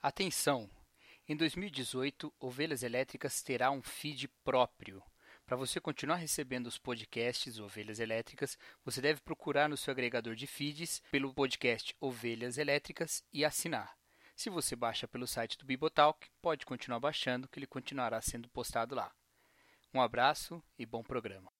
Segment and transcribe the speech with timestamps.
[0.00, 0.70] Atenção!
[1.28, 5.02] Em 2018, Ovelhas Elétricas terá um feed próprio.
[5.44, 10.46] Para você continuar recebendo os podcasts Ovelhas Elétricas, você deve procurar no seu agregador de
[10.46, 13.98] feeds pelo podcast Ovelhas Elétricas e assinar.
[14.36, 18.94] Se você baixa pelo site do Bibotalk, pode continuar baixando, que ele continuará sendo postado
[18.94, 19.12] lá.
[19.92, 21.50] Um abraço e bom programa.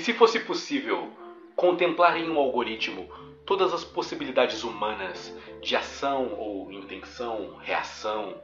[0.00, 1.12] E se fosse possível
[1.54, 3.06] contemplar em um algoritmo
[3.44, 8.42] todas as possibilidades humanas de ação ou intenção, reação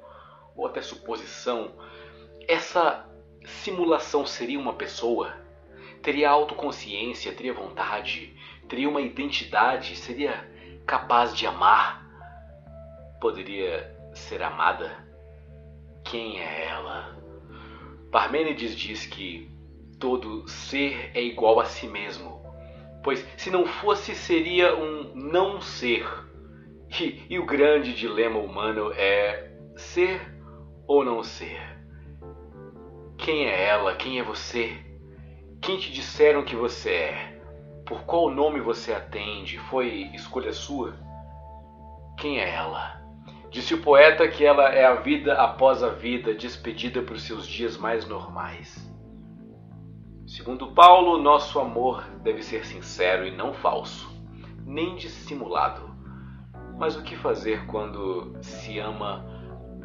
[0.55, 1.73] ou até suposição,
[2.47, 3.09] essa
[3.47, 5.35] simulação seria uma pessoa?
[6.03, 8.37] Teria autoconsciência, teria vontade,
[8.69, 10.47] teria uma identidade, seria
[10.85, 12.07] capaz de amar?
[13.19, 15.09] Poderia ser amada?
[16.05, 17.17] Quem é ela?
[18.13, 19.56] Parmênides diz que
[19.99, 22.43] todo ser é igual a si mesmo,
[23.03, 26.07] pois se não fosse seria um não ser.
[27.01, 30.21] E, e o grande dilema humano é ser
[30.87, 31.61] ou não ser.
[33.19, 33.95] Quem é ela?
[33.97, 34.73] Quem é você?
[35.61, 37.41] Quem te disseram que você é?
[37.85, 39.59] Por qual nome você atende?
[39.59, 40.95] Foi escolha sua?
[42.19, 43.01] Quem é ela?
[43.51, 47.77] Disse o poeta que ela é a vida após a vida, despedida por seus dias
[47.77, 48.96] mais normais.
[50.37, 54.15] Segundo Paulo, nosso amor deve ser sincero e não falso,
[54.67, 55.89] nem dissimulado.
[56.77, 59.25] Mas o que fazer quando se ama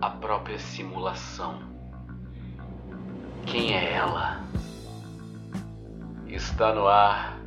[0.01, 1.57] a própria simulação?
[3.45, 4.41] Quem é ela?
[6.27, 7.39] Está no ar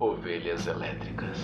[0.00, 1.36] Ovelhas Elétricas.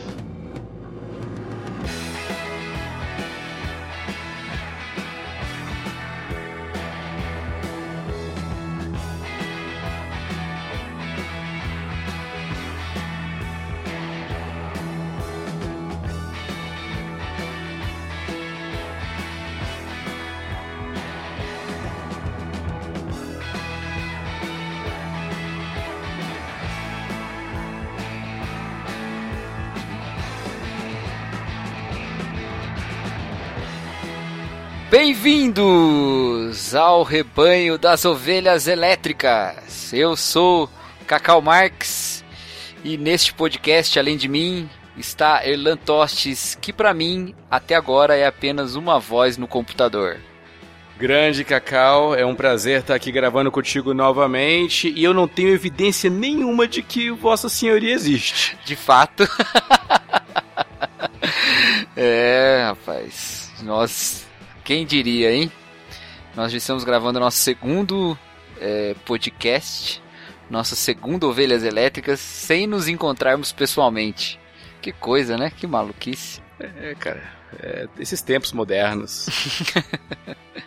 [35.07, 39.93] Bem-vindos ao rebanho das ovelhas elétricas.
[39.93, 40.67] Eu sou
[41.07, 42.25] Cacau Marx
[42.83, 44.67] e neste podcast, além de mim,
[44.97, 50.17] está Erlan Tostes, que para mim até agora é apenas uma voz no computador.
[50.97, 56.09] Grande Cacau, é um prazer estar aqui gravando contigo novamente e eu não tenho evidência
[56.09, 58.57] nenhuma de que Vossa Senhoria existe.
[58.65, 59.29] De fato.
[61.95, 63.53] é, rapaz.
[63.63, 64.24] Nós
[64.65, 65.53] quem diria, hein?
[66.35, 68.19] Nós já estamos gravando nosso segundo
[68.59, 70.03] é, podcast,
[70.49, 74.41] nossa segunda Ovelhas Elétricas, sem nos encontrarmos pessoalmente.
[74.81, 75.53] Que coisa, né?
[75.55, 76.43] Que maluquice.
[76.59, 77.23] É, cara,
[77.61, 79.29] é, esses tempos modernos.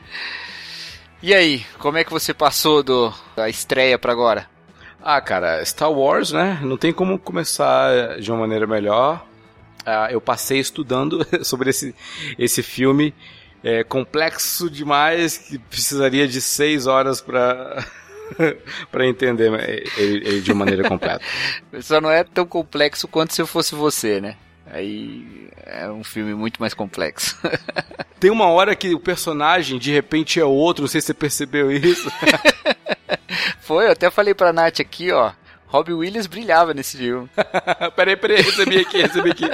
[1.21, 4.47] e aí, como é que você passou do, da estreia para agora?
[5.01, 6.59] Ah, cara, Star Wars, né?
[6.61, 9.25] Não tem como começar de uma maneira melhor.
[9.85, 11.95] Ah, eu passei estudando sobre esse,
[12.37, 13.13] esse filme
[13.67, 17.85] é complexo demais que precisaria de seis horas para
[18.89, 19.51] para entender
[19.97, 21.21] ele, ele, de maneira completa.
[21.81, 24.37] Só não é tão complexo quanto se eu fosse você, né?
[24.67, 27.37] Aí é um filme muito mais complexo.
[28.21, 31.69] Tem uma hora que o personagem de repente é outro, não sei se você percebeu
[31.69, 32.09] isso.
[33.59, 35.31] Foi, eu até falei pra Nath aqui, ó.
[35.67, 37.29] Robbie Williams brilhava nesse filme.
[37.95, 39.45] peraí, peraí, recebi aqui, recebi aqui.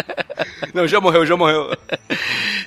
[0.73, 1.75] Não, já morreu, já morreu.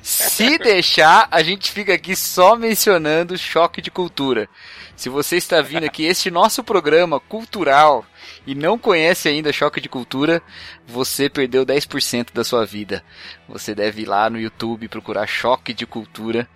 [0.03, 4.49] Se deixar, a gente fica aqui só mencionando choque de cultura.
[4.97, 8.05] Se você está vindo aqui este nosso programa cultural
[8.47, 10.43] e não conhece ainda Choque de Cultura,
[10.87, 13.05] você perdeu 10% da sua vida.
[13.47, 16.49] Você deve ir lá no YouTube procurar Choque de Cultura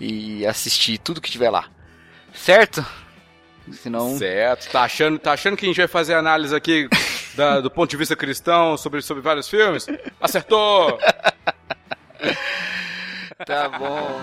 [0.00, 1.68] e assistir tudo que tiver lá.
[2.32, 2.84] Certo?
[3.72, 4.18] Senão...
[4.18, 4.70] Certo.
[4.70, 6.88] Tá achando, tá achando que a gente vai fazer análise aqui
[7.34, 9.86] da, do ponto de vista cristão sobre, sobre vários filmes?
[10.20, 10.98] Acertou!
[13.46, 14.20] tá bom.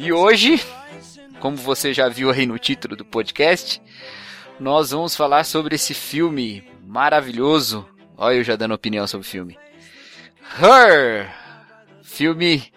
[0.00, 0.60] E hoje,
[1.40, 3.80] como você já viu aí no título do podcast,
[4.60, 7.86] nós vamos falar sobre esse filme maravilhoso.
[8.16, 9.58] Olha eu já dando opinião sobre o filme.
[10.60, 11.32] Her!
[12.02, 12.72] Filme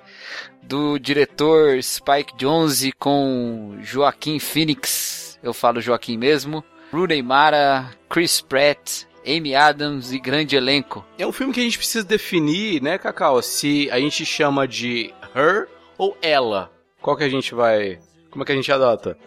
[0.61, 5.39] do diretor Spike Jonze com Joaquim Phoenix.
[5.41, 6.63] Eu falo Joaquim mesmo.
[6.91, 11.05] Rooney Mara, Chris Pratt, Amy Adams e grande elenco.
[11.17, 13.41] É um filme que a gente precisa definir, né, Cacau?
[13.41, 15.67] Se a gente chama de her
[15.97, 16.71] ou ela.
[17.01, 17.99] Qual que a gente vai.
[18.29, 19.17] Como é que a gente adota?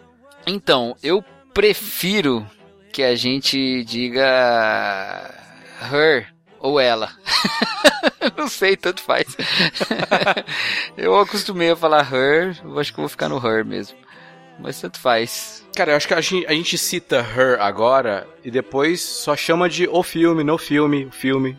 [0.47, 1.23] Então, eu
[1.55, 2.45] prefiro
[2.91, 5.33] que a gente diga
[5.91, 6.27] her
[6.59, 7.09] ou ela.
[8.37, 9.25] não sei, tanto faz.
[10.97, 13.97] eu acostumei a falar her, eu acho que vou ficar no her mesmo.
[14.59, 15.65] Mas tanto faz.
[15.75, 19.69] Cara, eu acho que a gente, a gente cita her agora e depois só chama
[19.69, 21.57] de o filme, no filme, o filme.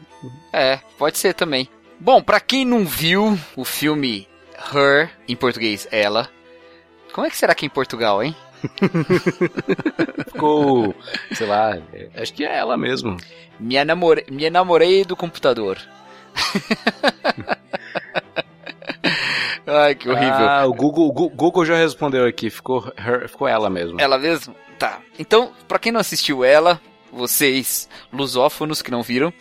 [0.52, 1.68] É, pode ser também.
[1.98, 4.28] Bom, para quem não viu o filme
[4.74, 6.28] Her, em português, ela.
[7.12, 8.36] Como é que será que é em Portugal, hein?
[10.32, 10.94] Ficou,
[11.32, 11.78] sei lá,
[12.16, 13.16] acho que é ela mesmo.
[13.58, 14.24] Me, namore...
[14.30, 15.78] Me namorei do computador.
[19.66, 20.48] Ai, que horrível.
[20.48, 24.00] Ah, o Google, Google já respondeu aqui, ficou, her, ficou ela mesmo.
[24.00, 24.54] Ela mesmo?
[24.78, 25.00] Tá.
[25.18, 26.80] Então, pra quem não assistiu ela,
[27.12, 29.32] vocês lusófonos que não viram,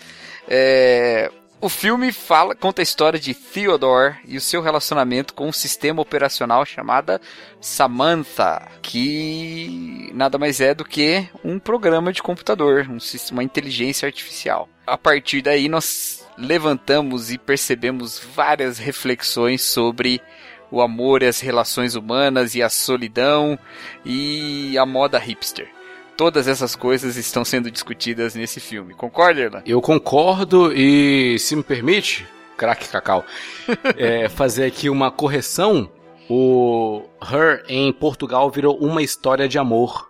[0.48, 1.32] é,
[1.66, 6.00] o filme fala, conta a história de Theodore e o seu relacionamento com um sistema
[6.00, 7.20] operacional chamada
[7.60, 13.00] Samantha, que nada mais é do que um programa de computador, um,
[13.32, 14.70] uma inteligência artificial.
[14.86, 20.22] A partir daí nós levantamos e percebemos várias reflexões sobre
[20.70, 23.58] o amor e as relações humanas e a solidão
[24.06, 25.75] e a moda hipster
[26.16, 28.94] todas essas coisas estão sendo discutidas nesse filme.
[28.94, 29.64] Concorda, Erlan?
[29.66, 32.26] Eu concordo e, se me permite,
[32.58, 33.26] craque Cacau,
[33.98, 35.90] é, fazer aqui uma correção.
[36.28, 40.10] O Her em Portugal virou uma história de amor.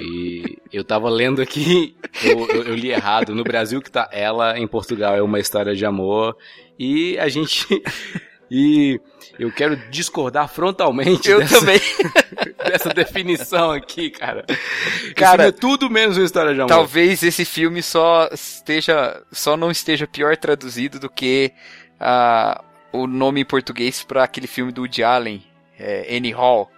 [0.00, 3.34] E eu tava lendo aqui, eu, eu, eu, li errado.
[3.34, 6.36] No Brasil que tá ela, em Portugal é uma história de amor.
[6.78, 7.66] E a gente.
[8.50, 9.00] E
[9.38, 11.80] eu quero discordar frontalmente eu dessa, também.
[12.64, 14.44] dessa definição aqui, cara.
[15.14, 16.68] Cara, é tudo menos uma história de amor.
[16.68, 21.52] Talvez esse filme só esteja, só não esteja pior traduzido do que
[22.00, 22.62] uh,
[22.92, 25.44] o nome em português para aquele filme do Woody Allen,
[25.78, 26.70] é, Annie Hall,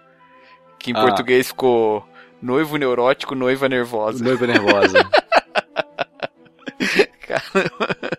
[0.77, 1.01] que em ah.
[1.01, 2.05] português ficou
[2.41, 4.23] Noivo Neurótico, Noiva Nervosa.
[4.23, 5.09] Noiva Nervosa.
[7.31, 7.71] Caramba.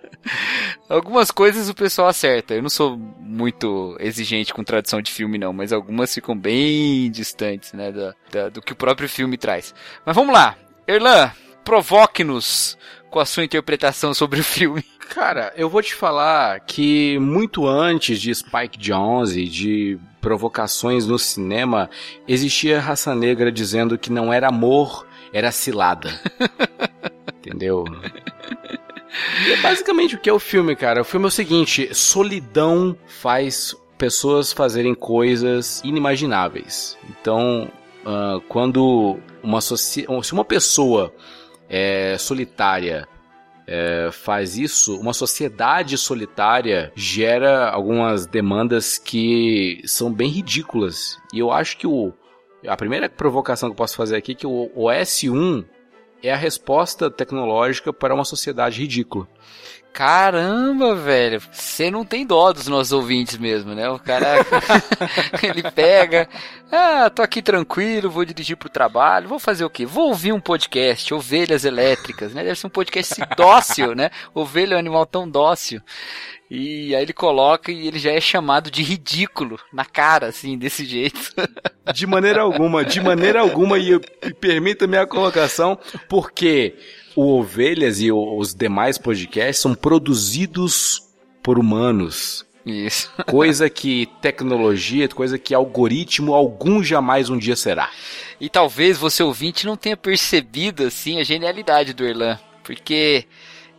[0.88, 2.54] Algumas coisas o pessoal acerta.
[2.54, 7.72] Eu não sou muito exigente com tradução de filme, não, mas algumas ficam bem distantes,
[7.72, 9.74] né, da, do que o próprio filme traz.
[10.04, 10.56] Mas vamos lá.
[10.86, 11.30] Erlan,
[11.64, 12.76] provoque-nos
[13.10, 14.84] com a sua interpretação sobre o filme.
[15.08, 21.18] Cara, eu vou te falar que muito antes de Spike Jonze e de provocações no
[21.18, 21.90] cinema,
[22.26, 26.18] existia raça negra dizendo que não era amor, era cilada.
[27.38, 27.84] Entendeu?
[29.46, 31.02] E é basicamente o que é o filme, cara.
[31.02, 36.98] O filme é o seguinte: solidão faz pessoas fazerem coisas inimagináveis.
[37.08, 37.70] Então,
[38.04, 41.14] uh, quando uma se uma pessoa
[41.68, 43.08] é solitária
[43.66, 51.18] é, faz isso, uma sociedade solitária gera algumas demandas que são bem ridículas.
[51.32, 52.12] E eu acho que o,
[52.66, 55.64] a primeira provocação que eu posso fazer aqui é que o, o S1
[56.22, 59.26] é a resposta tecnológica para uma sociedade ridícula.
[59.92, 63.90] Caramba, velho, você não tem dó dos nossos ouvintes mesmo, né?
[63.90, 64.36] O cara,
[65.42, 66.26] ele pega,
[66.70, 69.84] ah, tô aqui tranquilo, vou dirigir pro trabalho, vou fazer o quê?
[69.84, 72.42] Vou ouvir um podcast, Ovelhas Elétricas, né?
[72.42, 74.10] Deve ser um podcast dócil, né?
[74.34, 75.82] Ovelha é um animal tão dócil.
[76.50, 80.86] E aí ele coloca e ele já é chamado de ridículo na cara, assim, desse
[80.86, 81.32] jeito.
[81.92, 86.76] De maneira alguma, de maneira alguma, e, e permita-me a colocação, porque
[87.14, 91.02] o Ovelhas e os demais podcasts são produzidos
[91.42, 92.46] por humanos.
[92.64, 93.10] Isso.
[93.26, 97.90] Coisa que tecnologia, coisa que algoritmo algum jamais um dia será.
[98.40, 103.26] E talvez você ouvinte não tenha percebido assim a genialidade do Erlan, porque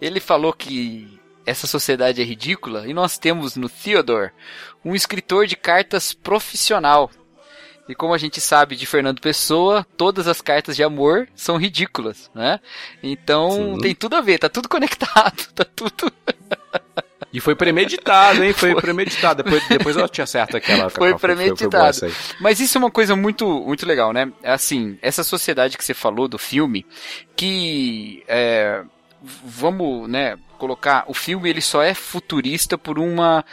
[0.01, 4.31] ele falou que essa sociedade é ridícula e nós temos no Theodore
[4.83, 7.09] um escritor de cartas profissional.
[7.87, 12.31] E como a gente sabe de Fernando Pessoa, todas as cartas de amor são ridículas,
[12.33, 12.59] né?
[13.01, 13.77] Então Sim.
[13.79, 16.11] tem tudo a ver, tá tudo conectado, tá tudo.
[17.33, 18.53] E foi premeditado, hein?
[18.53, 18.81] Foi, foi.
[18.81, 19.43] premeditado.
[19.43, 20.89] Depois, depois eu te acerto aquela.
[20.89, 21.99] Foi premeditado.
[21.99, 24.31] Foi, foi Mas isso é uma coisa muito, muito legal, né?
[24.43, 26.85] Assim, essa sociedade que você falou do filme,
[27.35, 28.83] que é,
[29.43, 33.43] vamos, né, colocar, o filme ele só é futurista por uma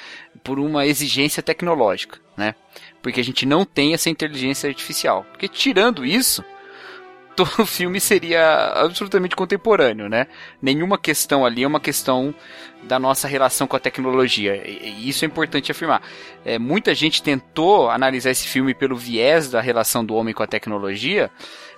[0.42, 2.54] por uma exigência tecnológica, né?
[3.02, 5.24] Porque a gente não tem essa inteligência artificial.
[5.30, 6.44] Porque tirando isso,
[7.34, 10.26] todo o filme seria absolutamente contemporâneo, né?
[10.60, 12.34] Nenhuma questão ali é uma questão
[12.82, 14.56] da nossa relação com a tecnologia.
[14.66, 16.02] E isso é importante afirmar.
[16.44, 20.46] É, muita gente tentou analisar esse filme pelo viés da relação do homem com a
[20.46, 21.30] tecnologia,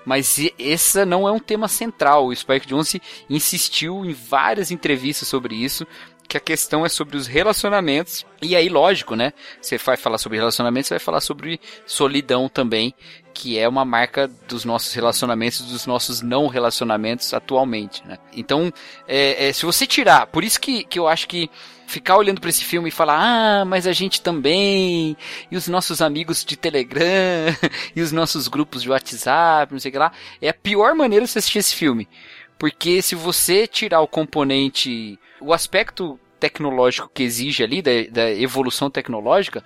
[0.04, 2.26] mas esse não é um tema central.
[2.26, 5.86] O Spike Jonze insistiu em várias entrevistas sobre isso,
[6.32, 8.24] que a questão é sobre os relacionamentos.
[8.40, 9.34] E aí, lógico, né?
[9.60, 12.94] Você vai falar sobre relacionamentos, você vai falar sobre solidão também,
[13.34, 18.16] que é uma marca dos nossos relacionamentos, dos nossos não relacionamentos atualmente, né?
[18.34, 18.72] Então,
[19.06, 21.50] é, é, se você tirar, por isso que, que eu acho que
[21.86, 25.14] ficar olhando para esse filme e falar, ah, mas a gente também,
[25.50, 27.02] e os nossos amigos de Telegram,
[27.94, 30.10] e os nossos grupos de WhatsApp, não sei o que lá,
[30.40, 32.08] é a pior maneira de você assistir esse filme.
[32.58, 38.90] Porque se você tirar o componente, o aspecto tecnológico que exige ali, da, da evolução
[38.90, 39.62] tecnológica,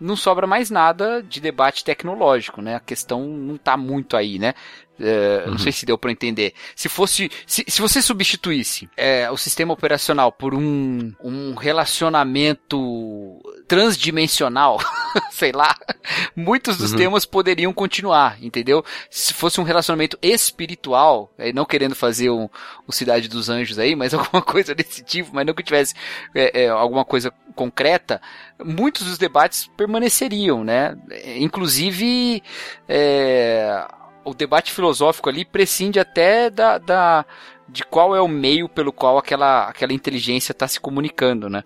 [0.00, 2.76] não sobra mais nada de debate tecnológico, né?
[2.76, 4.54] A questão não está muito aí, né?
[5.00, 5.52] É, uhum.
[5.52, 6.52] Não sei se deu para entender.
[6.76, 14.80] Se fosse, se, se você substituísse é, o sistema operacional por um, um relacionamento transdimensional,
[15.30, 15.76] sei lá,
[16.34, 16.98] muitos dos uhum.
[16.98, 18.84] temas poderiam continuar, entendeu?
[19.08, 22.48] Se fosse um relacionamento espiritual, é, não querendo fazer um,
[22.88, 25.94] um Cidade dos Anjos aí, mas alguma coisa desse tipo, mas não que tivesse
[26.34, 28.20] é, é, alguma coisa concreta,
[28.58, 30.96] muitos dos debates permaneceriam, né?
[31.36, 32.42] Inclusive,
[32.88, 33.86] é,
[34.24, 37.24] o debate filosófico ali prescinde até da, da
[37.68, 41.62] de qual é o meio pelo qual aquela, aquela inteligência está se comunicando, né?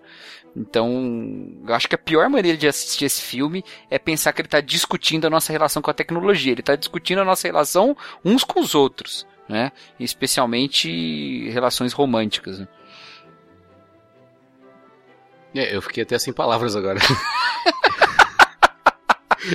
[0.55, 4.61] Então, acho que a pior maneira de assistir esse filme é pensar que ele está
[4.61, 6.53] discutindo a nossa relação com a tecnologia.
[6.53, 9.73] Ele está discutindo a nossa relação uns com os outros, né?
[9.99, 12.59] Especialmente relações românticas.
[12.59, 12.67] Né?
[15.55, 16.99] É, eu fiquei até sem palavras agora.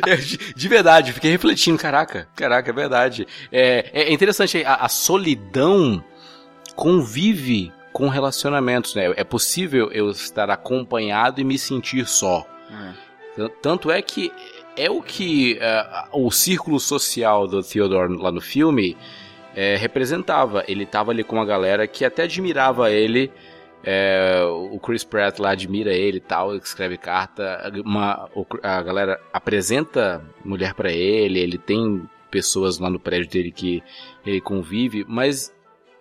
[0.06, 3.26] É, de verdade, fiquei refletindo, caraca, caraca, é verdade.
[3.50, 6.04] É, é interessante, a, a solidão
[6.76, 9.12] convive com relacionamentos, né?
[9.16, 12.46] É possível eu estar acompanhado e me sentir só.
[12.70, 13.48] É.
[13.62, 14.32] Tanto é que
[14.76, 15.58] é o que
[16.12, 18.96] uh, o círculo social do Theodore lá no filme
[19.54, 20.64] é, representava.
[20.68, 23.32] Ele estava ali com uma galera que até admirava ele
[23.82, 27.72] é, o Chris Pratt lá admira ele e tal, escreve carta.
[27.84, 28.28] Uma,
[28.62, 33.82] a galera apresenta mulher para ele, ele tem pessoas lá no prédio dele que
[34.24, 35.52] ele convive, mas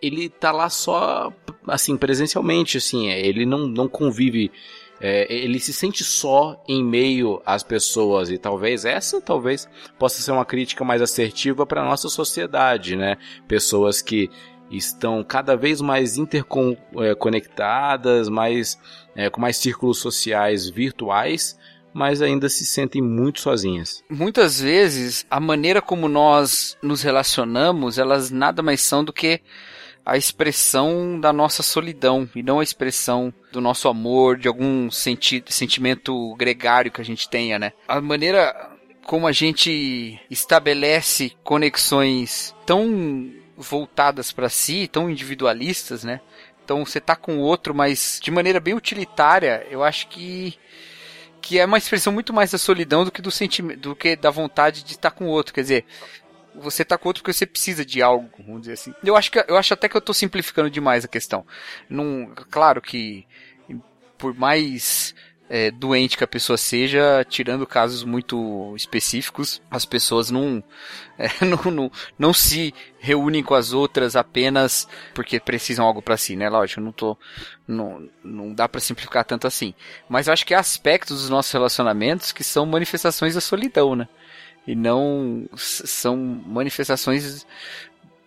[0.01, 1.33] ele tá lá só,
[1.67, 4.51] assim, presencialmente, assim, é, ele não, não convive.
[5.01, 9.65] É, ele se sente só em meio às pessoas e talvez essa talvez
[9.97, 13.17] possa ser uma crítica mais assertiva para nossa sociedade, né?
[13.47, 14.29] Pessoas que
[14.69, 18.77] estão cada vez mais interconectadas, mais,
[19.15, 21.57] é, com mais círculos sociais virtuais,
[21.93, 24.03] mas ainda se sentem muito sozinhas.
[24.09, 29.41] Muitas vezes, a maneira como nós nos relacionamos, elas nada mais são do que
[30.09, 35.43] a expressão da nossa solidão e não a expressão do nosso amor, de algum senti
[35.47, 37.73] sentimento gregário que a gente tenha, né?
[37.87, 38.71] A maneira
[39.05, 46.21] como a gente estabelece conexões tão voltadas para si, tão individualistas, né?
[46.63, 50.57] Então você tá com o outro, mas de maneira bem utilitária, eu acho que
[51.41, 54.29] que é uma expressão muito mais da solidão do que do sentimento, do que da
[54.29, 55.85] vontade de estar com o outro, quer dizer,
[56.59, 58.93] você tá com outro porque você precisa de algo, vamos dizer assim.
[59.03, 61.45] Eu acho que eu acho até que eu tô simplificando demais a questão.
[61.89, 63.25] Não, claro que
[64.17, 65.15] por mais
[65.49, 70.63] é, doente que a pessoa seja, tirando casos muito específicos, as pessoas não,
[71.17, 76.35] é, não, não, não, se reúnem com as outras apenas porque precisam algo para si,
[76.35, 76.47] né?
[76.49, 77.17] Lógico, não tô,
[77.67, 79.73] não, não dá para simplificar tanto assim.
[80.07, 84.07] Mas eu acho que há aspectos dos nossos relacionamentos que são manifestações da solidão, né?
[84.67, 87.45] E não são manifestações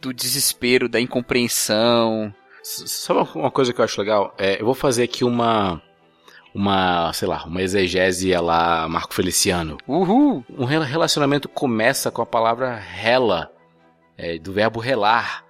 [0.01, 2.35] do desespero, da incompreensão.
[2.63, 4.35] Sabe uma coisa que eu acho legal?
[4.39, 5.81] É, eu vou fazer aqui uma
[6.55, 9.79] uma, sei lá, uma exegese lá Marco Feliciano.
[9.87, 10.45] Uhul!
[10.51, 13.51] Um relacionamento começa com a palavra rela,
[14.19, 15.45] é, do verbo relar.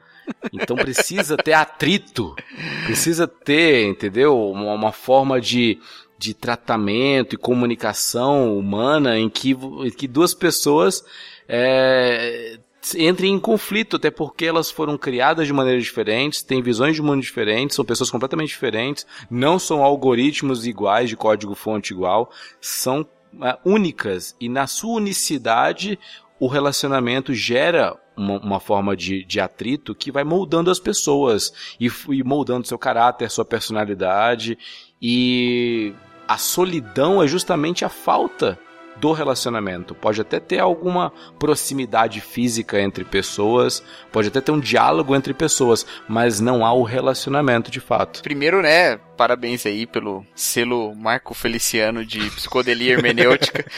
[0.53, 2.37] Então precisa ter atrito,
[2.85, 4.51] precisa ter, entendeu?
[4.51, 5.81] Uma, uma forma de,
[6.23, 11.05] de tratamento e comunicação humana em que, em que duas pessoas
[11.49, 12.61] é,
[12.97, 17.21] entrem em conflito, até porque elas foram criadas de maneiras diferentes, têm visões de mundo
[17.21, 24.37] diferentes, são pessoas completamente diferentes, não são algoritmos iguais, de código-fonte igual, são uh, únicas.
[24.41, 25.99] E na sua unicidade
[26.39, 31.91] o relacionamento gera uma, uma forma de, de, atrito que vai moldando as pessoas e,
[32.11, 34.57] e moldando seu caráter, sua personalidade
[35.01, 35.93] e
[36.27, 38.59] a solidão é justamente a falta
[38.97, 39.95] do relacionamento.
[39.95, 45.87] Pode até ter alguma proximidade física entre pessoas, pode até ter um diálogo entre pessoas,
[46.09, 48.23] mas não há o relacionamento de fato.
[48.23, 53.65] Primeiro, né, parabéns aí pelo selo Marco Feliciano de psicodelia hermenêutica.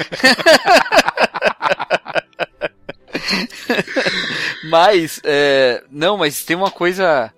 [4.69, 7.33] mas, é, não, mas tem uma coisa,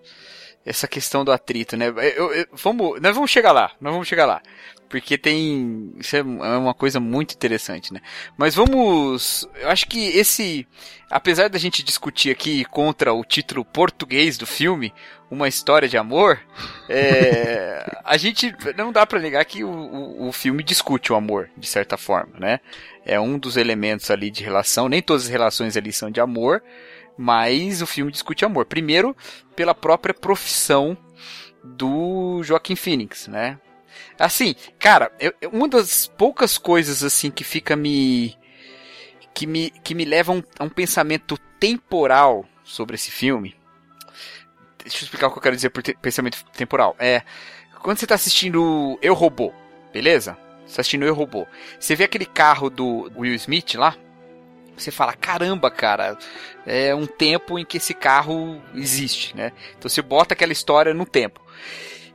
[0.64, 1.86] essa questão do atrito, né?
[1.88, 4.42] Eu, eu, vamos, nós vamos chegar lá, nós vamos chegar lá.
[4.88, 5.93] Porque tem.
[5.99, 8.00] Isso é, é uma coisa muito interessante, né?
[8.37, 9.49] Mas vamos.
[9.61, 10.66] Eu acho que esse.
[11.11, 14.93] Apesar da gente discutir aqui contra o título português do filme,
[15.31, 16.40] Uma História de Amor,
[16.88, 18.55] é, a gente.
[18.76, 22.38] Não dá para negar que o, o, o filme discute o amor, de certa forma,
[22.38, 22.61] né?
[23.05, 24.88] É um dos elementos ali de relação.
[24.88, 26.62] Nem todas as relações ali são de amor,
[27.19, 28.66] mas o filme discute amor.
[28.66, 29.16] Primeiro,
[29.55, 30.97] pela própria profissão
[31.64, 33.59] do Joaquim Phoenix, né?
[34.18, 38.36] Assim, cara, eu, uma das poucas coisas assim que fica me
[39.34, 43.54] que me que me leva a um, a um pensamento temporal sobre esse filme.
[44.78, 46.96] Deixa eu explicar o que eu quero dizer por te, pensamento temporal.
[46.98, 47.22] É
[47.82, 49.52] quando você está assistindo Eu Robô,
[49.92, 50.36] beleza?
[50.66, 51.46] Você tá assistindo Eu Robô.
[51.78, 53.96] Você vê aquele carro do Will Smith lá?
[54.76, 56.18] Você fala, caramba, cara,
[56.66, 59.52] é um tempo em que esse carro existe, né?
[59.78, 61.40] Então você bota aquela história no tempo.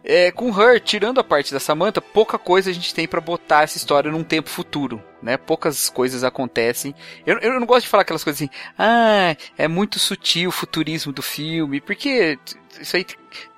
[0.04, 3.64] É, com Her, tirando a parte da Samantha, pouca coisa a gente tem para botar
[3.64, 5.38] essa história num tempo futuro, né?
[5.38, 6.96] Poucas coisas acontecem.
[7.26, 11.14] Eu, eu não gosto de falar aquelas coisas assim, ah, é muito sutil o futurismo
[11.14, 12.40] do filme, porque
[12.80, 13.06] isso aí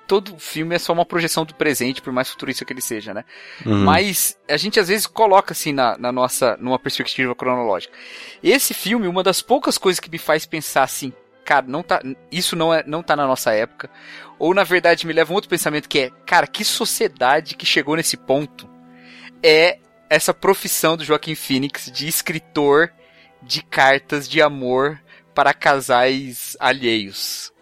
[0.06, 3.24] todo filme é só uma projeção do presente, por mais futurista que ele seja, né?
[3.64, 3.84] Uhum.
[3.84, 7.94] Mas a gente às vezes coloca assim na, na, nossa, numa perspectiva cronológica.
[8.42, 11.12] Esse filme, uma das poucas coisas que me faz pensar assim,
[11.44, 13.90] cara, não tá, isso não, é, não tá na nossa época.
[14.38, 17.66] Ou na verdade me leva a um outro pensamento que é, cara, que sociedade que
[17.66, 18.68] chegou nesse ponto
[19.42, 19.78] é
[20.10, 22.92] essa profissão do Joaquim Phoenix de escritor
[23.42, 25.00] de cartas de amor
[25.34, 27.53] para casais alheios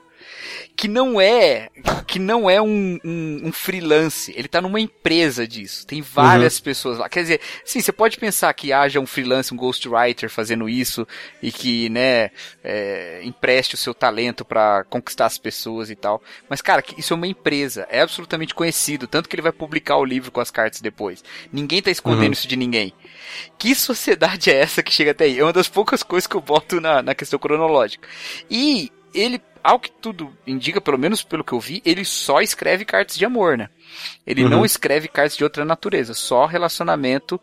[0.77, 1.69] que não é
[2.07, 5.87] que não é um, um, um freelance, ele está numa empresa disso.
[5.87, 6.65] Tem várias uhum.
[6.65, 7.09] pessoas lá.
[7.09, 11.07] Quer dizer, sim, você pode pensar que haja um freelance, um ghostwriter fazendo isso
[11.43, 12.31] e que, né,
[12.63, 16.23] é, empreste o seu talento para conquistar as pessoas e tal.
[16.49, 20.05] Mas, cara, isso é uma empresa, é absolutamente conhecido, tanto que ele vai publicar o
[20.05, 21.25] livro com as cartas depois.
[21.53, 22.33] Ninguém está escondendo uhum.
[22.33, 22.93] isso de ninguém.
[23.59, 25.38] Que sociedade é essa que chega até aí?
[25.38, 28.07] É uma das poucas coisas que eu boto na, na questão cronológica.
[28.51, 32.85] E ele ao que tudo indica, pelo menos pelo que eu vi, ele só escreve
[32.85, 33.68] cartas de amor, né?
[34.27, 34.51] Ele uhum.
[34.51, 37.40] não escreve cartas de outra natureza, só relacionamento.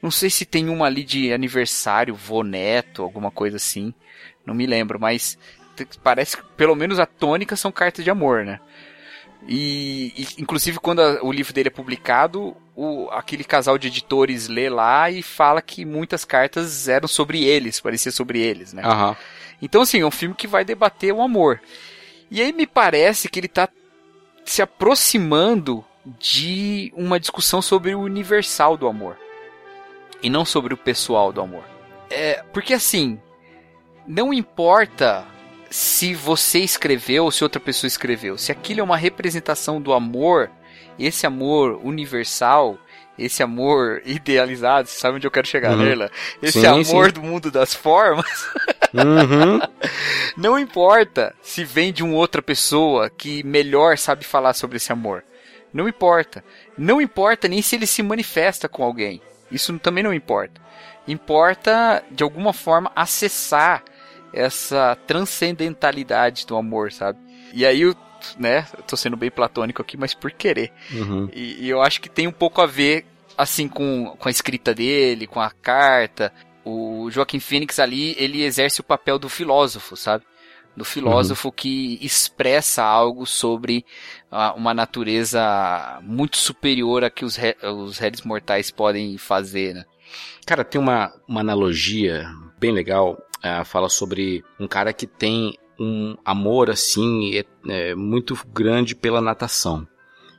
[0.00, 3.92] Não sei se tem uma ali de aniversário, vô neto, alguma coisa assim.
[4.46, 5.38] Não me lembro, mas
[6.02, 8.60] parece que pelo menos a tônica são cartas de amor, né?
[9.46, 14.48] E, e inclusive quando a, o livro dele é publicado, o, aquele casal de editores
[14.48, 18.82] lê lá e fala que muitas cartas eram sobre eles, parecia sobre eles, né?
[18.86, 19.14] Uhum.
[19.60, 21.60] Então, assim, é um filme que vai debater o amor.
[22.30, 23.68] E aí me parece que ele está
[24.44, 25.84] se aproximando
[26.18, 29.18] de uma discussão sobre o universal do amor.
[30.22, 31.64] E não sobre o pessoal do amor.
[32.10, 33.20] É, porque assim,
[34.06, 35.26] não importa
[35.70, 38.38] se você escreveu ou se outra pessoa escreveu.
[38.38, 40.50] Se aquilo é uma representação do amor,
[40.98, 42.78] esse amor universal,
[43.18, 45.96] esse amor idealizado, você sabe onde eu quero chegar, uhum.
[45.96, 46.08] né,
[46.40, 47.12] Esse sim, amor sim.
[47.12, 48.46] do mundo das formas.
[48.94, 49.60] Uhum.
[50.36, 55.24] Não importa se vem de uma outra pessoa que melhor sabe falar sobre esse amor.
[55.72, 56.44] Não importa.
[56.76, 59.20] Não importa nem se ele se manifesta com alguém.
[59.50, 60.60] Isso também não importa.
[61.06, 63.82] Importa, de alguma forma, acessar
[64.32, 67.18] essa transcendentalidade do amor, sabe?
[67.52, 67.94] E aí eu,
[68.38, 70.72] né, eu tô sendo bem platônico aqui, mas por querer.
[70.92, 71.28] Uhum.
[71.32, 73.04] E, e, eu acho que tem um pouco a ver,
[73.36, 76.32] assim, com, com a escrita dele, com a carta,
[76.64, 80.24] o Joaquim Phoenix ali, ele exerce o papel do filósofo, sabe?
[80.76, 81.54] Do filósofo uhum.
[81.56, 83.84] que expressa algo sobre
[84.30, 89.84] uh, uma natureza muito superior a que os, re os réis mortais podem fazer, né?
[90.46, 92.26] Cara, tem uma, uma analogia
[92.58, 98.36] bem legal, uh, fala sobre um cara que tem um amor, assim, é, é muito
[98.52, 99.86] grande pela natação.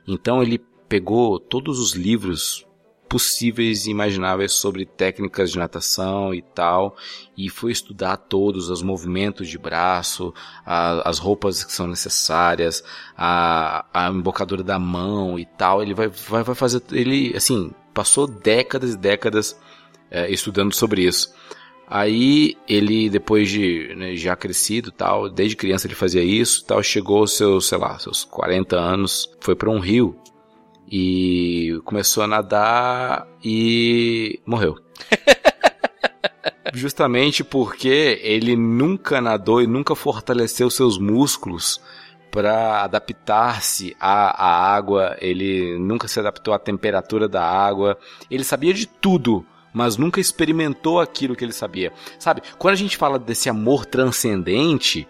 [0.06, 2.66] Então ele pegou todos os livros
[3.10, 6.96] possíveis e imagináveis sobre técnicas de natação e tal,
[7.36, 10.32] e foi estudar todos os movimentos de braço,
[10.64, 12.84] a, as roupas que são necessárias,
[13.16, 15.82] a, a embocadura da mão e tal.
[15.82, 19.60] Ele vai, vai, vai fazer, ele assim passou décadas e décadas
[20.08, 21.34] é, estudando sobre isso.
[21.90, 27.18] Aí ele, depois de né, já crescido tal, desde criança ele fazia isso tal, chegou
[27.18, 30.16] aos seus, sei lá, seus 40 anos, foi para um rio
[30.88, 34.76] e começou a nadar e morreu.
[36.72, 41.80] justamente porque ele nunca nadou e nunca fortaleceu seus músculos
[42.30, 47.98] para adaptar-se à, à água, ele nunca se adaptou à temperatura da água,
[48.30, 51.92] ele sabia de tudo, mas nunca experimentou aquilo que ele sabia.
[52.18, 55.06] Sabe, quando a gente fala desse amor transcendente,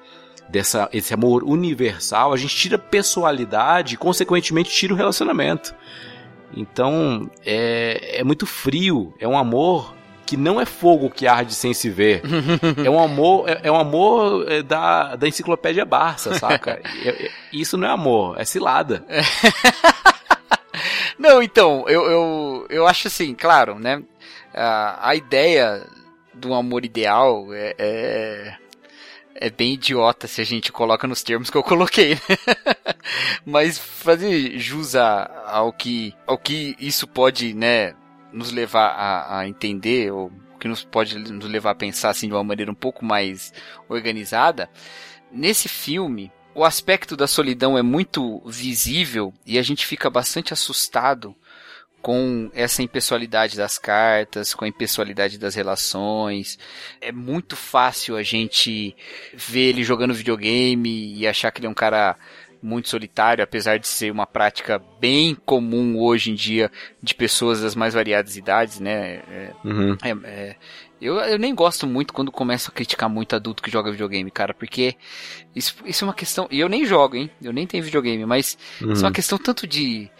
[0.48, 5.74] dessa, esse amor universal, a gente tira pessoalidade e, consequentemente, tira o relacionamento.
[6.54, 9.94] Então, é, é muito frio, é um amor
[10.26, 12.22] que não é fogo que arde sem se ver.
[12.84, 16.80] é um amor, é, é um amor é, da, da enciclopédia Barça, saca?
[17.52, 19.04] isso não é amor, é cilada.
[21.18, 24.02] não, então, eu, eu, eu acho assim, claro, né?
[24.54, 25.86] A, a ideia
[26.34, 28.56] do amor ideal é, é,
[29.34, 32.14] é, bem idiota se a gente coloca nos termos que eu coloquei.
[32.14, 32.36] Né?
[33.44, 37.94] Mas fazer jus ao que, ao que isso pode, né,
[38.32, 42.34] nos levar a, a entender, ou que nos pode nos levar a pensar assim de
[42.34, 43.52] uma maneira um pouco mais
[43.88, 44.68] organizada,
[45.32, 51.34] nesse filme o aspecto da solidão é muito visível e a gente fica bastante assustado
[52.02, 56.58] com essa impessoalidade das cartas, com a impessoalidade das relações.
[57.00, 58.96] É muito fácil a gente
[59.34, 62.16] ver ele jogando videogame e achar que ele é um cara
[62.62, 66.70] muito solitário, apesar de ser uma prática bem comum hoje em dia
[67.02, 69.22] de pessoas das mais variadas idades, né?
[69.30, 69.96] É, uhum.
[70.02, 70.56] é, é,
[71.00, 74.52] eu, eu nem gosto muito quando começo a criticar muito adulto que joga videogame, cara,
[74.52, 74.94] porque
[75.56, 76.46] isso, isso é uma questão.
[76.50, 77.30] E eu nem jogo, hein?
[77.42, 78.92] Eu nem tenho videogame, mas uhum.
[78.92, 80.10] isso é uma questão tanto de.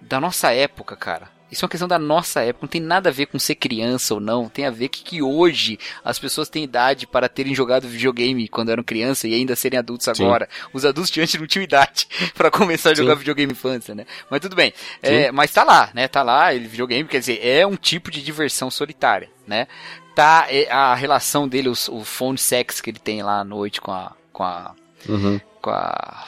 [0.00, 1.40] Da nossa época, cara.
[1.50, 4.14] Isso é uma questão da nossa época, não tem nada a ver com ser criança
[4.14, 7.88] ou não, tem a ver que, que hoje as pessoas têm idade para terem jogado
[7.88, 10.48] videogame quando eram criança e ainda serem adultos agora.
[10.50, 10.68] Sim.
[10.72, 13.18] Os adultos de antes não tinham idade para começar a jogar Sim.
[13.18, 14.06] videogame infância, né?
[14.30, 14.72] Mas tudo bem.
[15.02, 16.06] É, mas tá lá, né?
[16.06, 19.66] Tá lá, ele videogame, quer dizer, é um tipo de diversão solitária, né?
[20.14, 23.80] Tá é, a relação dele, o, o phone sex que ele tem lá à noite
[23.80, 24.74] com a com a
[25.08, 25.40] uhum.
[25.60, 26.24] com a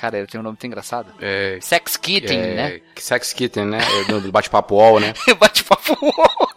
[0.00, 1.12] Cara, ele tem um nome tão engraçado.
[1.20, 2.80] É, Sex Kitten, é, né?
[2.96, 3.80] Sex Kitten, né?
[4.00, 5.12] É do bate-papo wall, né?
[5.38, 6.48] bate-papo wall.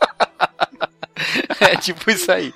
[1.59, 2.53] é tipo isso aí.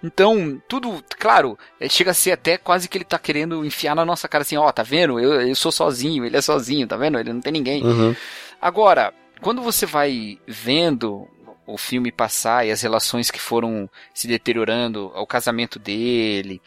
[0.00, 4.04] Então, tudo, claro, é, chega a ser até quase que ele tá querendo enfiar na
[4.04, 5.18] nossa cara assim, ó, oh, tá vendo?
[5.18, 7.18] Eu, eu sou sozinho, ele é sozinho, tá vendo?
[7.18, 7.82] Ele não tem ninguém.
[7.82, 8.14] Uhum.
[8.62, 11.26] Agora, quando você vai vendo
[11.68, 16.60] o filme passar e as relações que foram se deteriorando, o casamento dele,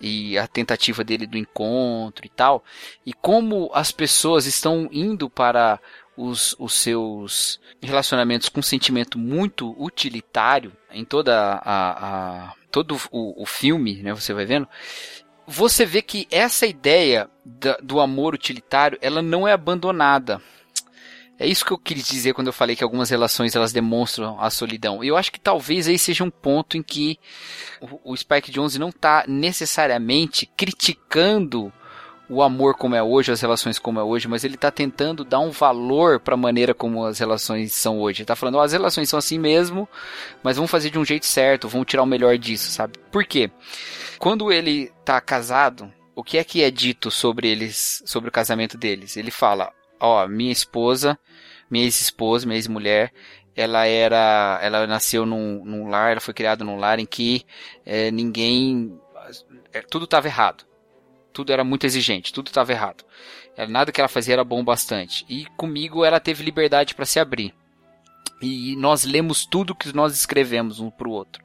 [0.00, 2.64] e a tentativa dele do encontro e tal,
[3.04, 5.80] e como as pessoas estão indo para
[6.16, 13.42] os, os seus relacionamentos com um sentimento muito utilitário em toda a, a todo o,
[13.42, 14.68] o filme, né, você vai vendo,
[15.46, 20.42] você vê que essa ideia da, do amor utilitário, ela não é abandonada.
[21.38, 24.50] É isso que eu quis dizer quando eu falei que algumas relações elas demonstram a
[24.50, 25.04] solidão.
[25.04, 27.16] Eu acho que talvez aí seja um ponto em que
[28.04, 31.72] o, Spike Jonze não está necessariamente criticando
[32.28, 35.38] o amor como é hoje, as relações como é hoje, mas ele está tentando dar
[35.38, 38.18] um valor para a maneira como as relações são hoje.
[38.18, 39.88] Ele está falando, oh, as relações são assim mesmo,
[40.42, 42.98] mas vamos fazer de um jeito certo, vamos tirar o melhor disso, sabe?
[43.12, 43.48] Por quê?
[44.18, 48.76] Quando ele está casado, o que é que é dito sobre eles, sobre o casamento
[48.76, 49.16] deles?
[49.16, 51.18] Ele fala: ó, minha esposa,
[51.70, 53.12] minha ex-esposa, minha ex-mulher,
[53.54, 57.44] ela era, ela nasceu num, num, lar, ela foi criada num lar em que
[57.84, 58.98] é, ninguém,
[59.72, 60.64] é, tudo estava errado,
[61.32, 63.04] tudo era muito exigente, tudo estava errado,
[63.68, 65.24] nada que ela fazia era bom bastante.
[65.28, 67.52] E comigo ela teve liberdade para se abrir.
[68.40, 71.42] E nós lemos tudo que nós escrevemos um pro outro.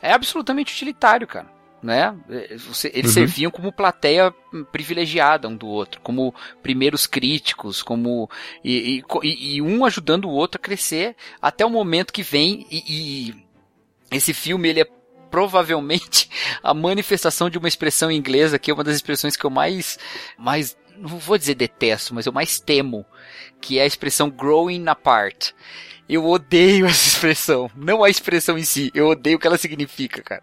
[0.00, 2.16] É absolutamente utilitário, cara né?
[2.28, 3.12] Eles uhum.
[3.12, 4.34] serviam como plateia
[4.72, 8.28] privilegiada um do outro, como primeiros críticos, como
[8.64, 12.82] e, e, e um ajudando o outro a crescer até o momento que vem e,
[12.88, 13.44] e
[14.10, 14.88] esse filme ele é
[15.30, 16.30] provavelmente
[16.62, 19.98] a manifestação de uma expressão inglesa que é uma das expressões que eu mais
[20.38, 23.04] mais não vou dizer detesto, mas eu mais temo,
[23.60, 25.50] que é a expressão growing apart
[26.08, 27.70] eu odeio essa expressão.
[27.74, 30.42] Não a expressão em si, eu odeio o que ela significa, cara.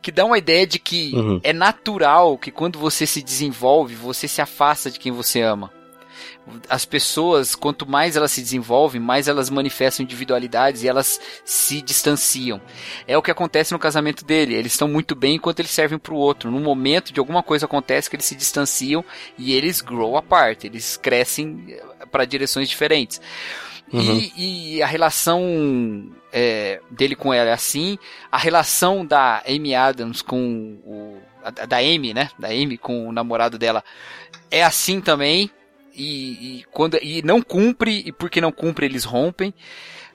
[0.00, 1.40] Que dá uma ideia de que uhum.
[1.42, 5.72] é natural que quando você se desenvolve, você se afasta de quem você ama.
[6.68, 12.58] As pessoas, quanto mais elas se desenvolvem, mais elas manifestam individualidades e elas se distanciam.
[13.06, 14.54] É o que acontece no casamento dele.
[14.54, 16.50] Eles estão muito bem enquanto eles servem para o outro.
[16.50, 19.04] No momento de alguma coisa acontece que eles se distanciam
[19.36, 20.64] e eles grow apart.
[20.64, 23.20] Eles crescem eh, para direções diferentes.
[23.92, 24.18] Uhum.
[24.36, 27.98] E, e, a relação é, dele com ela é assim.
[28.30, 31.18] A relação da Amy Adams com o.
[31.66, 32.30] Da Amy, né?
[32.38, 33.82] Da Amy com o namorado dela
[34.50, 35.50] é assim também.
[35.94, 39.52] E, e, quando, e não cumpre, e porque não cumpre eles rompem.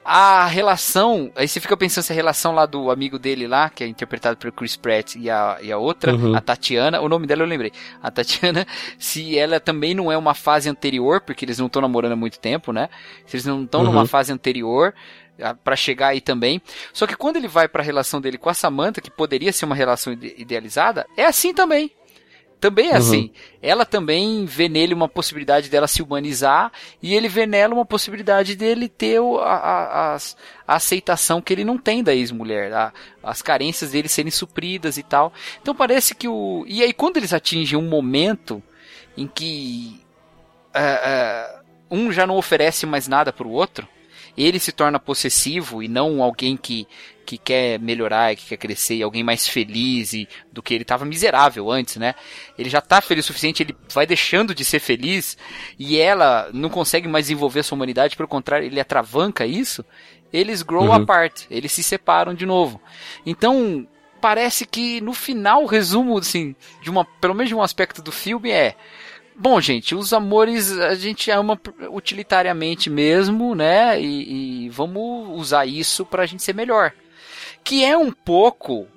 [0.04, 1.32] A relação.
[1.36, 4.38] Aí você fica pensando se a relação lá do amigo dele lá, que é interpretado
[4.38, 6.36] pelo Chris Pratt, e a, e a outra, uhum.
[6.36, 7.72] a Tatiana, o nome dela eu lembrei.
[8.02, 8.66] A Tatiana,
[8.98, 12.40] se ela também não é uma fase anterior, porque eles não estão namorando há muito
[12.40, 12.90] tempo, né?
[13.26, 13.88] Se eles não estão uhum.
[13.88, 14.94] numa fase anterior
[15.64, 16.62] para chegar aí também.
[16.92, 19.66] Só que quando ele vai para a relação dele com a Samantha, que poderia ser
[19.66, 21.92] uma relação idealizada, é assim também.
[22.64, 22.98] Também é uhum.
[22.98, 23.32] assim.
[23.62, 26.72] Ela também vê nele uma possibilidade dela se humanizar
[27.02, 30.18] e ele vê nela uma possibilidade dele ter a, a, a,
[30.66, 32.72] a aceitação que ele não tem da ex-mulher,
[33.22, 35.34] as carências dele serem supridas e tal.
[35.62, 36.64] Então parece que o.
[36.66, 38.64] E aí quando eles atingem um momento
[39.18, 40.00] em que
[40.74, 43.90] uh, uh, um já não oferece mais nada para o outro,
[44.38, 46.88] ele se torna possessivo e não alguém que
[47.26, 51.06] que quer melhorar, que quer crescer, e alguém mais feliz e, do que ele estava
[51.06, 52.16] miserável antes, né?
[52.58, 55.38] Ele já está feliz o suficiente, ele vai deixando de ser feliz
[55.80, 59.86] e ela não consegue mais desenvolver a sua humanidade, pelo contrário, ele atravanca isso.
[60.32, 60.94] Eles grow uhum.
[60.94, 62.82] apart, eles se separam de novo.
[63.26, 63.88] Então,
[64.20, 68.12] parece que no final o resumo assim, de uma, pelo menos de um aspecto do
[68.12, 68.76] filme é
[69.36, 74.00] Bom, gente, os amores a gente ama utilitariamente mesmo, né?
[74.02, 76.94] E, e vamos usar isso pra gente ser melhor
[77.64, 78.88] que é um pouco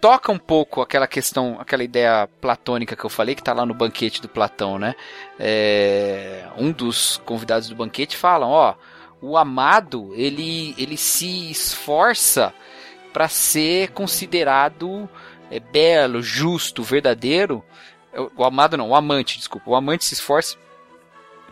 [0.00, 3.74] toca um pouco aquela questão, aquela ideia platônica que eu falei, que está lá no
[3.74, 4.94] banquete do Platão, né?
[5.38, 8.74] É, um dos convidados do banquete fala, ó,
[9.20, 12.54] o amado ele, ele se esforça
[13.12, 15.06] para ser considerado
[15.50, 17.62] é, belo, justo, verdadeiro.
[18.36, 19.70] O amado não, o amante, desculpa.
[19.70, 20.56] O amante se esforça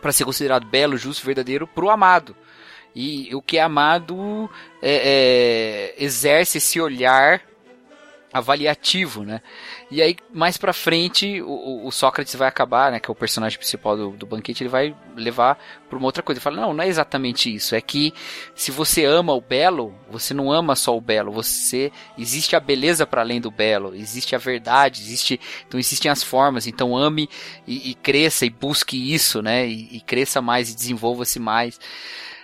[0.01, 2.35] para ser considerado belo, justo, verdadeiro pro amado.
[2.95, 4.49] E o que é amado
[4.81, 7.41] é, é, exerce esse olhar
[8.31, 9.41] avaliativo, né?
[9.89, 12.99] E aí, mais pra frente, o, o, Sócrates vai acabar, né?
[12.99, 15.57] Que é o personagem principal do, do banquete, ele vai levar
[15.89, 16.37] pra uma outra coisa.
[16.37, 17.73] Ele fala, não, não é exatamente isso.
[17.73, 18.13] É que
[18.53, 21.31] se você ama o belo, você não ama só o belo.
[21.31, 21.91] Você...
[22.17, 23.95] Existe a beleza para além do belo.
[23.95, 25.39] Existe a verdade, existe...
[25.67, 26.67] Então existem as formas.
[26.67, 27.27] Então ame
[27.65, 29.67] e, e cresça e busque isso, né?
[29.67, 31.79] E, e cresça mais e desenvolva-se mais.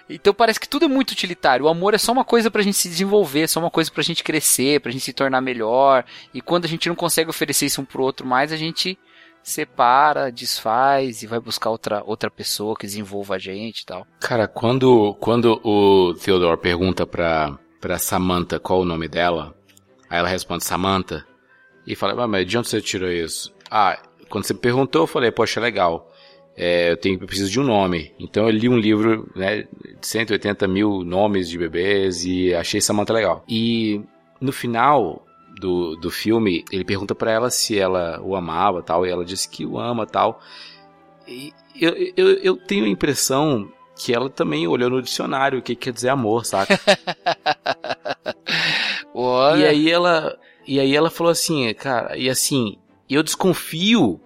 [0.09, 1.65] Então parece que tudo é muito utilitário.
[1.65, 4.23] O amor é só uma coisa pra gente se desenvolver, só uma coisa pra gente
[4.23, 6.05] crescer, pra gente se tornar melhor.
[6.33, 8.97] E quando a gente não consegue oferecer isso um pro outro mais, a gente
[9.41, 14.07] separa, desfaz e vai buscar outra, outra pessoa que desenvolva a gente e tal.
[14.19, 19.55] Cara, quando, quando o Theodore pergunta pra, pra Samantha qual o nome dela,
[20.09, 21.25] aí ela responde Samantha,
[21.85, 23.53] e fala, ah, mas de onde você tirou isso?
[23.69, 26.11] Ah, quando você perguntou, eu falei, poxa, legal
[26.57, 28.13] é, eu, tenho, eu preciso de um nome.
[28.19, 29.67] Então eu li um livro né,
[29.99, 33.43] de 180 mil nomes de bebês e achei essa manta legal.
[33.47, 34.01] E
[34.39, 35.25] no final
[35.59, 39.49] do, do filme, ele pergunta para ela se ela o amava tal, e ela disse
[39.49, 40.39] que o ama tal.
[41.27, 45.75] E eu, eu, eu tenho a impressão que ela também olhou no dicionário o que
[45.75, 46.79] quer dizer amor, saca?
[49.57, 50.37] e aí ela
[50.67, 52.77] e aí ela falou assim, cara, e assim,
[53.09, 54.19] eu desconfio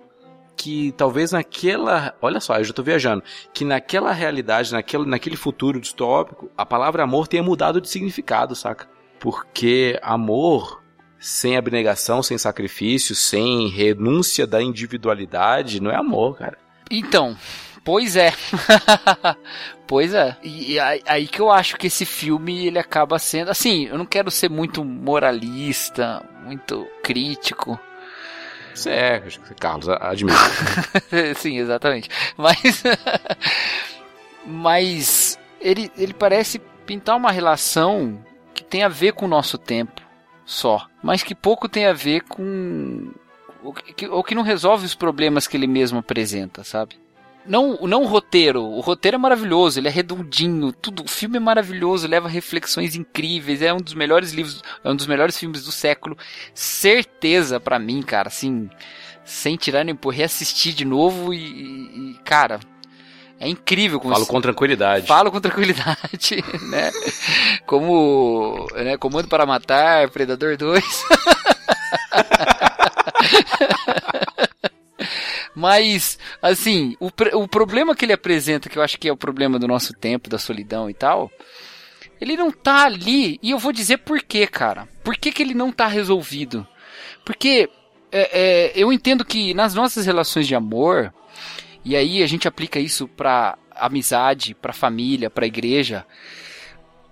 [0.59, 2.13] que talvez naquela.
[2.21, 3.23] Olha só, eu já tô viajando.
[3.53, 8.85] Que naquela realidade, naquele, naquele futuro distópico, a palavra amor tenha mudado de significado, saca?
[9.21, 10.83] Porque amor
[11.17, 16.57] sem abnegação, sem sacrifício, sem renúncia da individualidade, não é amor, cara.
[16.91, 17.37] Então,
[17.85, 18.33] pois é.
[19.87, 20.35] pois é.
[20.43, 23.49] E, e aí que eu acho que esse filme ele acaba sendo.
[23.49, 27.79] Assim, eu não quero ser muito moralista, muito crítico.
[28.73, 29.23] Você é,
[29.59, 30.37] Carlos, admito.
[31.35, 32.09] Sim, exatamente.
[32.37, 32.83] Mas.
[34.45, 40.01] mas ele, ele parece pintar uma relação que tem a ver com o nosso tempo
[40.45, 43.11] só, mas que pouco tem a ver com.
[43.61, 46.97] Ou que, ou que não resolve os problemas que ele mesmo apresenta, sabe?
[47.49, 48.61] Não, não o roteiro.
[48.61, 51.03] O roteiro é maravilhoso, ele é redondinho, tudo.
[51.03, 53.63] O filme é maravilhoso, leva reflexões incríveis.
[53.63, 56.15] É um dos melhores livros, é um dos melhores filmes do século.
[56.53, 58.69] Certeza para mim, cara, assim,
[59.25, 62.59] sem tirar nem por reassistir de novo e, e cara,
[63.39, 63.99] é incrível.
[63.99, 65.07] Como Falo com tranquilidade.
[65.07, 66.91] Falo com tranquilidade, né?
[67.65, 70.83] Como, né, Comando para Matar, Predador 2.
[75.55, 79.59] Mas, assim, o, o problema que ele apresenta, que eu acho que é o problema
[79.59, 81.31] do nosso tempo, da solidão e tal,
[82.21, 84.87] ele não tá ali, e eu vou dizer por quê, cara.
[85.03, 86.67] Por que, que ele não tá resolvido?
[87.23, 87.69] Porque
[88.11, 91.13] é, é, eu entendo que nas nossas relações de amor,
[91.83, 96.05] e aí a gente aplica isso pra amizade, pra família, pra igreja,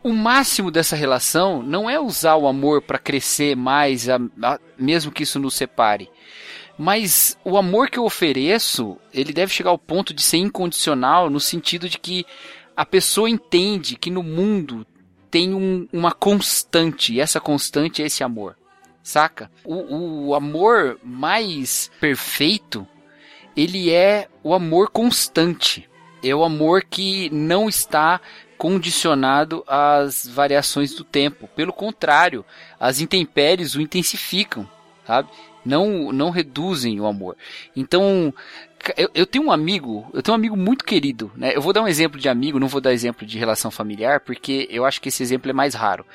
[0.03, 5.11] o máximo dessa relação não é usar o amor para crescer mais, a, a, mesmo
[5.11, 6.09] que isso nos separe.
[6.77, 11.39] Mas o amor que eu ofereço, ele deve chegar ao ponto de ser incondicional no
[11.39, 12.25] sentido de que
[12.75, 14.85] a pessoa entende que no mundo
[15.31, 18.55] tem um, uma constante, e essa constante é esse amor,
[19.01, 19.51] saca?
[19.65, 22.87] O, o amor mais perfeito,
[23.55, 25.89] ele é o amor constante.
[26.23, 28.19] É o amor que não está
[28.57, 31.47] condicionado às variações do tempo.
[31.49, 32.43] Pelo contrário,
[32.79, 34.67] as intempéries o intensificam,
[35.05, 35.29] sabe?
[35.67, 37.35] Não, não reduzem o amor.
[37.75, 38.33] Então,
[38.95, 41.51] eu, eu, tenho um amigo, eu tenho um amigo muito querido, né?
[41.55, 44.67] Eu vou dar um exemplo de amigo, não vou dar exemplo de relação familiar, porque
[44.71, 46.05] eu acho que esse exemplo é mais raro.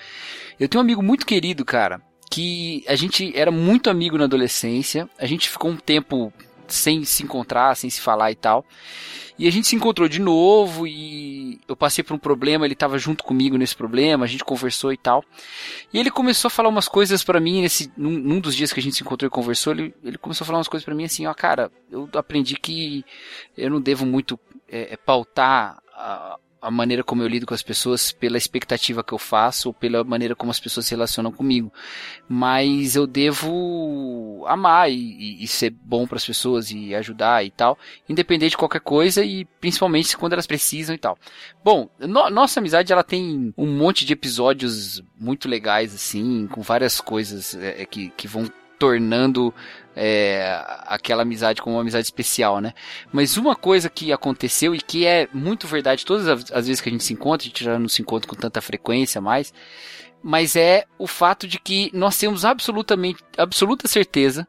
[0.59, 5.09] Eu tenho um amigo muito querido, cara, que a gente era muito amigo na adolescência,
[5.19, 6.33] a gente ficou um tempo
[6.67, 8.65] sem se encontrar, sem se falar e tal.
[9.39, 12.99] E a gente se encontrou de novo e eu passei por um problema, ele estava
[12.99, 15.25] junto comigo nesse problema, a gente conversou e tal.
[15.93, 18.81] E ele começou a falar umas coisas para mim nesse num, num, dos dias que
[18.81, 21.05] a gente se encontrou e conversou, ele, ele começou a falar umas coisas para mim
[21.05, 23.05] assim, ó, cara, eu aprendi que
[23.57, 27.63] eu não devo muito é, é pautar a, a maneira como eu lido com as
[27.63, 31.73] pessoas pela expectativa que eu faço ou pela maneira como as pessoas se relacionam comigo.
[32.29, 37.77] Mas eu devo amar e, e ser bom para as pessoas e ajudar e tal,
[38.09, 41.19] independente de qualquer coisa e principalmente quando elas precisam e tal.
[41.65, 47.01] Bom, no, nossa amizade ela tem um monte de episódios muito legais assim, com várias
[47.01, 48.49] coisas é, que, que vão
[48.83, 49.55] tornando
[49.95, 52.73] é, aquela amizade como uma amizade especial, né?
[53.13, 56.93] Mas uma coisa que aconteceu e que é muito verdade todas as vezes que a
[56.93, 59.53] gente se encontra, a gente já não se encontra com tanta frequência mais,
[60.23, 64.47] mas é o fato de que nós temos absolutamente, absoluta certeza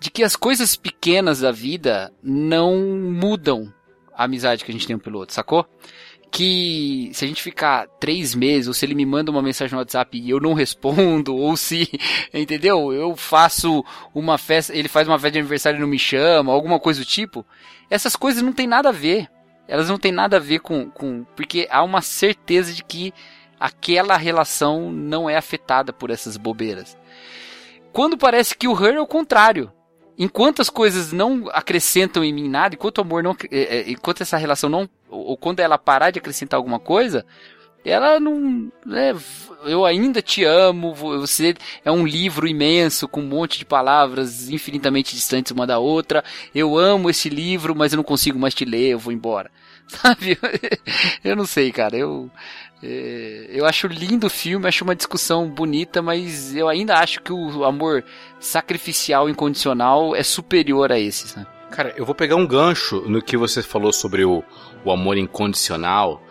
[0.00, 3.72] de que as coisas pequenas da vida não mudam
[4.14, 5.66] a amizade que a gente tem um pelo outro, sacou?
[6.30, 9.78] Que se a gente ficar três meses, ou se ele me manda uma mensagem no
[9.80, 11.88] WhatsApp e eu não respondo, ou se,
[12.32, 12.92] entendeu?
[12.92, 16.78] Eu faço uma festa, ele faz uma festa de aniversário e não me chama, alguma
[16.78, 17.44] coisa do tipo,
[17.88, 19.28] essas coisas não tem nada a ver.
[19.66, 21.24] Elas não tem nada a ver com, com.
[21.36, 23.14] Porque há uma certeza de que
[23.58, 26.96] aquela relação não é afetada por essas bobeiras.
[27.92, 29.72] Quando parece que o Her é o contrário
[30.20, 34.20] enquanto as coisas não acrescentam em mim nada, enquanto o amor não, é, é, enquanto
[34.20, 37.26] essa relação não, ou quando ela parar de acrescentar alguma coisa,
[37.84, 39.14] ela não, né,
[39.64, 45.14] eu ainda te amo, você é um livro imenso com um monte de palavras infinitamente
[45.14, 46.22] distantes uma da outra,
[46.54, 49.50] eu amo esse livro, mas eu não consigo mais te ler, eu vou embora.
[49.88, 50.38] Sabe?
[51.24, 52.30] eu não sei, cara, eu
[52.82, 57.32] é, eu acho lindo o filme, acho uma discussão bonita, mas eu ainda acho que
[57.32, 58.04] o amor
[58.38, 61.36] sacrificial incondicional é superior a esse.
[61.36, 61.46] Né?
[61.70, 64.42] Cara, eu vou pegar um gancho no que você falou sobre o,
[64.84, 66.22] o amor incondicional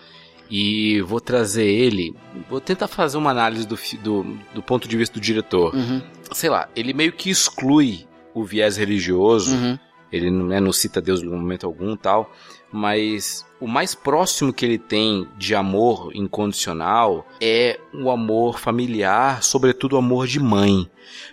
[0.49, 2.13] e vou trazer ele.
[2.49, 5.73] Vou tentar fazer uma análise do, do, do ponto de vista do diretor.
[5.73, 6.02] Uhum.
[6.32, 9.56] Sei lá, ele meio que exclui o viés religioso.
[9.56, 9.80] Uhum.
[10.12, 12.32] Ele né, não cita Deus em momento algum tal
[12.72, 19.94] mas o mais próximo que ele tem de amor incondicional é o amor familiar, sobretudo
[19.94, 20.90] o amor de mãe.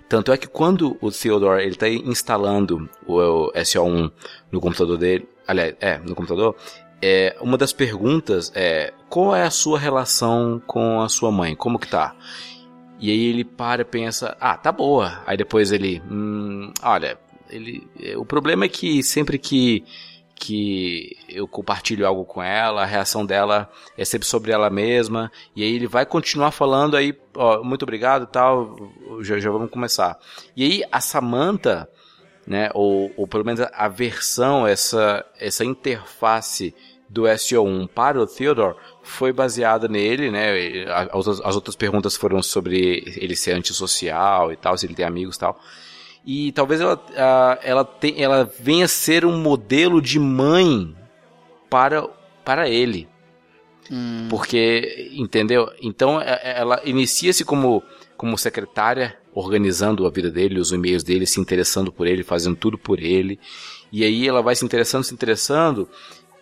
[0.09, 4.11] Tanto é que quando o Theodore ele está instalando o SO1
[4.51, 6.57] no computador dele, aliás, é, no computador,
[7.01, 11.55] é, uma das perguntas é qual é a sua relação com a sua mãe?
[11.55, 12.15] Como que tá?
[12.99, 15.23] E aí ele para e pensa, ah, tá boa.
[15.27, 17.19] Aí depois ele, hum, olha,
[17.51, 19.85] ele, o problema é que sempre que
[20.39, 25.63] que eu compartilho algo com ela, a reação dela é sempre sobre ela mesma, e
[25.63, 28.77] aí ele vai continuar falando aí, ó, muito obrigado tal,
[29.23, 30.19] já, já vamos começar.
[30.55, 31.89] E aí a Samantha,
[32.47, 36.75] né, ou, ou pelo menos a versão, essa, essa interface
[37.09, 43.03] do SO1 para o Theodore foi baseada nele, né, as, as outras perguntas foram sobre
[43.17, 45.59] ele ser antissocial e tal, se ele tem amigos e tal,
[46.27, 47.01] e talvez ela,
[47.63, 50.93] ela, tem, ela venha ser um modelo de mãe
[51.71, 52.03] para,
[52.45, 53.09] para ele.
[53.89, 54.27] Hum.
[54.29, 55.71] Porque, entendeu?
[55.81, 57.81] Então é, é, ela inicia-se como,
[58.17, 62.77] como secretária, organizando a vida dele, os e-mails dele, se interessando por ele, fazendo tudo
[62.77, 63.39] por ele.
[63.93, 65.89] E aí ela vai se interessando, se interessando,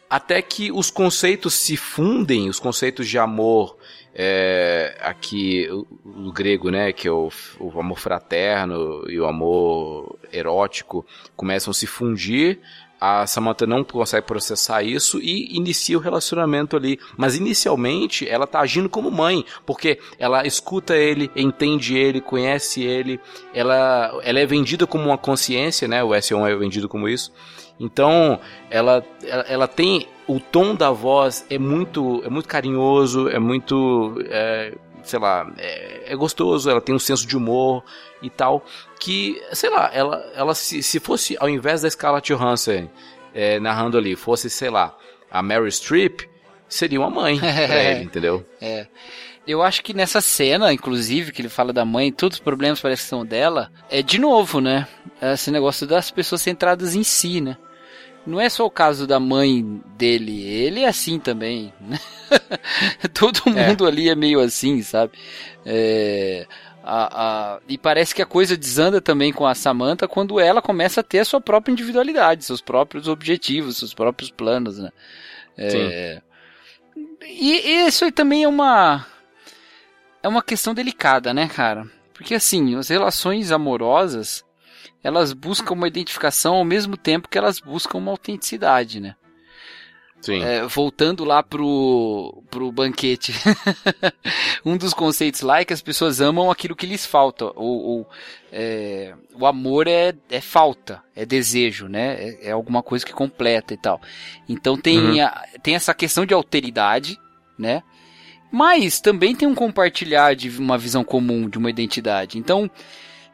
[0.08, 3.76] até que os conceitos se fundem, os conceitos de amor
[4.14, 10.16] é, aqui o, o, grego, né, que é o, o, amor fraterno e o amor
[10.32, 11.04] erótico
[11.36, 12.60] começam a se fundir.
[13.00, 16.98] A Samantha não consegue processar isso e inicia o relacionamento ali.
[17.18, 23.20] Mas inicialmente ela tá agindo como mãe, porque ela escuta ele, entende ele, conhece ele,
[23.52, 26.02] ela, ela é vendida como uma consciência, né?
[26.02, 27.32] O S1 é vendido como isso.
[27.78, 28.38] Então,
[28.70, 34.16] ela, ela, ela, tem o tom da voz é muito é muito carinhoso, é muito
[34.28, 34.72] é,
[35.04, 37.84] sei lá, é, é, gostoso, ela tem um senso de humor
[38.22, 38.64] e tal,
[38.98, 42.88] que, sei lá, ela, ela se, se fosse, ao invés da Scarlett Johansson
[43.34, 44.96] é, narrando ali, fosse, sei lá,
[45.30, 46.22] a Mary Streep,
[46.68, 48.44] seria uma mãe pra ele, entendeu?
[48.60, 48.86] É.
[49.46, 53.04] Eu acho que nessa cena, inclusive, que ele fala da mãe, todos os problemas parecem
[53.04, 54.88] que são dela, é de novo, né?
[55.20, 57.58] Esse negócio das pessoas centradas em si, né?
[58.26, 61.72] Não é só o caso da mãe dele, ele é assim também.
[61.80, 61.98] Né?
[63.12, 63.68] Todo é.
[63.68, 63.88] mundo é.
[63.88, 65.12] ali é meio assim, sabe?
[65.64, 66.46] É,
[66.82, 71.00] a, a, e parece que a coisa desanda também com a Samantha quando ela começa
[71.00, 74.90] a ter a sua própria individualidade, seus próprios objetivos, seus próprios planos, né?
[75.56, 76.20] É,
[77.26, 79.06] e, e isso aí também é uma
[80.22, 81.86] é uma questão delicada, né, cara?
[82.12, 84.44] Porque assim, as relações amorosas,
[85.04, 89.14] elas buscam uma identificação ao mesmo tempo que elas buscam uma autenticidade, né?
[90.22, 90.42] Sim.
[90.42, 93.34] É, voltando lá pro, pro banquete.
[94.64, 97.44] um dos conceitos lá é que as pessoas amam aquilo que lhes falta.
[97.44, 98.08] Ou, ou
[98.50, 102.14] é, o amor é, é falta, é desejo, né?
[102.14, 104.00] É, é alguma coisa que completa e tal.
[104.48, 105.22] Então tem, uhum.
[105.22, 107.20] a, tem essa questão de alteridade,
[107.58, 107.82] né?
[108.50, 112.38] Mas também tem um compartilhar de uma visão comum, de uma identidade.
[112.38, 112.70] Então,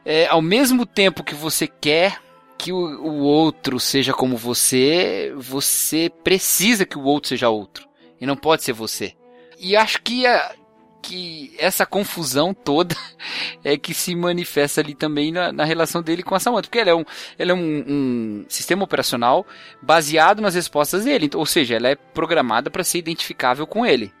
[0.05, 2.19] é, ao mesmo tempo que você quer
[2.57, 7.89] que o, o outro seja como você, você precisa que o outro seja outro.
[8.19, 9.15] E não pode ser você.
[9.59, 10.53] E acho que a,
[11.01, 12.95] que essa confusão toda
[13.63, 16.67] é que se manifesta ali também na, na relação dele com a Samantha.
[16.67, 17.05] Porque ela é, um,
[17.37, 19.45] ela é um, um, sistema operacional
[19.81, 21.29] baseado nas respostas dele.
[21.33, 24.13] Ou seja, ela é programada para ser identificável com ele.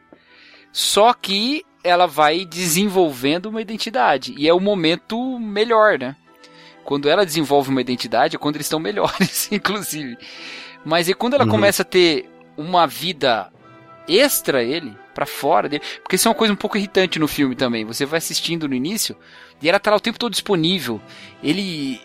[0.71, 4.33] Só que ela vai desenvolvendo uma identidade.
[4.37, 6.15] E é o momento melhor, né?
[6.83, 10.17] Quando ela desenvolve uma identidade é quando eles estão melhores, inclusive.
[10.83, 11.51] Mas e quando ela uhum.
[11.51, 13.51] começa a ter uma vida
[14.07, 17.55] extra ele, para fora dele, porque isso é uma coisa um pouco irritante no filme
[17.55, 17.85] também.
[17.85, 19.15] Você vai assistindo no início
[19.61, 21.01] e ela tá lá o tempo todo disponível.
[21.43, 22.01] Ele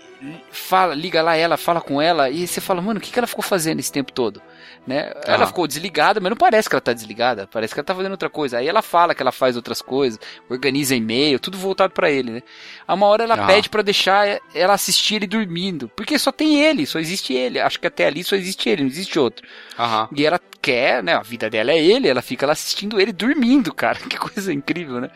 [0.51, 3.27] fala, liga lá ela, fala com ela e você fala, mano, o que, que ela
[3.27, 4.41] ficou fazendo esse tempo todo?
[4.87, 5.13] Né?
[5.27, 5.33] Ah.
[5.33, 8.13] Ela ficou desligada, mas não parece que ela tá desligada, parece que ela tá fazendo
[8.13, 8.59] outra coisa.
[8.59, 12.43] Aí ela fala que ela faz outras coisas, organiza e-mail, tudo voltado para ele, né?
[12.87, 13.47] A uma hora ela ah.
[13.47, 17.61] pede para deixar ela assistir ele dormindo, porque só tem ele, só existe ele.
[17.61, 19.47] Acho que até ali só existe ele, não existe outro.
[19.79, 20.09] Aham.
[20.17, 21.15] E ela quer, né?
[21.15, 23.99] A vida dela é ele, ela fica lá assistindo ele dormindo, cara.
[24.07, 25.11] Que coisa incrível, né?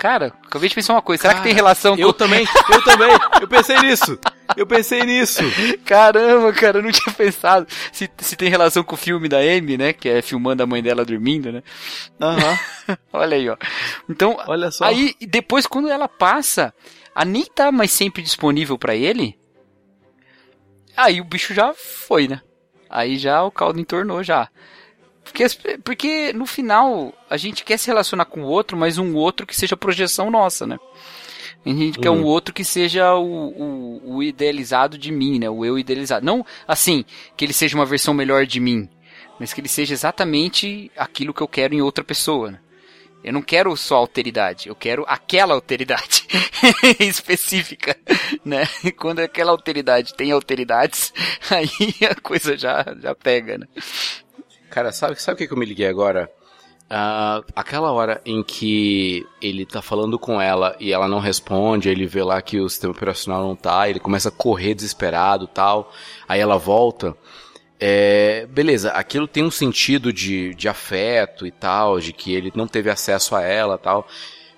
[0.00, 1.20] Cara, acabei de pensar uma coisa.
[1.20, 2.02] Será Cara, que tem relação eu com.
[2.04, 3.10] Eu também, eu também.
[3.38, 4.18] Eu pensei nisso.
[4.56, 5.42] Eu pensei nisso.
[5.84, 7.66] Caramba, cara, eu não tinha pensado.
[7.92, 9.92] Se, se tem relação com o filme da Amy, né?
[9.92, 11.62] Que é filmando a mãe dela dormindo, né?
[12.20, 12.58] Aham.
[12.88, 12.96] Uhum.
[13.12, 13.56] Olha aí, ó.
[14.08, 14.84] Então, Olha só.
[14.84, 16.74] aí depois quando ela passa,
[17.14, 19.38] a nem tá mais sempre disponível para ele.
[20.96, 22.40] Aí o bicho já foi, né?
[22.88, 24.48] Aí já o caldo entornou já.
[25.22, 25.44] Porque,
[25.84, 29.56] porque no final a gente quer se relacionar com o outro, mas um outro que
[29.56, 30.78] seja projeção nossa, né?
[31.64, 32.02] A gente uhum.
[32.02, 32.24] quer um uhum.
[32.24, 35.50] outro que seja o, o, o, idealizado de mim, né?
[35.50, 36.24] O eu idealizado.
[36.24, 37.04] Não assim,
[37.36, 38.88] que ele seja uma versão melhor de mim,
[39.38, 42.60] mas que ele seja exatamente aquilo que eu quero em outra pessoa, né?
[43.22, 46.26] Eu não quero só alteridade, eu quero aquela alteridade
[46.98, 47.94] específica,
[48.42, 48.66] né?
[48.82, 51.12] E quando aquela alteridade tem alteridades,
[51.50, 51.68] aí
[52.10, 53.66] a coisa já, já pega, né?
[54.70, 56.30] Cara, sabe, sabe o que, que eu me liguei agora?
[56.90, 62.04] Uh, aquela hora em que ele tá falando com ela e ela não responde, ele
[62.04, 65.92] vê lá que o sistema operacional não tá, ele começa a correr desesperado tal,
[66.28, 67.16] aí ela volta.
[67.78, 72.66] É, beleza, aquilo tem um sentido de, de afeto e tal, de que ele não
[72.66, 74.08] teve acesso a ela tal.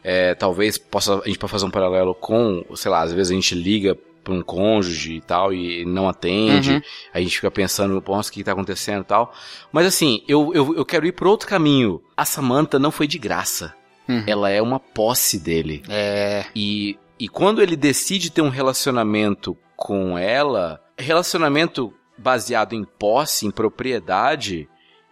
[0.02, 3.34] É, talvez possa, a gente possa fazer um paralelo com, sei lá, às vezes a
[3.34, 6.82] gente liga para um cônjuge e tal e não atende, uhum.
[7.12, 9.32] a gente fica pensando, nossa, o que está acontecendo e tal.
[9.70, 12.02] Mas assim, eu, eu, eu quero ir por outro caminho.
[12.16, 13.74] A Samantha não foi de graça.
[14.08, 14.24] Uhum.
[14.26, 15.82] Ela é uma posse dele.
[15.88, 16.44] É.
[16.54, 23.50] E, e quando ele decide ter um relacionamento com ela, relacionamento baseado em posse, em
[23.50, 24.68] propriedade,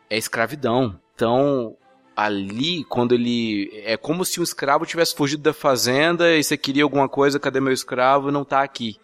[0.08, 0.98] é escravidão.
[1.14, 1.76] Então,
[2.20, 3.70] ali, quando ele.
[3.82, 7.60] É como se um escravo tivesse fugido da fazenda e você queria alguma coisa, cadê
[7.60, 8.30] meu escravo?
[8.30, 9.00] Não tá aqui.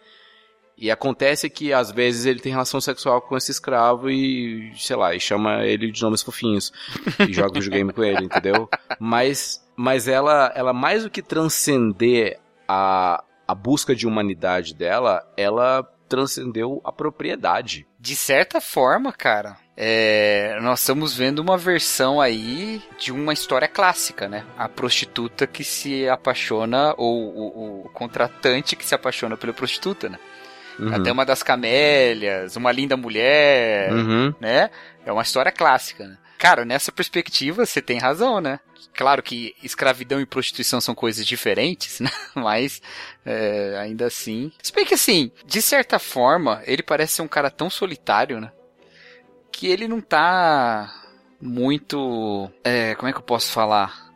[0.77, 5.15] E acontece que às vezes ele tem relação sexual com esse escravo e, sei lá,
[5.15, 6.71] e chama ele de nomes fofinhos.
[7.27, 8.69] e joga videogame com ele, entendeu?
[8.99, 15.81] Mas, mas ela, ela mais do que transcender a, a busca de humanidade dela, ela
[16.07, 17.87] transcendeu a propriedade.
[17.99, 24.27] De certa forma, cara, é, nós estamos vendo uma versão aí de uma história clássica,
[24.27, 24.43] né?
[24.57, 30.17] A prostituta que se apaixona, ou o, o contratante que se apaixona pela prostituta, né?
[30.79, 30.95] Uhum.
[30.95, 34.33] A Dama das Camélias, Uma Linda Mulher, uhum.
[34.39, 34.71] né?
[35.05, 36.17] É uma história clássica, né?
[36.39, 38.59] Cara, nessa perspectiva você tem razão, né?
[38.95, 42.09] Claro que escravidão e prostituição são coisas diferentes, né?
[42.33, 42.81] Mas
[43.23, 44.51] é, ainda assim.
[44.63, 48.51] Se bem que assim, de certa forma, ele parece ser um cara tão solitário, né?
[49.57, 50.93] Que ele não tá
[51.41, 52.49] muito.
[52.63, 54.07] É, como é que eu posso falar?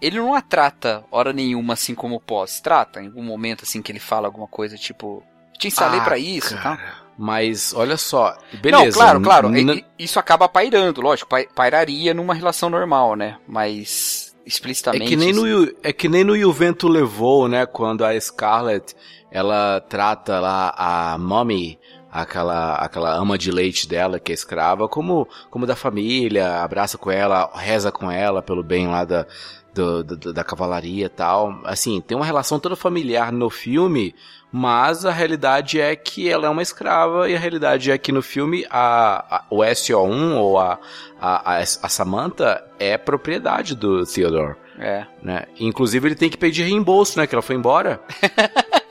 [0.00, 2.60] Ele não a trata hora nenhuma assim como o Pós.
[2.60, 5.22] Trata em algum momento assim que ele fala alguma coisa tipo.
[5.58, 6.76] Te instalei Ah, pra isso e tal.
[6.76, 7.06] cara.
[7.18, 8.84] Mas olha só, beleza.
[8.84, 9.48] Não, claro, claro.
[9.48, 11.30] n- Isso acaba pairando, lógico.
[11.30, 13.38] pai- Pairaria numa relação normal, né?
[13.48, 15.06] Mas É explicitamente.
[15.08, 18.20] que nem isso- no é que nem no E o Vento levou, né, quando a
[18.20, 18.94] Scarlett
[19.30, 21.78] ela trata lá a Mommy,
[22.20, 27.10] aquela aquela ama de leite dela que é escrava, como como da família, abraça com
[27.10, 29.26] ela, reza com ela pelo bem lá da
[29.74, 31.60] do- do- da cavalaria e tal.
[31.64, 34.14] Assim, tem uma relação toda familiar no filme,
[34.50, 38.22] mas a realidade é que ela é uma escrava e a realidade é que no
[38.22, 40.78] filme a, a- o SO1 ou a,
[41.20, 45.04] a, a, a Samantha é propriedade do Theodore É.
[45.22, 45.44] né?
[45.60, 47.26] Inclusive ele tem que pedir reembolso, né?
[47.26, 48.00] Que ela foi embora.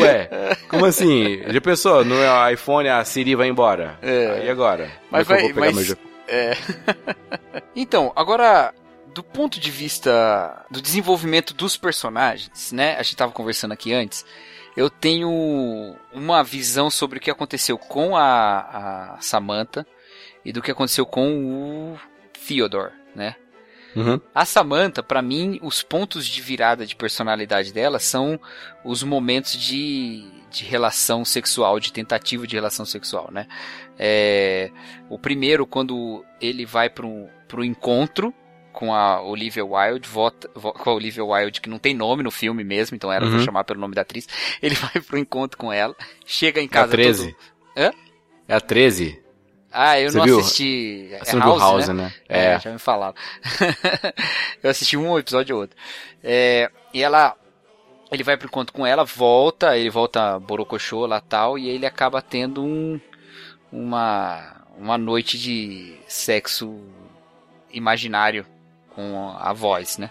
[0.00, 0.28] Ué,
[0.68, 1.42] como assim?
[1.48, 2.04] Já pensou?
[2.04, 2.16] No
[2.52, 3.98] iPhone a Siri vai embora?
[4.02, 4.44] É.
[4.46, 4.90] E agora?
[5.10, 5.96] Mas é vai- mas- jo-
[6.28, 6.52] É.
[7.74, 8.74] então, agora,
[9.14, 12.96] do ponto de vista do desenvolvimento dos personagens, né?
[12.98, 14.24] A gente tava conversando aqui antes.
[14.76, 19.86] Eu tenho uma visão sobre o que aconteceu com a, a Samantha
[20.44, 21.98] e do que aconteceu com o
[22.46, 23.36] Theodore, né?
[23.96, 24.20] Uhum.
[24.34, 28.38] A Samantha, pra mim, os pontos de virada de personalidade dela são
[28.84, 33.46] os momentos de, de relação sexual, de tentativa de relação sexual, né?
[33.98, 34.70] É,
[35.08, 38.32] o primeiro, quando ele vai pro, pro encontro
[38.72, 42.30] com a Olivia Wilde, vota, vo- com a Olivia Wilde, que não tem nome no
[42.30, 43.42] filme mesmo, então era pra Uhum.
[43.44, 44.28] chamar pelo nome da atriz.
[44.60, 47.32] Ele vai pro encontro com ela, chega em É a casa 13.
[47.32, 47.36] todo...
[47.78, 47.90] Hã?
[48.46, 49.18] É a 13.
[49.78, 50.40] Ah, eu Você não viu?
[50.40, 51.10] assisti.
[51.12, 51.94] É House, House, né?
[51.94, 52.14] né?
[52.26, 52.60] É, É.
[52.60, 53.14] já me falaram.
[54.62, 55.76] eu assisti um episódio ou outro.
[56.24, 57.36] É, e ela.
[58.10, 62.22] Ele vai pro encontro com ela, volta, ele volta borocochô lá tal, e ele acaba
[62.22, 62.98] tendo um,
[63.70, 66.80] uma, uma noite de sexo
[67.70, 68.46] imaginário
[68.94, 70.10] com a voz, né?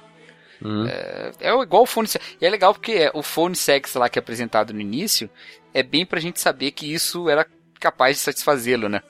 [0.61, 0.85] Uhum.
[0.87, 2.23] É igual o sex.
[2.39, 5.29] E é legal porque o phone sex lá que é apresentado no início
[5.73, 7.47] é bem pra gente saber que isso era
[7.79, 9.01] capaz de satisfazê-lo, né?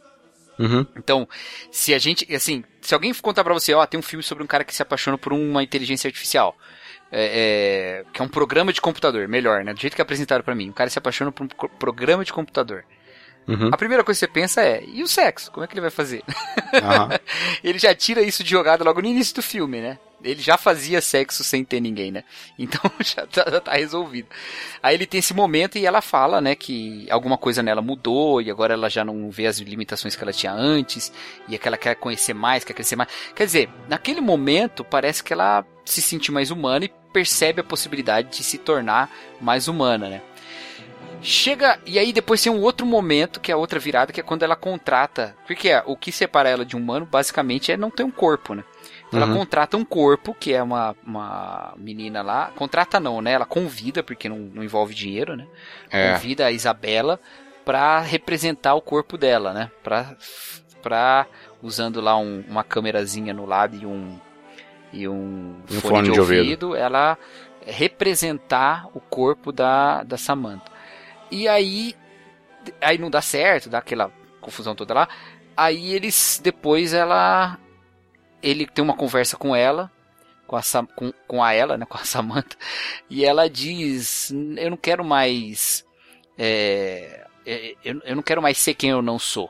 [0.58, 0.86] Uhum.
[0.95, 1.28] Então,
[1.72, 4.47] se a gente, assim, se alguém contar pra você, ó, tem um filme sobre um
[4.47, 6.58] cara que se apaixona por uma inteligência artificial,
[7.12, 9.74] é, é, que é um programa de computador, melhor, né?
[9.74, 11.47] Do jeito que apresentaram pra mim, um cara se apaixona por um
[11.80, 12.84] programa de computador.
[13.47, 13.70] Uhum.
[13.72, 15.51] A primeira coisa que você pensa é, e o sexo?
[15.51, 16.24] Como é que ele vai fazer?
[16.74, 17.10] Aham.
[17.64, 19.99] ele já tira isso de jogada logo no início do filme, né?
[20.24, 22.24] Ele já fazia sexo sem ter ninguém, né?
[22.57, 24.28] Então já tá, já tá resolvido.
[24.82, 28.49] Aí ele tem esse momento e ela fala, né, que alguma coisa nela mudou e
[28.49, 31.11] agora ela já não vê as limitações que ela tinha antes
[31.47, 33.09] e que ela quer conhecer mais, quer crescer mais.
[33.36, 38.30] Quer dizer, naquele momento parece que ela se sente mais humana e percebe a possibilidade
[38.30, 39.09] de se tornar
[39.39, 40.22] mais humana, né?
[41.22, 44.24] Chega, e aí depois tem um outro momento, que é a outra virada, que é
[44.24, 45.36] quando ela contrata.
[45.47, 48.53] Porque é, o que separa ela de um humano, basicamente, é não ter um corpo,
[48.53, 48.63] né?
[49.08, 49.38] Então Ela Uhum.
[49.38, 52.51] contrata um corpo, que é uma, uma menina lá.
[52.56, 53.34] Contrata não, né?
[53.34, 55.47] Ela convida, porque não, não envolve dinheiro, né?
[55.91, 56.14] É.
[56.14, 57.20] Convida a Isabela
[57.64, 59.72] pra representar o corpo dela, né?
[59.84, 60.16] Pra,
[60.82, 61.26] pra
[61.62, 64.20] usando lá um- uma câmerazinha no lado e um,
[64.91, 66.76] e um, um fone de ouvido.
[66.76, 67.18] ela
[67.66, 70.72] representar o corpo da, da Samantha.
[71.32, 71.95] E aí,
[72.82, 75.08] aí não dá certo, dá aquela confusão toda lá.
[75.58, 77.58] Aí eles, depois ela,
[78.48, 79.91] ele tem uma conversa com ela,
[80.48, 82.56] com a, Sam- com, com a ela, né, com a Samantha,
[83.10, 85.84] e ela diz, eu não quero mais,
[86.38, 89.50] é, é, eu, eu não quero mais ser quem eu não sou,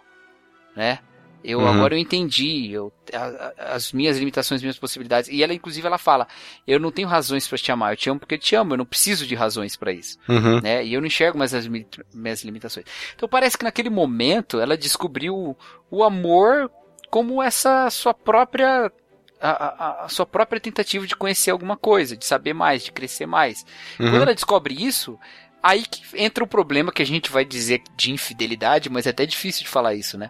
[0.76, 1.00] né?
[1.48, 1.68] Eu Uhum.
[1.68, 5.30] agora eu entendi eu, a- a- as minhas limitações, as minhas possibilidades.
[5.30, 6.28] E ela inclusive ela fala:
[6.66, 8.78] "Eu não tenho razões para te amar, eu te amo porque eu te amo, eu
[8.80, 10.60] não preciso de razões para isso" Uhum.
[10.60, 10.84] né?
[10.84, 12.88] E eu não enxergo mais as mi- minhas limitações.
[13.16, 15.56] Então parece que naquele momento ela descobriu
[15.92, 16.72] o amor
[17.16, 18.92] como essa sua própria
[19.40, 23.26] a, a- a sua própria tentativa de conhecer alguma coisa, de saber mais, de crescer
[23.26, 23.66] mais.
[23.96, 24.22] Quando Uhum.
[24.24, 25.18] ela descobre isso,
[25.64, 29.26] aí que entra o problema que a gente vai dizer de infidelidade, mas é até
[29.26, 30.30] difícil de falar isso, né?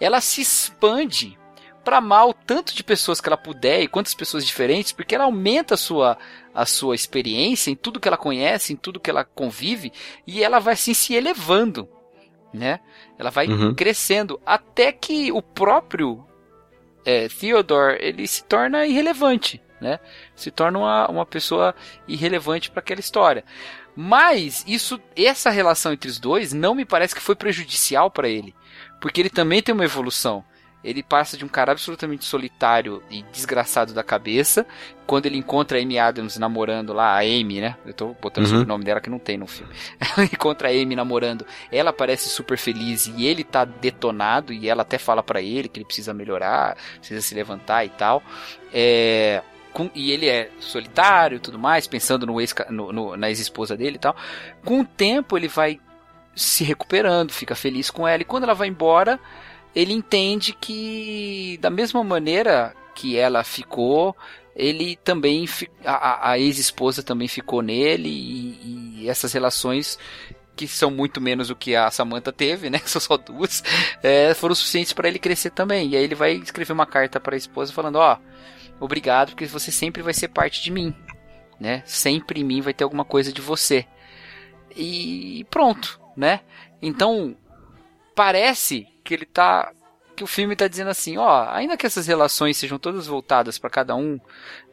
[0.00, 1.38] Ela se expande
[1.84, 5.74] para o tanto de pessoas que ela puder e quantas pessoas diferentes, porque ela aumenta
[5.74, 6.18] a sua
[6.52, 9.92] a sua experiência em tudo que ela conhece, em tudo que ela convive,
[10.26, 11.88] e ela vai assim se elevando,
[12.54, 12.78] né?
[13.18, 13.74] Ela vai Uhum.
[13.74, 16.24] crescendo até que o próprio
[17.04, 19.98] é, Theodore ele se torna irrelevante, né?
[20.36, 21.74] Se torna uma, uma pessoa
[22.06, 23.44] irrelevante para aquela história.
[23.96, 28.54] Mas isso, essa relação entre os dois não me parece que foi prejudicial para ele,
[29.00, 30.44] porque ele também tem uma evolução.
[30.84, 34.66] Ele passa de um cara absolutamente solitário e desgraçado da cabeça,
[35.06, 37.76] quando ele encontra a Amy Adams namorando lá, a Amy, né?
[37.86, 38.62] Eu tô botando uhum.
[38.62, 39.72] o nome dela que não tem no filme.
[39.98, 44.82] Ela encontra a Amy namorando, ela parece super feliz e ele tá detonado e ela
[44.82, 48.22] até fala para ele que ele precisa melhorar, precisa se levantar e tal.
[48.72, 53.28] É, com, e ele é solitário e tudo mais, pensando no ex, no, no, na
[53.28, 54.14] ex-esposa dele e tal.
[54.64, 55.80] Com o tempo ele vai
[56.34, 58.22] se recuperando, fica feliz com ela.
[58.22, 59.18] E quando ela vai embora,
[59.74, 64.16] ele entende que, da mesma maneira que ela ficou,
[64.54, 65.46] ele também,
[65.84, 69.98] a, a ex-esposa também ficou nele, e, e, essas relações
[70.54, 72.78] que são muito menos do que a Samantha teve, né?
[72.86, 73.64] São só duas,
[74.00, 75.90] é, foram suficientes para ele crescer também.
[75.90, 79.46] E aí ele vai escrever uma carta para a esposa falando: Ó, oh, obrigado, porque
[79.46, 80.94] você sempre vai ser parte de mim,
[81.58, 81.82] né?
[81.84, 83.84] Sempre em mim vai ter alguma coisa de você.
[84.76, 86.40] E pronto, né?
[86.80, 87.36] Então,
[88.14, 89.70] parece que ele tá
[90.14, 93.68] que o filme está dizendo assim, ó, ainda que essas relações sejam todas voltadas para
[93.68, 94.20] cada um,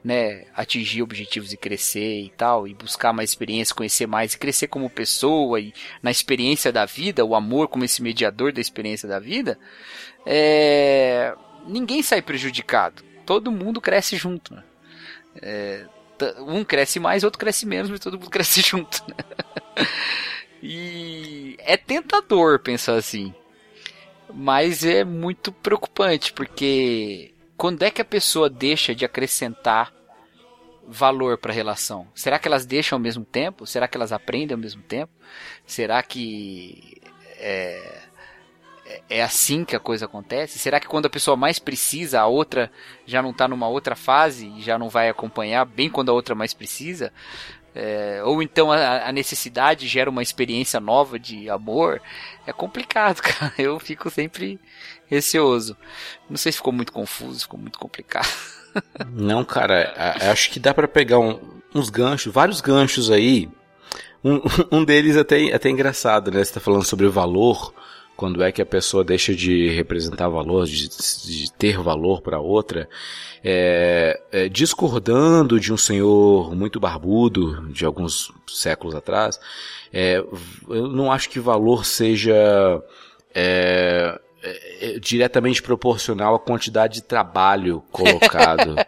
[0.03, 4.67] né, atingir objetivos e crescer e tal, e buscar mais experiência, conhecer mais e crescer
[4.67, 9.19] como pessoa e na experiência da vida, o amor como esse mediador da experiência da
[9.19, 9.57] vida,
[10.25, 11.33] é,
[11.67, 13.03] ninguém sai prejudicado.
[13.25, 14.53] Todo mundo cresce junto.
[14.53, 14.63] Né?
[15.41, 15.85] É,
[16.39, 19.03] um cresce mais, outro cresce menos, mas todo mundo cresce junto.
[19.07, 19.15] Né?
[20.61, 23.33] E é tentador pensar assim.
[24.33, 29.93] Mas é muito preocupante, porque quando é que a pessoa deixa de acrescentar
[30.87, 32.07] valor para a relação?
[32.13, 33.65] Será que elas deixam ao mesmo tempo?
[33.65, 35.11] Será que elas aprendem ao mesmo tempo?
[35.65, 37.01] Será que
[37.37, 38.01] é,
[39.09, 40.59] é assim que a coisa acontece?
[40.59, 42.71] Será que quando a pessoa mais precisa, a outra
[43.05, 46.35] já não está numa outra fase e já não vai acompanhar bem quando a outra
[46.35, 47.13] mais precisa?
[47.73, 52.01] É, ou então a, a, necessidade gera uma experiência nova de amor.
[52.45, 53.53] É complicado, cara.
[53.57, 54.59] Eu fico sempre
[55.07, 55.77] receoso.
[56.29, 58.29] Não sei se ficou muito confuso, ficou muito complicado.
[59.11, 59.93] Não, cara,
[60.31, 61.39] acho que dá para pegar um,
[61.75, 63.49] uns ganchos, vários ganchos aí.
[64.23, 64.41] Um,
[64.71, 66.43] um deles até, até engraçado, né?
[66.43, 67.73] Você tá falando sobre o valor
[68.21, 72.87] quando é que a pessoa deixa de representar valor, de, de ter valor para outra,
[73.43, 79.39] é, é, discordando de um senhor muito barbudo de alguns séculos atrás,
[79.91, 80.23] é,
[80.69, 82.35] eu não acho que valor seja
[83.33, 88.75] é, é, diretamente proporcional à quantidade de trabalho colocado.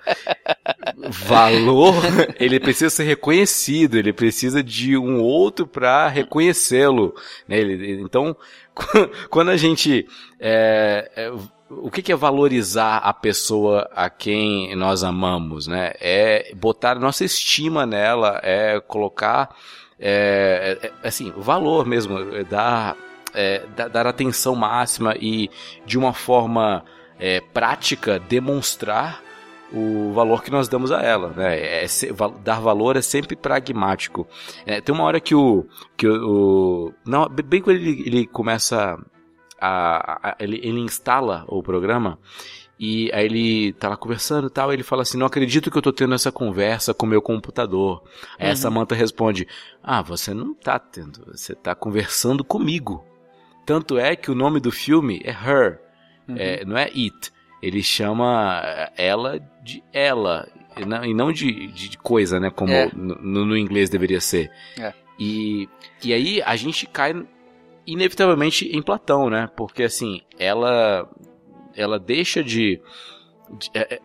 [1.09, 1.95] Valor,
[2.39, 7.13] ele precisa ser reconhecido, ele precisa de um outro para reconhecê-lo.
[7.47, 7.61] Né?
[7.99, 8.35] Então,
[9.29, 10.07] quando a gente
[10.39, 11.31] é, é,
[11.69, 15.93] o que, é valorizar a pessoa a quem nós amamos, né?
[15.99, 19.55] É botar nossa estima nela, é colocar,
[19.99, 22.95] é, é, é assim, valor mesmo, é dar,
[23.91, 25.49] dar atenção máxima e
[25.85, 26.83] de uma forma
[27.53, 29.22] prática demonstrar
[29.73, 31.57] o valor que nós damos a ela, né?
[31.57, 31.87] É, é,
[32.43, 34.27] dar valor é sempre pragmático.
[34.65, 35.65] É, tem uma hora que o
[35.97, 38.97] que o, não bem quando ele, ele começa
[39.59, 42.19] a, a ele, ele instala o programa
[42.79, 45.81] e aí ele tá lá conversando e tal, ele fala assim, não acredito que eu
[45.81, 48.03] tô tendo essa conversa com o meu computador.
[48.37, 48.51] Aí uhum.
[48.51, 49.47] a Samantha responde,
[49.81, 53.05] ah, você não tá tendo, você tá conversando comigo.
[53.65, 55.79] Tanto é que o nome do filme é Her,
[56.27, 56.35] uhum.
[56.37, 57.31] é, não é It.
[57.63, 60.49] Ele chama ela de ela,
[61.05, 62.49] e não de, de coisa, né?
[62.49, 62.91] Como é.
[62.93, 64.51] no, no, inglês deveria ser.
[64.77, 64.93] É.
[65.17, 65.69] E,
[66.03, 67.25] e aí a gente cai
[67.87, 69.49] inevitavelmente em Platão, né?
[69.55, 71.09] Porque assim, ela
[71.73, 72.81] ela deixa de,
[73.57, 74.01] de é, é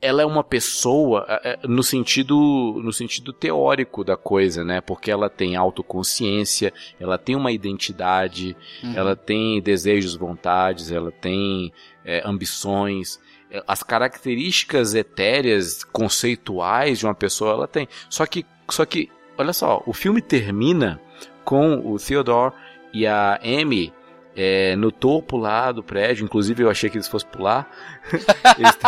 [0.00, 1.24] ela é uma pessoa
[1.62, 2.34] no sentido
[2.82, 4.80] no sentido teórico da coisa, né?
[4.80, 8.94] Porque ela tem autoconsciência, ela tem uma identidade, uhum.
[8.96, 11.72] ela tem desejos, vontades, ela tem
[12.04, 17.88] é, ambições, é, as características etéreas, conceituais de uma pessoa, ela tem.
[18.08, 21.00] Só que, só que, olha só, o filme termina
[21.44, 22.54] com o Theodore
[22.92, 23.92] e a Amy
[24.34, 27.70] é, no topo lá do prédio, inclusive eu achei que eles fossem pular.
[28.58, 28.72] eles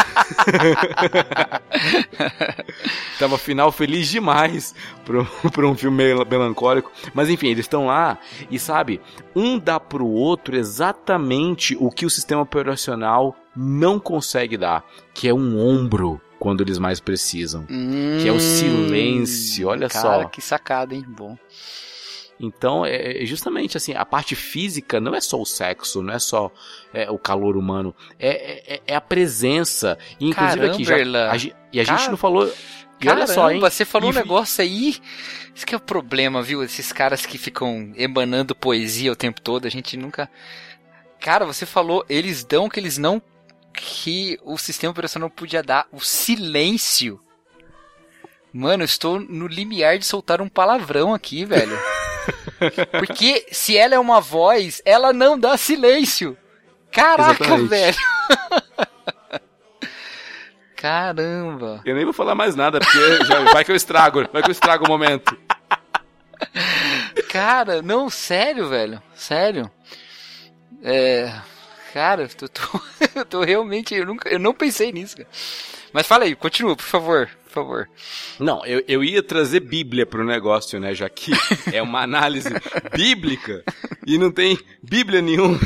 [3.18, 4.74] Tava final feliz demais
[5.05, 5.20] para
[5.66, 6.90] um filme meio melancólico.
[7.12, 8.18] Mas enfim, eles estão lá
[8.51, 9.01] e sabe,
[9.34, 15.34] um dá pro outro exatamente o que o sistema operacional não consegue dar, que é
[15.34, 19.68] um ombro quando eles mais precisam, hum, que é o hum, silêncio.
[19.68, 20.28] Olha cara, só.
[20.28, 21.05] que sacada, hein?
[21.07, 21.36] Bom.
[22.39, 26.18] Então, é, é justamente assim, a parte física não é só o sexo, não é
[26.18, 26.51] só
[26.93, 29.97] é, o calor humano, é, é, é a presença.
[30.18, 31.37] E, inclusive Caramba, aqui, já, a,
[31.72, 32.53] e a gente não falou.
[33.01, 33.61] E olha só, hein?
[33.61, 34.97] Você falou e, um negócio aí.
[35.55, 36.62] Isso que é o problema, viu?
[36.62, 40.28] Esses caras que ficam emanando poesia o tempo todo, a gente nunca.
[41.20, 43.22] Cara, você falou, eles dão o que eles não
[43.72, 47.20] que o sistema operacional podia dar o silêncio.
[48.53, 51.76] Mano, eu estou no limiar de soltar um palavrão aqui, velho.
[52.98, 56.36] Porque se ela é uma voz, ela não dá silêncio.
[56.90, 57.68] Caraca, Exatamente.
[57.68, 57.96] velho.
[60.76, 61.80] Caramba.
[61.84, 64.52] Eu nem vou falar mais nada, porque já, vai que eu estrago, vai que eu
[64.52, 65.36] estrago o momento.
[67.30, 69.02] Cara, não, sério, velho.
[69.14, 69.70] Sério.
[70.82, 71.32] É.
[71.92, 72.80] Cara, eu tô,
[73.16, 73.94] eu tô realmente.
[73.94, 75.28] Eu, nunca, eu não pensei nisso, cara.
[75.92, 77.88] Mas fala aí, continua, por favor, favor.
[78.38, 80.94] Não, eu, eu ia trazer Bíblia pro negócio, né?
[80.94, 81.32] Já que
[81.72, 82.50] é uma análise
[82.94, 83.64] bíblica
[84.07, 85.59] e não tem Bíblia nenhuma.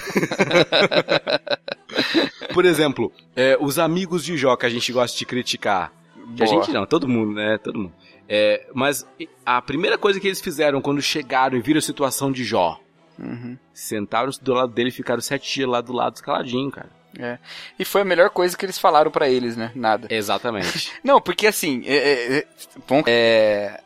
[2.54, 5.92] por exemplo, é, os amigos de Jó que a gente gosta de criticar.
[6.36, 7.58] Que a gente não, todo mundo, né?
[7.58, 7.92] Todo mundo.
[8.28, 9.06] É, mas
[9.46, 12.78] a primeira coisa que eles fizeram quando chegaram e viram a situação de Jó,
[13.18, 13.56] uhum.
[13.72, 16.97] sentaram do lado dele e ficaram sete dias lá do lado escaladinho, cara.
[17.18, 17.38] É.
[17.76, 19.72] E foi a melhor coisa que eles falaram para eles, né?
[19.74, 20.06] Nada.
[20.08, 20.92] Exatamente.
[21.02, 22.46] Não, porque assim, é, é, é,
[22.86, 23.80] bom, é,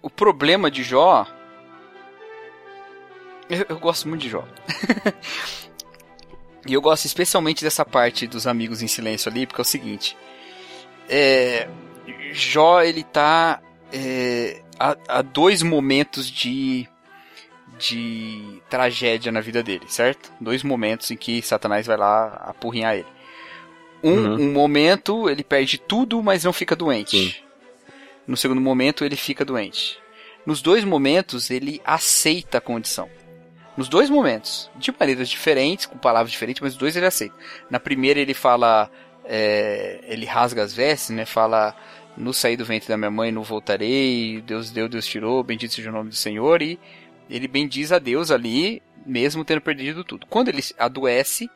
[0.00, 1.26] o problema de Jó.
[3.50, 4.46] Eu, eu gosto muito de Jó.
[6.64, 10.16] e eu gosto especialmente dessa parte dos amigos em silêncio ali, porque é o seguinte.
[11.08, 11.68] É,
[12.32, 13.60] Jó, ele tá
[13.92, 16.88] é, a, a, dois momentos de,
[17.82, 20.32] de tragédia na vida dele, certo?
[20.40, 23.06] Dois momentos em que Satanás vai lá apurrinhar ele.
[24.04, 24.34] Um, uhum.
[24.34, 27.16] um momento ele perde tudo, mas não fica doente.
[27.16, 27.34] Sim.
[28.26, 29.98] No segundo momento ele fica doente.
[30.46, 33.08] Nos dois momentos ele aceita a condição.
[33.76, 37.34] Nos dois momentos, de maneiras diferentes, com palavras diferentes, mas os dois ele aceita.
[37.70, 38.90] Na primeira ele fala,
[39.24, 41.24] é, ele rasga as vestes, né?
[41.24, 41.74] Fala,
[42.16, 45.90] no sair do ventre da minha mãe não voltarei, Deus deu, Deus tirou, bendito seja
[45.90, 46.78] o nome do Senhor, e
[47.32, 50.26] ele bendiz a Deus ali, mesmo tendo perdido tudo.
[50.26, 51.50] Quando ele adoece,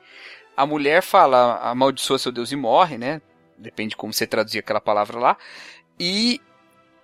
[0.56, 3.20] a mulher fala, amaldiçoa seu Deus e morre, né?
[3.58, 5.36] Depende de como você traduzir aquela palavra lá.
[6.00, 6.40] E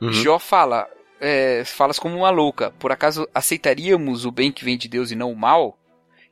[0.01, 0.11] uhum.
[0.11, 0.89] Jó fala,
[1.21, 5.15] é, falas como uma louca, por acaso aceitaríamos o bem que vem de Deus e
[5.15, 5.79] não o mal?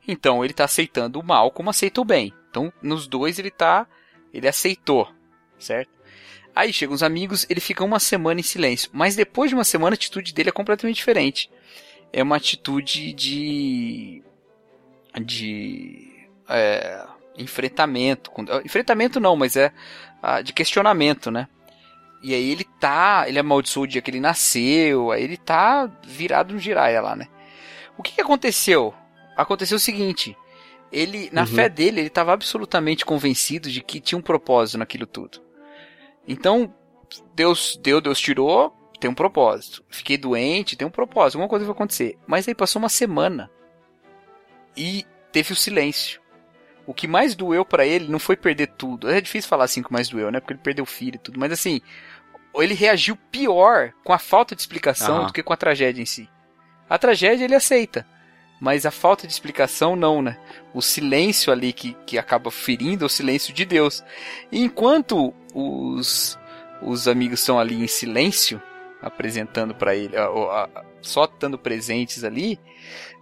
[0.09, 2.33] Então ele está aceitando o mal como aceita o bem.
[2.49, 3.87] Então nos dois ele tá,
[4.33, 5.07] ele aceitou,
[5.59, 6.01] certo?
[6.55, 8.91] Aí chegam os amigos, ele fica uma semana em silêncio.
[8.93, 11.49] Mas depois de uma semana, a atitude dele é completamente diferente.
[12.13, 14.23] É uma atitude de.
[15.23, 16.27] de.
[16.49, 17.07] É,
[17.37, 18.31] enfrentamento.
[18.65, 19.73] Enfrentamento não, mas é
[20.23, 21.49] ah, de questionamento, né?
[22.23, 23.25] E aí ele tá.
[23.27, 27.29] Ele amaldiçoou o dia que ele nasceu, aí ele tá virado no giraia lá, né?
[27.97, 28.95] O que, que aconteceu?
[29.37, 30.37] Aconteceu o seguinte.
[30.93, 31.47] Ele, na uhum.
[31.47, 35.41] fé dele, ele estava absolutamente convencido de que tinha um propósito naquilo tudo.
[36.27, 36.75] Então,
[37.35, 39.83] Deus deu, Deus tirou, tem um propósito.
[39.89, 42.19] Fiquei doente, tem um propósito, alguma coisa vai acontecer.
[42.27, 43.51] Mas aí passou uma semana
[44.77, 46.21] e teve o silêncio.
[46.87, 49.09] O que mais doeu para ele não foi perder tudo.
[49.11, 50.41] É difícil falar assim que mais doeu, né?
[50.41, 51.41] Porque ele perdeu o filho e tudo.
[51.41, 51.81] Mas assim,
[52.55, 55.27] ele reagiu pior com a falta de explicação uhum.
[55.27, 56.29] do que com a tragédia em si.
[56.89, 58.07] A tragédia ele aceita.
[58.61, 60.37] Mas a falta de explicação não, né?
[60.75, 64.05] O silêncio ali que, que acaba ferindo é o silêncio de Deus.
[64.53, 66.39] E enquanto os,
[66.83, 68.61] os amigos estão ali em silêncio,
[69.03, 72.59] apresentando para ele, a, a, só estando presentes ali,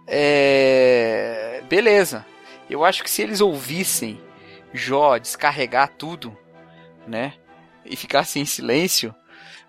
[0.07, 1.63] é...
[1.69, 2.25] beleza.
[2.69, 4.21] Eu acho que se eles ouvissem
[4.73, 6.37] Jó descarregar tudo,
[7.07, 7.33] né,
[7.85, 9.15] e ficassem em silêncio,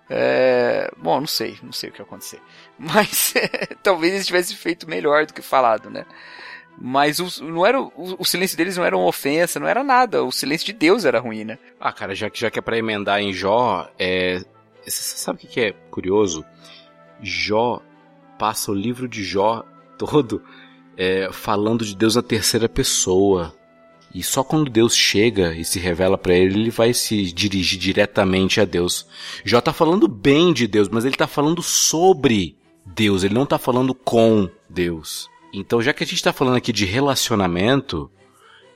[0.09, 0.91] é...
[0.97, 2.41] bom, não sei, não sei o que ia acontecer.
[2.79, 3.35] Mas
[3.83, 6.05] talvez eles tivessem feito melhor do que falado, né?
[6.83, 10.25] Mas o, não era, o, o, silêncio deles não era uma ofensa, não era nada.
[10.25, 11.59] O silêncio de Deus era ruim, né?
[11.79, 14.43] Ah, cara, já que, já que é pra emendar em Jó, é...
[14.85, 16.45] você sabe o que é curioso?
[17.23, 17.81] Jó
[18.39, 19.65] passa o livro de Jó
[19.99, 20.43] todo
[20.97, 23.55] é, falando de Deus na terceira pessoa.
[24.15, 28.61] E só quando Deus chega e se revela para ele, ele vai se dirigir diretamente
[28.61, 29.07] a Deus.
[29.45, 33.57] Jó tá falando bem de Deus, mas ele tá falando sobre Deus, ele não tá
[33.57, 35.29] falando com Deus.
[35.53, 38.11] Então, já que a gente está falando aqui de relacionamento,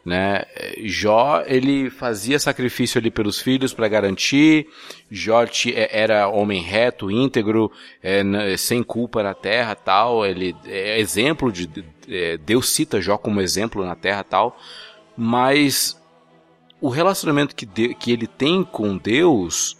[0.05, 0.45] né?
[0.85, 4.67] Jó, ele fazia sacrifício ali pelos filhos para garantir.
[5.11, 8.23] Jó é, era homem reto, íntegro, é,
[8.57, 10.27] sem culpa na terra, tal.
[10.27, 11.69] Ele é exemplo de
[12.09, 14.59] é, Deus cita Jó como exemplo na terra, tal.
[15.17, 16.01] Mas
[16.81, 19.77] o relacionamento que, de, que ele tem com Deus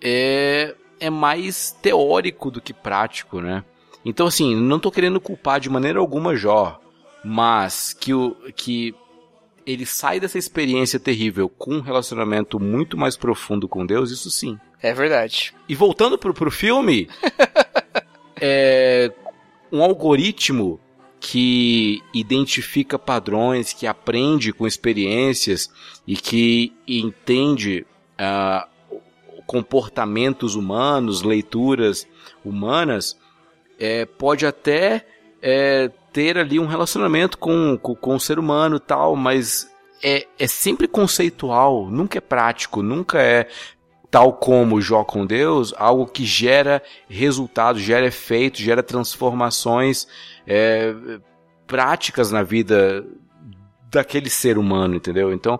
[0.00, 3.64] é é mais teórico do que prático, né?
[4.04, 6.80] Então, assim, não estou querendo culpar de maneira alguma Jó,
[7.24, 8.94] mas que, o, que
[9.66, 14.58] ele sai dessa experiência terrível com um relacionamento muito mais profundo com Deus, isso sim.
[14.82, 15.54] É verdade.
[15.68, 17.08] E voltando pro, pro filme,
[18.40, 19.12] é,
[19.70, 20.80] um algoritmo
[21.20, 25.70] que identifica padrões, que aprende com experiências
[26.04, 27.86] e que entende
[28.18, 28.68] uh,
[29.46, 32.08] comportamentos humanos, leituras
[32.44, 33.16] humanas,
[33.78, 35.06] é, pode até
[35.40, 39.70] é, ter ali um relacionamento com, com, o ser humano tal, mas
[40.02, 43.48] é, é sempre conceitual, nunca é prático, nunca é
[44.10, 50.06] tal como Jó com Deus, algo que gera resultados, gera efeitos, gera transformações
[50.46, 50.94] é,
[51.66, 53.06] práticas na vida
[53.90, 55.32] daquele ser humano, entendeu?
[55.32, 55.58] Então,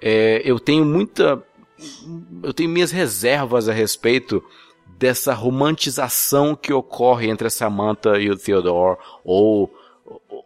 [0.00, 1.40] é, eu tenho muita.
[2.42, 4.42] Eu tenho minhas reservas a respeito
[4.98, 9.72] dessa romantização que ocorre entre a Samantha e o Theodore, ou,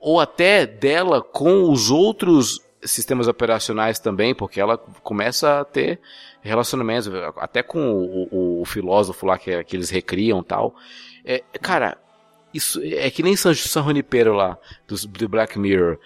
[0.07, 5.99] ou até dela com os outros sistemas operacionais também, porque ela começa a ter
[6.41, 10.77] relacionamentos, até com o, o, o filósofo lá que, que eles recriam tal.
[11.25, 11.99] É, cara,
[12.55, 15.99] isso é que nem San, San Junipero lá, do, do Black Mirror.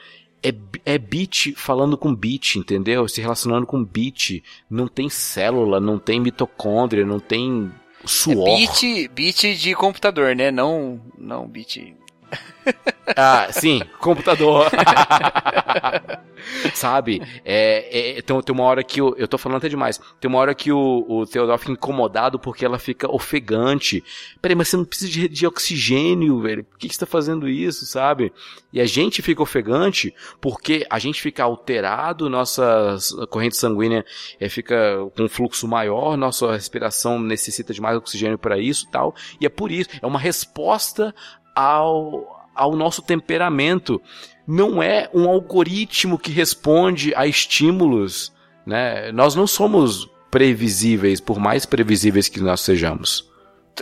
[0.43, 0.55] É,
[0.87, 3.07] é bit falando com bit, entendeu?
[3.07, 4.43] Se relacionando com bit.
[4.71, 7.71] Não tem célula, não tem mitocôndria, não tem
[8.07, 8.49] suor.
[8.49, 10.51] É bit, bit de computador, né?
[10.51, 11.95] Não, não bit
[13.16, 14.70] ah, sim, computador.
[16.74, 17.22] Sabe?
[17.45, 20.01] É, é, tem, tem uma hora que eu, eu tô falando até demais.
[20.20, 24.03] Tem uma hora que o, o Theodore fica incomodado porque ela fica ofegante.
[24.41, 26.64] Peraí, mas você não precisa de, de oxigênio, velho.
[26.64, 28.33] Por que, que você tá fazendo isso, sabe?
[28.72, 32.97] E a gente fica ofegante porque a gente fica alterado, nossa
[33.28, 34.05] corrente sanguínea
[34.39, 39.14] é, fica com um fluxo maior, nossa respiração necessita de mais oxigênio para isso tal.
[39.41, 41.14] E é por isso, é uma resposta
[41.55, 44.01] ao, ao nosso temperamento.
[44.47, 48.33] Não é um algoritmo que responde a estímulos.
[48.67, 49.13] Né?
[49.13, 53.29] Nós não somos previsíveis, por mais previsíveis que nós sejamos.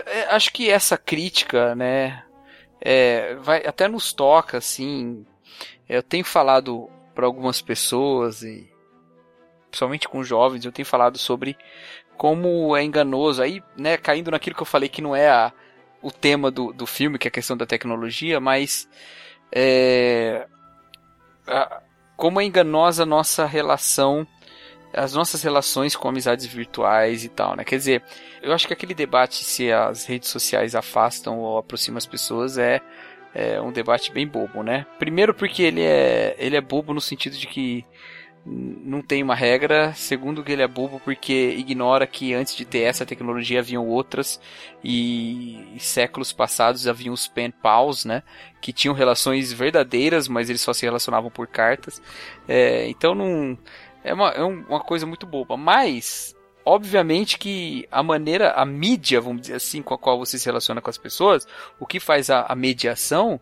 [0.07, 2.23] É, acho que essa crítica, né,
[2.81, 5.25] é, vai até nos toca, assim.
[5.89, 8.71] Eu tenho falado para algumas pessoas e
[9.71, 11.57] principalmente com jovens, eu tenho falado sobre
[12.17, 15.53] como é enganoso aí, né, caindo naquilo que eu falei que não é a
[16.03, 18.89] o tema do, do filme, que é a questão da tecnologia, mas
[19.53, 20.47] é,
[21.47, 21.83] a,
[22.17, 24.27] como é enganosa a nossa relação,
[24.93, 27.65] as nossas relações com amizades virtuais e tal, né?
[27.65, 28.03] Quer dizer,
[28.43, 32.81] eu acho que aquele debate se as redes sociais afastam ou aproximam as pessoas é,
[33.35, 34.87] é um debate bem bobo, né?
[34.99, 37.85] Primeiro porque ele é, ele é bobo no sentido de que
[38.51, 39.93] não tem uma regra.
[39.95, 44.41] Segundo, que ele é bobo porque ignora que antes de ter essa tecnologia haviam outras
[44.83, 48.23] e, séculos passados haviam os pen pals, né?
[48.61, 52.01] Que tinham relações verdadeiras, mas eles só se relacionavam por cartas.
[52.49, 53.59] É, então não
[54.03, 55.57] é uma, é uma coisa muito boba.
[55.57, 56.35] Mas
[56.65, 60.81] obviamente que a maneira, a mídia, vamos dizer assim, com a qual você se relaciona
[60.81, 61.47] com as pessoas,
[61.79, 63.41] o que faz a, a mediação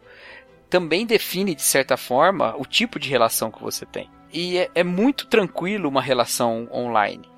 [0.68, 4.10] também define de certa forma o tipo de relação que você tem.
[4.32, 7.28] E é, é muito tranquilo uma relação online.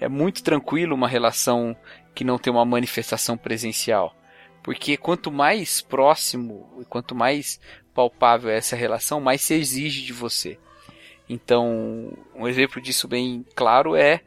[0.00, 1.76] É muito tranquilo uma relação
[2.14, 4.14] que não tem uma manifestação presencial.
[4.62, 7.60] Porque quanto mais próximo e quanto mais
[7.94, 10.58] palpável é essa relação, mais se exige de você.
[11.28, 14.20] Então, um exemplo disso bem claro é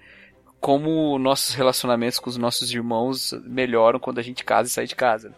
[0.66, 4.95] como nossos relacionamentos com os nossos irmãos melhoram quando a gente casa e sai de
[4.95, 5.30] casa.
[5.30, 5.36] Né?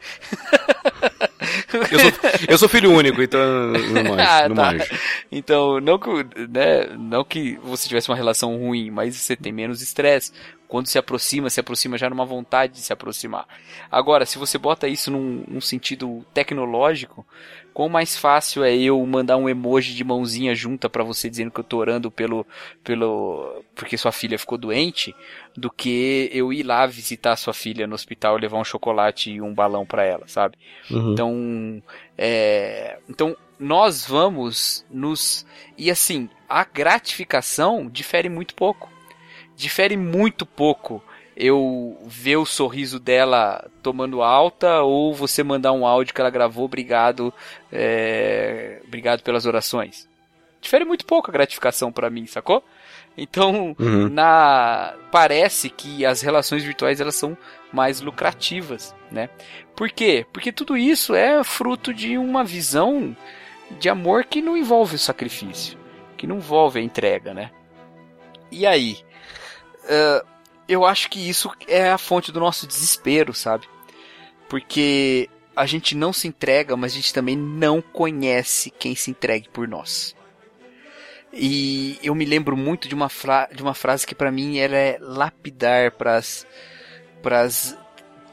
[1.91, 2.11] eu, sou,
[2.47, 4.21] eu sou filho único, então não manjo.
[4.25, 4.71] ah, não tá.
[4.71, 4.85] manjo.
[5.29, 6.09] Então, não que,
[6.47, 10.31] né, não que você tivesse uma relação ruim, mas você tem menos estresse.
[10.67, 13.47] Quando se aproxima, se aproxima já numa vontade de se aproximar.
[13.89, 17.25] Agora, se você bota isso num, num sentido tecnológico,
[17.73, 21.59] quão mais fácil é eu mandar um emoji de mãozinha junta para você dizendo que
[21.59, 22.45] eu tô orando pelo,
[22.83, 25.15] pelo, porque sua filha ficou doente,
[25.55, 29.53] do que eu ir lá visitar sua filha no hospital, levar um chocolate e um
[29.53, 30.57] balão para ela, sabe?
[30.91, 31.13] Uhum.
[31.13, 31.83] Então,
[32.17, 35.45] é, então nós vamos nos
[35.77, 38.96] e assim a gratificação difere muito pouco
[39.57, 41.03] difere muito pouco
[41.35, 46.65] eu ver o sorriso dela tomando alta ou você mandar um áudio que ela gravou,
[46.65, 47.33] obrigado,
[47.71, 50.07] é, obrigado pelas orações.
[50.61, 52.63] Difere muito pouco a gratificação para mim, sacou?
[53.15, 54.09] Então, uhum.
[54.09, 57.37] na parece que as relações virtuais elas são
[57.71, 59.29] mais lucrativas, né?
[59.75, 60.25] Por quê?
[60.31, 63.15] Porque tudo isso é fruto de uma visão
[63.79, 65.77] de amor que não envolve o sacrifício,
[66.15, 67.51] que não envolve a entrega, né?
[68.51, 68.97] E aí,
[69.87, 70.27] uh,
[70.67, 73.67] eu acho que isso é a fonte do nosso desespero, sabe?
[74.49, 79.49] Porque a gente não se entrega, mas a gente também não conhece quem se entregue
[79.49, 80.15] por nós.
[81.33, 83.09] E eu me lembro muito de uma,
[83.53, 87.77] de uma frase que para mim ela é lapidar para as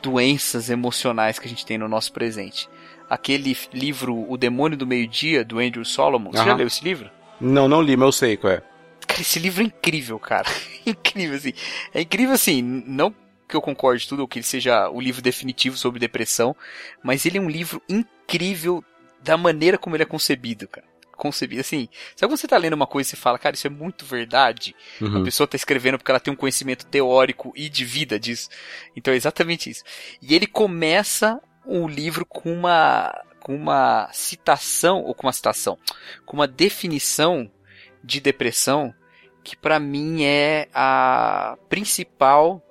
[0.02, 2.68] doenças emocionais que a gente tem no nosso presente.
[3.08, 6.30] aquele livro O Demônio do Meio-Dia, do Andrew Solomon.
[6.30, 7.10] Você já leu esse livro?
[7.40, 8.62] Não, não li, mas eu sei qual é.
[9.06, 10.48] Cara, esse livro é incrível, cara.
[10.86, 11.52] incrível, assim.
[11.92, 13.14] É incrível, assim, não
[13.48, 16.56] que eu concorde tudo, ou que ele seja o livro definitivo sobre depressão,
[17.02, 18.82] mas ele é um livro incrível
[19.22, 20.86] da maneira como ele é concebido, cara.
[21.16, 21.88] Concebido, assim.
[22.16, 24.74] Sabe quando você tá lendo uma coisa e você fala, cara, isso é muito verdade?
[25.00, 25.22] A Uhum.
[25.24, 28.48] pessoa tá escrevendo porque ela tem um conhecimento teórico e de vida disso.
[28.96, 29.84] Então é exatamente isso.
[30.20, 35.78] E ele começa o livro com uma com uma citação ou com uma citação,
[36.24, 37.50] com uma definição
[38.04, 38.94] de depressão
[39.42, 42.62] que pra mim é a principal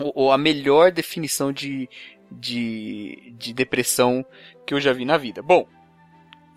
[0.00, 1.88] ou, ou a melhor definição de,
[2.30, 4.24] de de depressão
[4.66, 5.42] que eu já vi na vida.
[5.42, 5.68] Bom,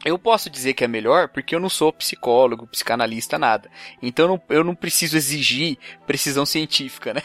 [0.05, 3.69] eu posso dizer que é melhor porque eu não sou psicólogo, psicanalista, nada.
[4.01, 7.21] Então eu não, eu não preciso exigir precisão científica, né?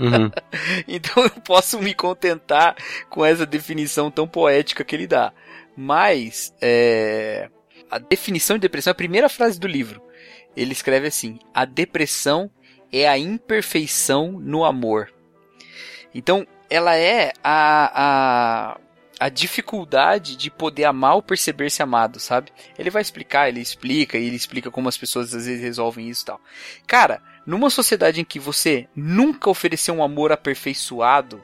[0.00, 0.30] Uhum.
[0.88, 2.76] Então eu posso me contentar
[3.08, 5.32] com essa definição tão poética que ele dá.
[5.76, 7.48] Mas é,
[7.90, 10.02] a definição de depressão a primeira frase do livro.
[10.56, 12.50] Ele escreve assim: a depressão
[12.92, 15.12] é a imperfeição no amor.
[16.14, 18.80] Então ela é a, a,
[19.18, 22.52] a dificuldade de poder amar ou perceber-se amado, sabe?
[22.78, 26.22] Ele vai explicar, ele explica, e ele explica como as pessoas às vezes resolvem isso
[26.22, 26.40] e tal.
[26.86, 31.40] Cara, numa sociedade em que você nunca ofereceu um amor aperfeiçoado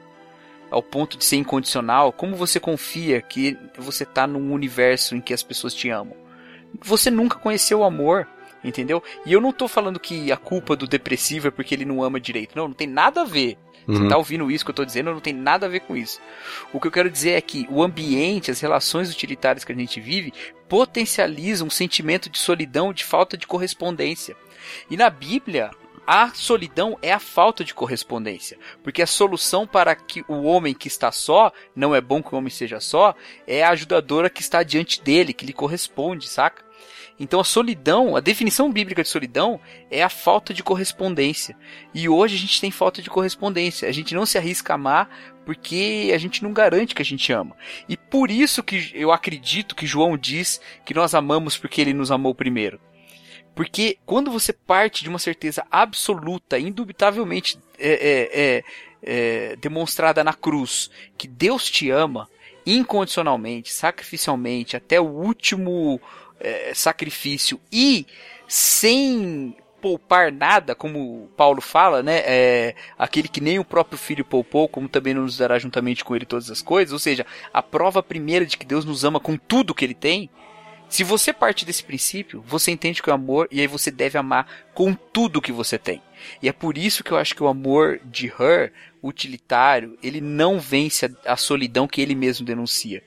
[0.69, 5.33] ao ponto de ser incondicional, como você confia que você tá num universo em que
[5.33, 6.24] as pessoas te amam?
[6.81, 8.27] Você nunca conheceu o amor,
[8.63, 9.03] entendeu?
[9.25, 12.19] E eu não tô falando que a culpa do depressivo é porque ele não ama
[12.19, 12.55] direito.
[12.55, 13.57] Não, não tem nada a ver.
[13.87, 14.07] Você Uhum.
[14.09, 16.19] tá ouvindo isso que eu tô dizendo, não tem nada a ver com isso.
[16.73, 20.01] O que eu quero dizer é que o ambiente, as relações utilitárias que a gente
[20.01, 20.33] vive,
[20.67, 24.35] potencializam um sentimento de solidão, de falta de correspondência.
[24.89, 25.69] E na Bíblia,
[26.07, 28.57] a solidão é a falta de correspondência.
[28.83, 32.37] Porque a solução para que o homem que está só, não é bom que o
[32.39, 33.13] homem seja só,
[33.45, 36.64] é a ajudadora que está diante dele, que lhe corresponde, saca?
[37.19, 39.59] Então a solidão, a definição bíblica de solidão
[39.89, 41.57] é a falta de correspondência.
[41.93, 43.87] E hoje a gente tem falta de correspondência.
[43.87, 45.09] A gente não se arrisca a amar
[45.45, 47.55] porque a gente não garante que a gente ama.
[47.87, 52.11] E por isso que eu acredito que João diz que nós amamos porque ele nos
[52.11, 52.79] amou primeiro.
[53.55, 58.63] Porque quando você parte de uma certeza absoluta, indubitavelmente é, é, é,
[59.01, 62.27] é, demonstrada na cruz, que Deus te ama
[62.65, 66.01] incondicionalmente, sacrificialmente, até o último
[66.39, 68.05] é, sacrifício e
[68.47, 72.23] sem poupar nada, como Paulo fala, né?
[72.25, 76.15] É, aquele que nem o próprio filho poupou, como também não nos dará juntamente com
[76.15, 76.91] ele todas as coisas.
[76.91, 77.23] Ou seja,
[77.53, 80.27] a prova primeira de que Deus nos ama com tudo que ele tem.
[80.89, 84.47] Se você parte desse princípio, você entende que o amor, e aí você deve amar
[84.73, 86.01] com tudo que você tem.
[86.41, 88.71] E é por isso que eu acho que o amor de Her,
[89.03, 93.03] utilitário, ele não vence a, a solidão que ele mesmo denuncia.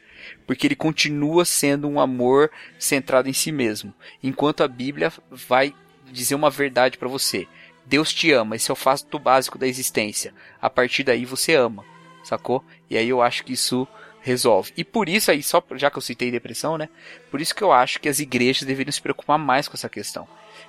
[0.47, 3.93] Porque ele continua sendo um amor centrado em si mesmo.
[4.23, 5.75] Enquanto a Bíblia vai
[6.11, 7.47] dizer uma verdade para você.
[7.85, 10.35] Deus te ama, esse é o fato básico da existência.
[10.61, 11.85] A partir daí você ama,
[12.23, 12.63] sacou?
[12.91, 13.89] E aí eu acho que isso
[14.21, 14.73] resolve.
[14.77, 16.89] E por isso aí, só já que eu citei depressão, né?
[17.31, 20.29] Por isso que eu acho que as igrejas deveriam se preocupar mais com essa questão.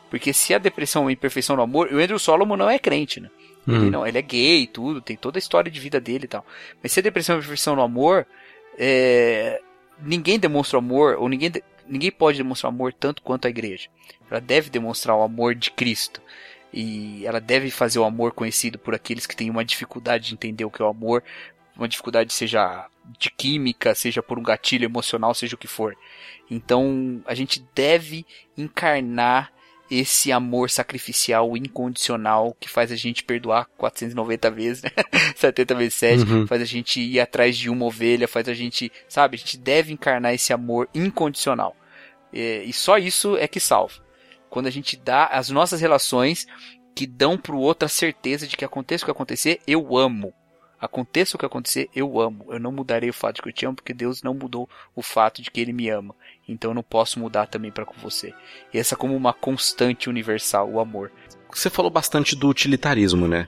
[0.10, 3.20] Porque se a depressão é uma imperfeição no amor, o Andrew Solomon não é crente,
[3.20, 3.30] né?
[3.68, 3.89] Ele Uhum.
[3.91, 6.45] não, ele é gay e tudo, tem toda a história de vida dele e tal.
[6.82, 8.26] Mas se a depressão é uma imperfeição no amor,
[8.80, 9.61] é,
[10.01, 11.51] ninguém demonstra amor, ou ninguém,
[11.86, 13.89] ninguém pode demonstrar amor tanto quanto a igreja.
[14.32, 16.21] Ela deve demonstrar o amor de Cristo.
[16.71, 20.63] E ela deve fazer o amor conhecido por aqueles que têm uma dificuldade de entender
[20.63, 21.23] o que é o amor,
[21.75, 25.97] uma dificuldade seja de química, seja por um gatilho emocional, seja o que for.
[26.49, 28.25] Então, a gente deve
[28.55, 29.51] encarnar
[29.89, 34.89] esse amor sacrificial incondicional que faz a gente perdoar 490 vezes, né?
[35.35, 36.47] 70 vezes 7, Uhum.
[36.47, 39.91] faz a gente ir atrás de uma ovelha, faz a gente, sabe, a gente deve
[39.93, 41.75] encarnar esse amor incondicional.
[42.31, 43.95] É, e só isso é que salva.
[44.49, 46.45] Quando a gente dá as nossas relações
[46.95, 50.33] que dão pro outro a certeza de que aconteça o que acontecer, eu amo.
[50.79, 52.45] Aconteça o que acontecer, eu amo.
[52.49, 55.01] Eu não mudarei o fato de que eu te amo, porque Deus não mudou o
[55.01, 56.15] fato de que Ele me ama.
[56.51, 58.33] Então eu não posso mudar também para com você.
[58.73, 61.11] E essa como uma constante universal, o amor.
[61.53, 63.47] Você falou bastante do utilitarismo, né?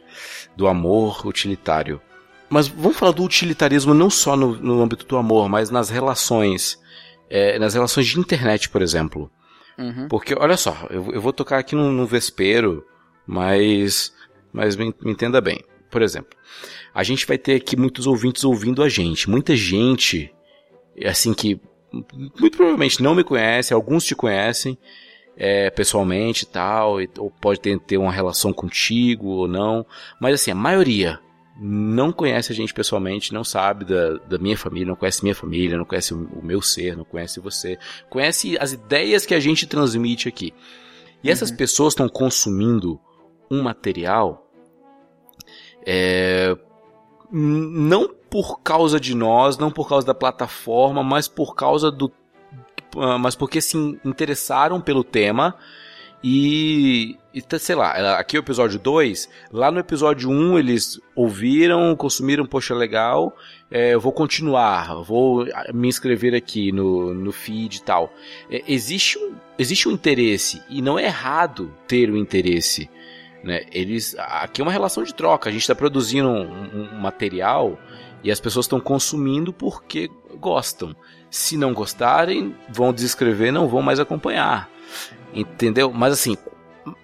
[0.55, 2.01] Do amor utilitário.
[2.49, 6.79] Mas vamos falar do utilitarismo não só no, no âmbito do amor, mas nas relações.
[7.29, 9.31] é, nas relações de internet, por exemplo.
[9.77, 10.07] Uhum.
[10.09, 12.85] Porque, olha só, eu, eu vou tocar aqui no, no vespeiro,
[13.25, 14.13] mas,
[14.51, 15.63] mas me, me entenda bem.
[15.89, 16.37] Por exemplo,
[16.93, 19.29] a gente vai ter aqui muitos ouvintes ouvindo a gente.
[19.29, 20.33] Muita gente,
[21.05, 21.59] assim, que
[21.91, 24.77] muito provavelmente não me conhece, alguns te conhecem
[25.35, 29.85] é, pessoalmente e tal, e- ou pode ter, ter uma relação contigo ou não.
[30.19, 31.19] Mas assim, a maioria
[31.59, 35.77] não conhece a gente pessoalmente, não sabe da, da minha família, não conhece minha família,
[35.77, 37.77] não conhece o, o meu ser, não conhece você,
[38.09, 40.53] conhece as ideias que a gente transmite aqui.
[41.23, 41.33] E uhum.
[41.33, 42.99] essas pessoas estão consumindo
[43.49, 44.47] um material
[45.85, 46.55] é,
[47.31, 52.11] não por causa de nós, não por causa da plataforma, mas por causa do.
[52.97, 55.55] Ah, mas porque se interessaram pelo tema
[56.23, 60.99] e, e, sei lá, aqui é o episódio 2, lá no episódio 1 um, eles
[61.15, 63.35] ouviram, consumiram, poxa, legal,
[63.71, 68.13] é, vou continuar, vou me inscrever aqui no, no feed e tal.
[68.51, 72.89] É, existe, um, existe um interesse, e não é errado ter o um interesse.
[73.43, 73.63] Né?
[73.71, 77.79] Eles, aqui é uma relação de troca, a gente está produzindo um, um material
[78.23, 80.09] e as pessoas estão consumindo porque
[80.39, 80.95] gostam.
[81.29, 84.69] Se não gostarem, vão desescrever, não vão mais acompanhar.
[85.33, 85.91] Entendeu?
[85.93, 86.37] Mas assim,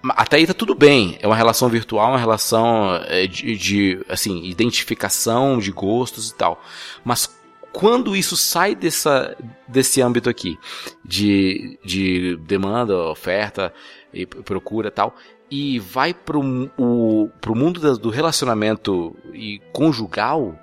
[0.09, 1.18] até aí tá tudo bem.
[1.22, 6.61] É uma relação virtual, uma relação é, de, de, assim, identificação de gostos e tal.
[7.03, 7.38] Mas
[7.72, 9.36] quando isso sai dessa,
[9.68, 10.57] desse âmbito aqui,
[11.05, 13.74] de, de demanda, oferta
[14.13, 15.15] e procura tal,
[15.49, 16.41] e vai pro,
[16.78, 20.57] o, mundo do relacionamento e conjugal,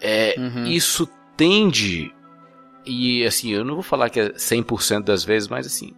[0.00, 0.66] é, uhum.
[0.66, 2.12] isso tende,
[2.84, 5.94] e assim, eu não vou falar que é 100% das vezes, mas assim,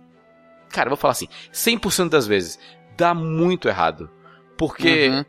[0.70, 2.58] Cara, eu vou falar assim: 100% das vezes
[2.96, 4.10] dá muito errado.
[4.56, 5.24] Porque uhum.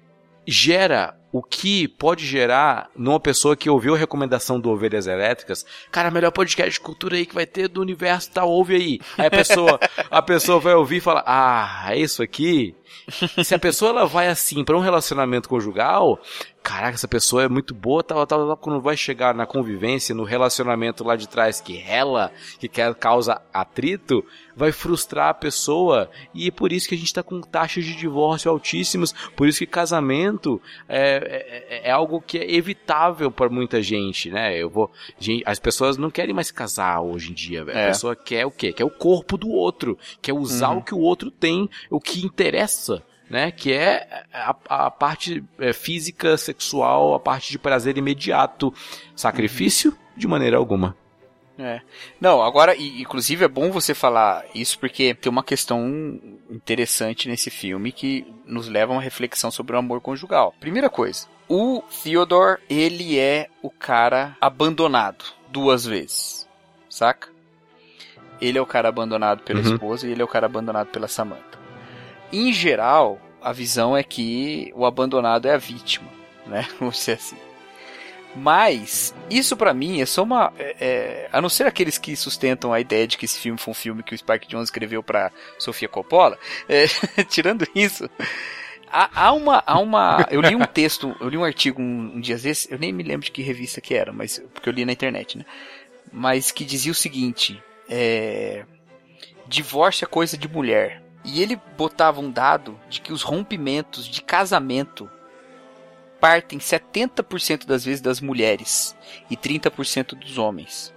[0.46, 6.10] gera o que pode gerar numa pessoa que ouviu a recomendação do Ovelhas Elétricas, cara,
[6.10, 9.00] melhor podcast de cultura aí que vai ter do universo, tá, ouve aí.
[9.16, 12.76] Aí a pessoa, a pessoa vai ouvir e fala, ah, é isso aqui?
[13.44, 16.20] Se a pessoa ela vai assim para um relacionamento conjugal,
[16.70, 20.24] caraca, essa pessoa é muito boa, tal, tal, tal, quando vai chegar na convivência, no
[20.24, 24.24] relacionamento lá de trás que rela, que quer, causa atrito,
[24.56, 27.96] vai frustrar a pessoa e é por isso que a gente está com taxas de
[27.96, 33.82] divórcio altíssimas, por isso que casamento é, é, é algo que é evitável para muita
[33.82, 34.56] gente, né?
[34.56, 37.88] Eu vou, gente, as pessoas não querem mais casar hoje em dia, a é.
[37.88, 38.72] pessoa quer o quê?
[38.72, 40.78] Quer o corpo do outro, quer usar uhum.
[40.78, 43.52] o que o outro tem, o que interessa né?
[43.52, 48.74] Que é a, a parte é, física, sexual, a parte de prazer imediato.
[49.16, 50.96] Sacrifício, de maneira alguma.
[51.60, 51.82] É.
[52.22, 56.18] Não, agora, inclusive é bom você falar isso porque tem uma questão
[56.50, 60.56] interessante nesse filme que nos leva a uma reflexão sobre o amor conjugal.
[60.58, 66.48] Primeira coisa, o Theodore, ele é o cara abandonado duas vezes,
[66.90, 67.28] saca?
[68.40, 69.74] Ele é o cara abandonado pela uhum.
[69.74, 71.59] esposa e ele é o cara abandonado pela Samantha.
[72.32, 76.10] Em geral, a visão é que o abandonado é a vítima,
[76.46, 76.68] né?
[76.80, 77.38] Vamos dizer assim.
[78.36, 80.54] Mas, isso para mim é só uma.
[80.58, 83.72] É, é, a não ser aqueles que sustentam a ideia de que esse filme foi
[83.72, 86.86] um filme que o Spike Jones escreveu para Sofia Coppola, é,
[87.28, 88.08] tirando isso.
[88.92, 90.28] Há, há, uma, há uma.
[90.30, 93.04] Eu li um texto, eu li um artigo um, um dia desses, eu nem me
[93.04, 95.46] lembro de que revista que era, mas porque eu li na internet, né?
[96.12, 98.64] Mas que dizia o seguinte: é,
[99.48, 101.02] divórcio é coisa de mulher.
[101.24, 105.10] E ele botava um dado de que os rompimentos de casamento
[106.20, 108.96] partem 70% das vezes das mulheres
[109.30, 110.94] e 30% dos homens.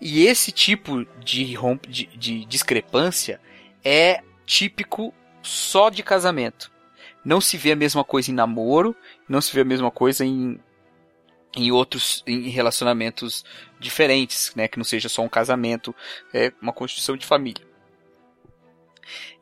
[0.00, 3.40] E esse tipo de, romp de, de discrepância
[3.84, 6.70] é típico só de casamento.
[7.24, 8.96] Não se vê a mesma coisa em namoro,
[9.28, 10.58] não se vê a mesma coisa em,
[11.56, 13.44] em outros em relacionamentos
[13.78, 15.94] diferentes, né, que não seja só um casamento,
[16.32, 17.69] é uma constituição de família.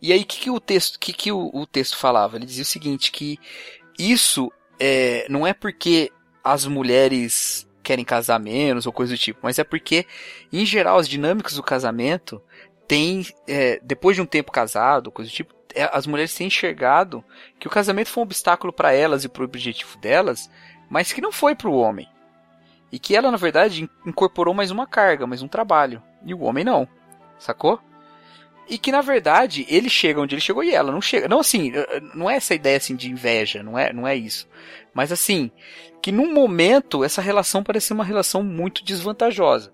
[0.00, 2.36] E aí, o que, que o texto, que, que o, o, texto falava?
[2.36, 3.38] Ele dizia o seguinte, que
[3.98, 6.12] isso é, não é porque
[6.42, 10.06] as mulheres querem casar menos ou coisa do tipo, mas é porque,
[10.52, 12.42] em geral, as dinâmicas do casamento
[12.86, 17.24] têm, é, depois de um tempo casado, coisa do tipo, é, as mulheres têm enxergado
[17.58, 20.50] que o casamento foi um obstáculo para elas e para o objetivo delas,
[20.88, 22.08] mas que não foi para o homem.
[22.90, 26.02] E que ela, na verdade, incorporou mais uma carga, mais um trabalho.
[26.24, 26.88] E o homem não.
[27.38, 27.80] Sacou?
[28.68, 31.26] E que na verdade ele chega onde ele chegou e ela não chega.
[31.26, 34.46] Não assim, eh, não é essa ideia assim de inveja, não é, não é isso.
[34.92, 35.50] Mas assim,
[36.02, 39.72] que num momento essa relação parece uma relação muito desvantajosa.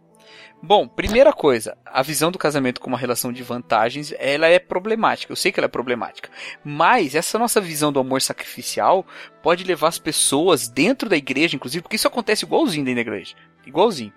[0.63, 5.31] Bom, primeira coisa, a visão do casamento como uma relação de vantagens, ela é problemática.
[5.31, 6.31] Eu sei que ela é problemática.
[6.65, 9.07] Mas essa nossa visão do amor sacrificial
[9.43, 13.35] pode levar as pessoas dentro da igreja, inclusive, porque isso acontece igualzinho dentro da igreja.
[13.67, 14.13] Igualzinho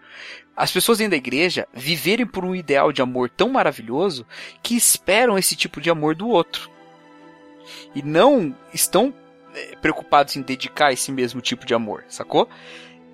[0.57, 4.25] as pessoas dentro da igreja viverem por um ideal de amor tão maravilhoso
[4.63, 6.71] que esperam esse tipo de amor do outro.
[7.93, 9.13] E não estão
[9.53, 12.49] é, preocupados em dedicar esse mesmo tipo de amor, sacou?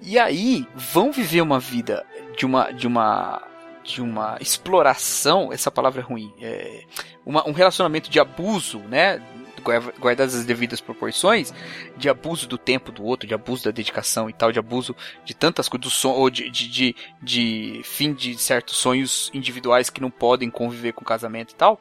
[0.02, 2.06] E aí vão viver uma vida
[2.38, 3.42] de uma de uma
[3.84, 6.86] de uma exploração, essa palavra é ruim, é
[7.26, 9.22] uma, um relacionamento de abuso, né,
[9.64, 11.54] guardadas as devidas proporções,
[11.98, 15.34] de abuso do tempo do outro, de abuso da dedicação e tal, de abuso de
[15.34, 20.50] tantas coisas, ou de, de, de, de, fim de certos sonhos individuais que não podem
[20.50, 21.80] conviver com o casamento e tal.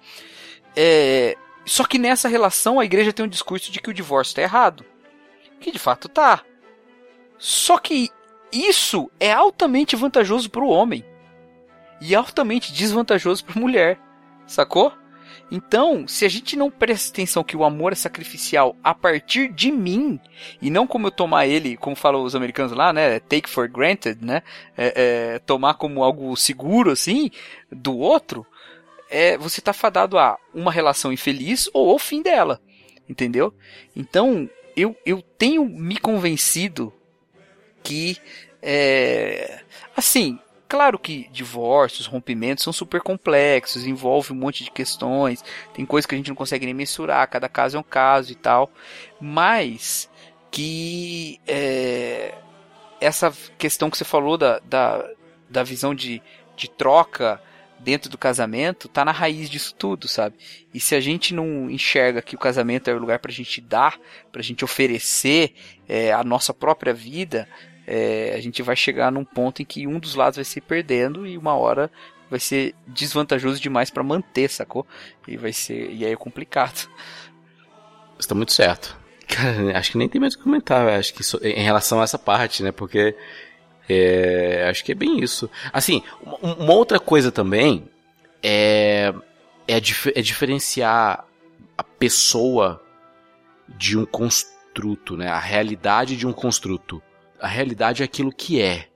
[0.76, 4.42] É, só que nessa relação a igreja tem um discurso de que o divórcio está
[4.42, 4.84] errado.
[5.60, 6.42] Que de fato tá.
[7.38, 8.10] Só que
[8.52, 11.04] isso é altamente vantajoso para o homem
[12.00, 13.98] e altamente desvantajoso para a mulher,
[14.46, 14.92] sacou?
[15.54, 19.70] Então, se a gente não presta atenção que o amor é sacrificial a partir de
[19.70, 20.18] mim,
[20.62, 23.20] e não como eu tomar ele, como falam os americanos lá, né?
[23.20, 24.42] Take for granted, né?
[24.74, 27.30] É, é, tomar como algo seguro, assim,
[27.70, 28.46] do outro,
[29.10, 32.58] é, você tá fadado a uma relação infeliz ou ao fim dela.
[33.06, 33.52] Entendeu?
[33.94, 36.90] Então, eu, eu tenho me convencido
[37.82, 38.16] que.
[38.62, 39.60] É,
[39.94, 40.38] assim,
[40.72, 45.44] Claro que divórcios, rompimentos são super complexos, envolve um monte de questões,
[45.74, 48.34] tem coisas que a gente não consegue nem mensurar, cada caso é um caso e
[48.34, 48.70] tal,
[49.20, 50.08] mas
[50.50, 52.32] que é,
[53.02, 55.06] essa questão que você falou da, da,
[55.46, 56.22] da visão de,
[56.56, 57.38] de troca
[57.78, 60.36] dentro do casamento tá na raiz disso tudo, sabe?
[60.72, 64.00] E se a gente não enxerga que o casamento é o lugar pra gente dar,
[64.32, 65.52] pra gente oferecer
[65.86, 67.46] é, a nossa própria vida,
[67.86, 71.26] é, a gente vai chegar num ponto em que um dos lados vai se perdendo
[71.26, 71.90] e uma hora
[72.30, 74.86] vai ser desvantajoso demais para manter, sacou?
[75.28, 76.88] E vai ser e aí é complicado.
[78.18, 78.96] Está muito certo.
[79.26, 82.18] Cara, acho que nem tem mais o que comentar, acho que em relação a essa
[82.18, 82.72] parte, né?
[82.72, 83.14] Porque
[83.88, 85.50] é, acho que é bem isso.
[85.72, 87.88] Assim, uma, uma outra coisa também
[88.42, 89.12] é,
[89.66, 91.24] é, dif é diferenciar
[91.76, 92.82] a pessoa
[93.68, 95.28] de um construto, né?
[95.28, 97.02] A realidade de um construto
[97.42, 98.88] a realidade é aquilo que é.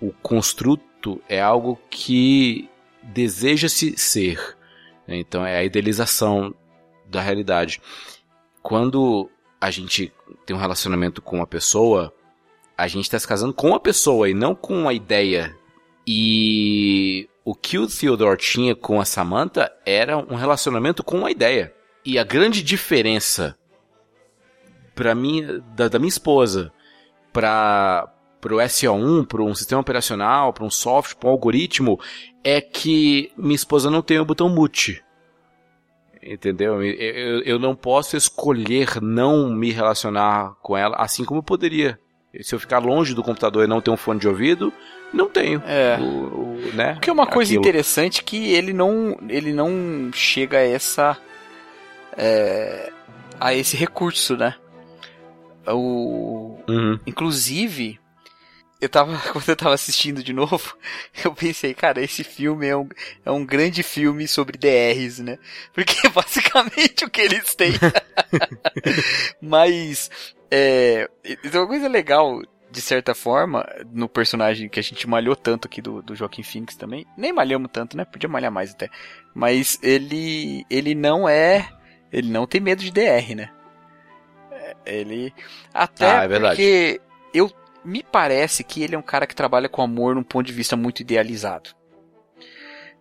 [0.00, 2.66] O construto é algo que
[3.02, 4.56] deseja-se ser.
[5.06, 6.54] Então é a idealização
[7.06, 7.78] da realidade.
[8.62, 9.30] Quando
[9.60, 10.10] a gente
[10.46, 12.14] tem um relacionamento com uma pessoa,
[12.78, 15.54] a gente está se casando com a pessoa e não com a ideia.
[16.06, 21.74] E o que o Theodore tinha com a Samantha era um relacionamento com a ideia.
[22.06, 23.54] E a grande diferença
[24.94, 26.72] para mim da, da minha esposa
[27.32, 28.12] para
[28.44, 31.98] o SO1, para um sistema operacional, para um software, para um algoritmo,
[32.42, 35.02] é que minha esposa não tem o botão mute.
[36.22, 36.82] Entendeu?
[36.82, 41.98] Eu, eu não posso escolher não me relacionar com ela, assim como eu poderia.
[42.42, 44.72] Se eu ficar longe do computador e não ter um fone de ouvido,
[45.12, 45.62] não tenho.
[45.66, 45.98] É.
[45.98, 46.92] O, o, né?
[46.94, 47.62] Porque é uma coisa Aquilo.
[47.62, 51.16] interessante que ele não, ele não chega a essa.
[52.16, 52.92] É,
[53.38, 54.54] a esse recurso, né?
[55.66, 56.58] O...
[56.68, 56.98] Uhum.
[57.06, 57.98] Inclusive,
[58.80, 60.76] eu tava, quando eu tava assistindo de novo,
[61.24, 62.88] eu pensei, cara, esse filme é um,
[63.24, 65.38] é um grande filme sobre DRs, né?
[65.72, 67.72] Porque é basicamente o que eles têm.
[69.40, 70.10] Mas,
[70.50, 71.08] é,
[71.52, 76.00] uma coisa legal, de certa forma, no personagem que a gente malhou tanto aqui do,
[76.00, 78.04] do Joaquim Phoenix também, nem malhamos tanto, né?
[78.04, 78.88] Podia malhar mais até.
[79.34, 81.68] Mas ele, ele não é,
[82.10, 83.50] ele não tem medo de DR, né?
[84.92, 85.32] Ele.
[85.72, 87.00] Até ah, é porque
[87.32, 87.50] eu
[87.84, 90.76] me parece que ele é um cara que trabalha com amor num ponto de vista
[90.76, 91.70] muito idealizado.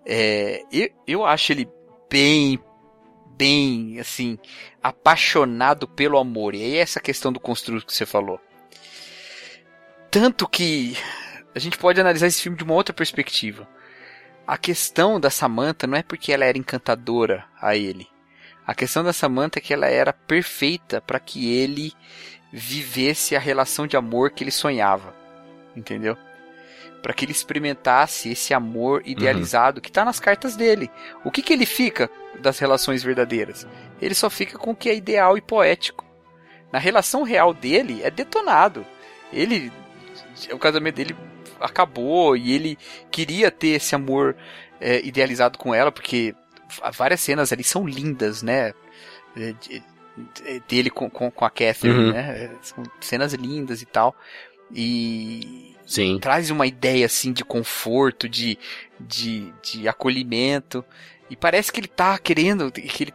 [0.06, 1.70] É, eu, eu acho ele
[2.10, 2.60] bem,
[3.38, 4.40] bem, assim,
[4.82, 6.56] apaixonado pelo amor.
[6.56, 8.40] E aí essa questão do construto que você falou.
[10.10, 10.98] Tanto que
[11.54, 13.68] a gente pode analisar esse filme de uma outra perspectiva.
[14.48, 18.08] A questão da Samantha não é porque ela era encantadora a ele.
[18.70, 21.92] A questão da Samantha é que ela era perfeita para que ele
[22.54, 25.12] vivesse a relação de amor que ele sonhava.
[25.76, 26.16] Entendeu?
[27.02, 29.82] Para que ele experimentasse esse amor idealizado uhum.
[29.82, 30.88] que está nas cartas dele.
[31.26, 32.12] O que, que ele fica
[32.44, 33.66] das relações verdadeiras?
[34.00, 36.06] Ele só fica com o que é ideal e poético.
[36.72, 38.86] Na relação real dele é detonado.
[39.34, 39.72] Ele
[40.52, 41.16] o casamento dele
[41.60, 42.78] acabou e ele
[43.10, 44.36] queria ter esse amor
[44.80, 46.36] é, idealizado com ela porque
[46.94, 48.74] várias cenas ali são lindas, né?
[49.36, 49.84] De, de,
[50.68, 52.12] dele com, com, com, a Catherine, uhum.
[52.12, 52.52] né?
[52.62, 54.16] São cenas lindas e tal.
[54.72, 56.20] E Sim.
[56.20, 58.58] traz uma ideia assim de conforto, de,
[59.00, 60.84] de, de acolhimento.
[61.30, 63.14] E parece que ele tá querendo que ele,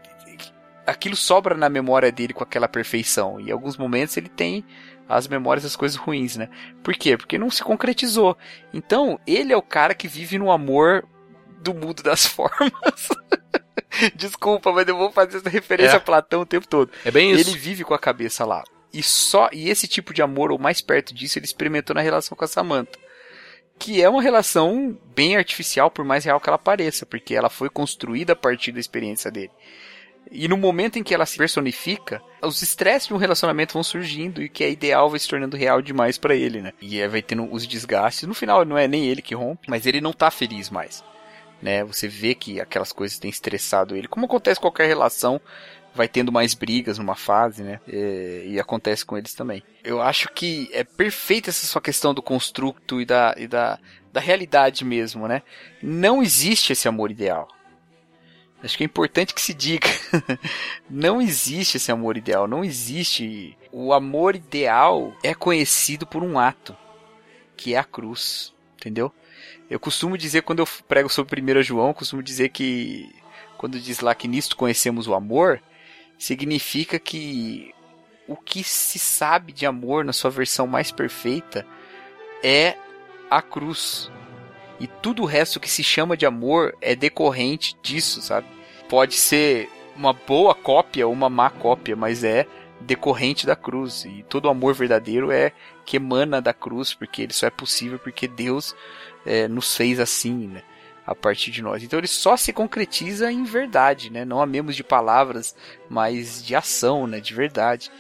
[0.87, 3.41] aquilo sobra na memória dele com aquela perfeição.
[3.41, 4.65] E em alguns momentos ele tem
[5.09, 6.49] as memórias das coisas ruins, né?
[6.83, 7.17] Por quê?
[7.17, 8.37] Porque não se concretizou.
[8.73, 11.07] Então, ele é o cara que vive no amor
[11.61, 13.09] do mundo das formas.
[14.15, 15.97] Desculpa, mas eu vou fazer essa referência é.
[15.97, 16.91] a Platão o tempo todo.
[17.05, 17.49] É bem isso.
[17.49, 18.63] Ele vive com a cabeça lá.
[18.93, 22.37] E só e esse tipo de amor, ou mais perto disso, ele experimentou na relação
[22.37, 22.99] com a Samantha.
[23.77, 27.69] Que é uma relação bem artificial, por mais real que ela pareça, porque ela foi
[27.69, 29.51] construída a partir da experiência dele.
[30.31, 34.43] E no momento em que ela se personifica, os estresses de um relacionamento vão surgindo
[34.43, 36.73] e que é ideal vai se tornando real demais para ele, né?
[36.81, 38.29] E vai tendo os desgastes.
[38.29, 41.05] No final não é nem ele que rompe, mas ele não tá feliz mais.
[41.65, 41.83] Né?
[41.83, 44.07] Você vê que aquelas coisas têm estressado ele.
[44.07, 45.41] Como acontece com qualquer relação,
[45.95, 47.81] vai tendo mais brigas numa fase, né?
[47.89, 49.63] E, e, acontece com eles também.
[49.83, 53.79] Eu acho que é perfeita essa sua questão do construto e da, e da,
[54.13, 55.41] da realidade mesmo, né?
[55.83, 57.49] Não existe esse amor ideal.
[58.63, 59.89] Acho que é importante que se diga.
[60.91, 63.57] não existe esse amor ideal, não existe.
[63.73, 66.77] O amor ideal é conhecido por um ato,
[67.57, 69.11] que é a cruz, entendeu?
[69.75, 73.13] Eu costumo dizer, quando eu prego sobre 1 João, costumo dizer que,
[73.59, 75.61] quando diz lá que nisto conhecemos o amor,
[76.17, 77.75] significa que
[78.29, 81.67] o que se sabe de amor na sua versão mais perfeita
[82.41, 82.77] é
[83.29, 84.13] a cruz.
[84.79, 88.47] E tudo o resto que se chama de amor é decorrente disso, sabe?
[88.89, 92.47] Pode ser uma boa cópia ou uma má cópia, mas é
[92.81, 94.05] decorrente da cruz.
[94.05, 95.51] E todo amor verdadeiro é
[95.85, 98.73] que emana da cruz, porque ele só é possível porque Deus
[99.25, 100.63] é, nos fez assim, né?
[101.07, 101.83] a partir de nós.
[101.83, 104.25] Então ele só se concretiza em verdade, né?
[104.25, 105.55] Não amemos de palavras,
[105.89, 107.21] mas de ação, né?
[107.21, 107.91] De verdade.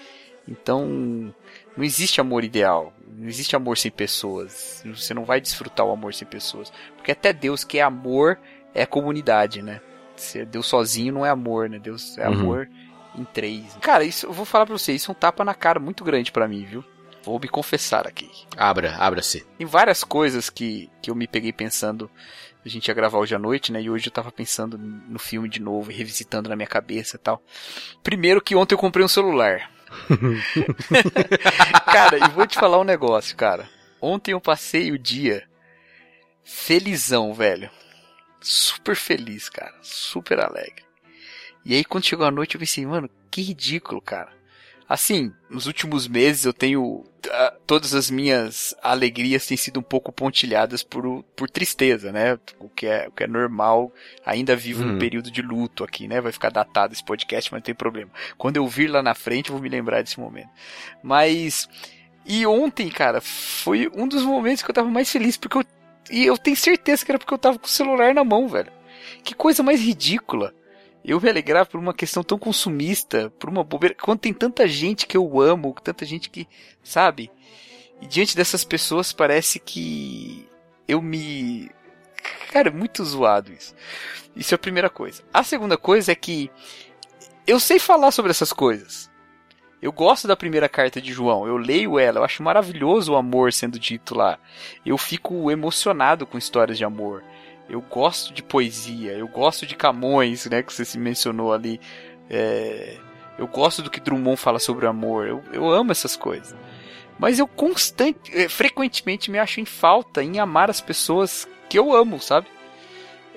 [0.48, 1.34] Então
[1.76, 4.82] não existe amor ideal, não existe amor sem pessoas.
[4.86, 8.38] Você não vai desfrutar o amor sem pessoas, porque até Deus que é amor
[8.74, 9.80] é comunidade, né?
[10.48, 11.78] Deus sozinho não é amor, né?
[11.78, 12.34] Deus é uhum.
[12.34, 12.70] amor
[13.16, 13.76] em três.
[13.80, 16.32] Cara, isso eu vou falar para você, isso é um tapa na cara muito grande
[16.32, 16.84] para mim, viu?
[17.24, 18.30] Vou me confessar aqui.
[18.56, 19.40] Abra, abra-se.
[19.56, 22.10] Tem várias coisas que, que eu me peguei pensando
[22.64, 23.82] a gente ia gravar hoje à noite, né?
[23.82, 27.18] E hoje eu tava pensando no filme de novo e revisitando na minha cabeça e
[27.18, 27.42] tal.
[28.02, 29.70] Primeiro que ontem eu comprei um celular.
[31.84, 33.68] cara, e vou te falar um negócio, cara.
[34.00, 35.46] Ontem eu passei o dia
[36.42, 37.70] felizão, velho.
[38.40, 39.74] Super feliz, cara.
[39.82, 40.84] Super alegre.
[41.64, 44.32] E aí quando chegou a noite eu pensei, mano, que ridículo, cara.
[44.88, 46.82] Assim, nos últimos meses eu tenho.
[46.84, 52.38] Uh, todas as minhas alegrias têm sido um pouco pontilhadas por, por tristeza, né?
[52.60, 53.90] O que é, o que é normal.
[54.26, 54.92] Ainda vivo hum.
[54.92, 56.20] no período de luto aqui, né?
[56.20, 58.10] Vai ficar datado esse podcast, mas não tem problema.
[58.36, 60.50] Quando eu vir lá na frente, eu vou me lembrar desse momento.
[61.02, 61.68] Mas.
[62.26, 65.64] E ontem, cara, foi um dos momentos que eu tava mais feliz, porque eu.
[66.10, 68.70] E eu tenho certeza que era porque eu tava com o celular na mão, velho.
[69.22, 70.54] Que coisa mais ridícula
[71.04, 75.06] eu me alegrar por uma questão tão consumista, por uma bobeira, quando tem tanta gente
[75.06, 76.48] que eu amo, tanta gente que,
[76.82, 77.30] sabe?
[78.00, 80.48] E diante dessas pessoas parece que
[80.88, 81.70] eu me.
[82.50, 83.74] Cara, é muito zoado isso.
[84.34, 85.22] Isso é a primeira coisa.
[85.32, 86.50] A segunda coisa é que
[87.46, 89.10] eu sei falar sobre essas coisas.
[89.82, 93.52] Eu gosto da primeira carta de João, eu leio ela, eu acho maravilhoso o amor
[93.52, 94.38] sendo dito lá.
[94.84, 97.22] Eu fico emocionado com histórias de amor.
[97.74, 101.80] Eu gosto de poesia, eu gosto de Camões, né, que você se mencionou ali.
[102.30, 102.96] É,
[103.36, 105.26] eu gosto do que Drummond fala sobre amor.
[105.26, 106.54] Eu, eu amo essas coisas.
[107.18, 111.92] Mas eu constante, é, frequentemente me acho em falta em amar as pessoas que eu
[111.92, 112.46] amo, sabe?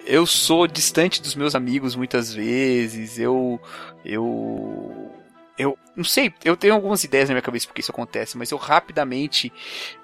[0.06, 3.18] Eu sou distante dos meus amigos muitas vezes.
[3.18, 3.60] Eu
[4.06, 5.12] eu
[5.58, 8.58] eu não sei, eu tenho algumas ideias na minha cabeça porque isso acontece, mas eu
[8.60, 9.52] rapidamente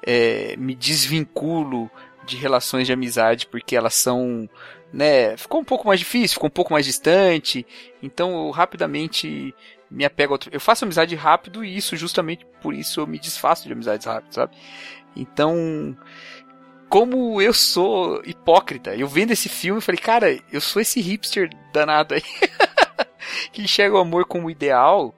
[0.01, 1.91] é, me desvinculo
[2.25, 4.49] de relações de amizade, porque elas são,
[4.91, 7.65] né, ficou um pouco mais difícil, ficou um pouco mais distante,
[8.01, 9.53] então eu rapidamente
[9.89, 13.19] me apego a outro, eu faço amizade rápido e isso justamente por isso eu me
[13.19, 14.55] desfaço de amizades rápido, sabe?
[15.15, 15.95] Então,
[16.89, 22.15] como eu sou hipócrita, eu vendo esse filme, falei, cara, eu sou esse hipster danado
[22.15, 22.23] aí,
[23.51, 25.13] que enxerga o amor como ideal,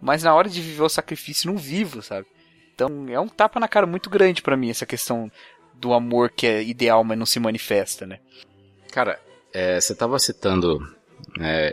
[0.00, 2.26] mas na hora de viver o sacrifício não vivo, sabe?
[2.74, 5.30] Então é um tapa na cara muito grande para mim essa questão
[5.78, 8.18] do amor que é ideal, mas não se manifesta, né?
[8.90, 9.20] Cara,
[9.52, 10.80] é, você estava citando
[11.36, 11.72] né,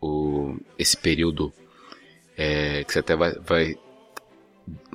[0.00, 1.52] o, esse período
[2.36, 3.76] é, que você até vai, vai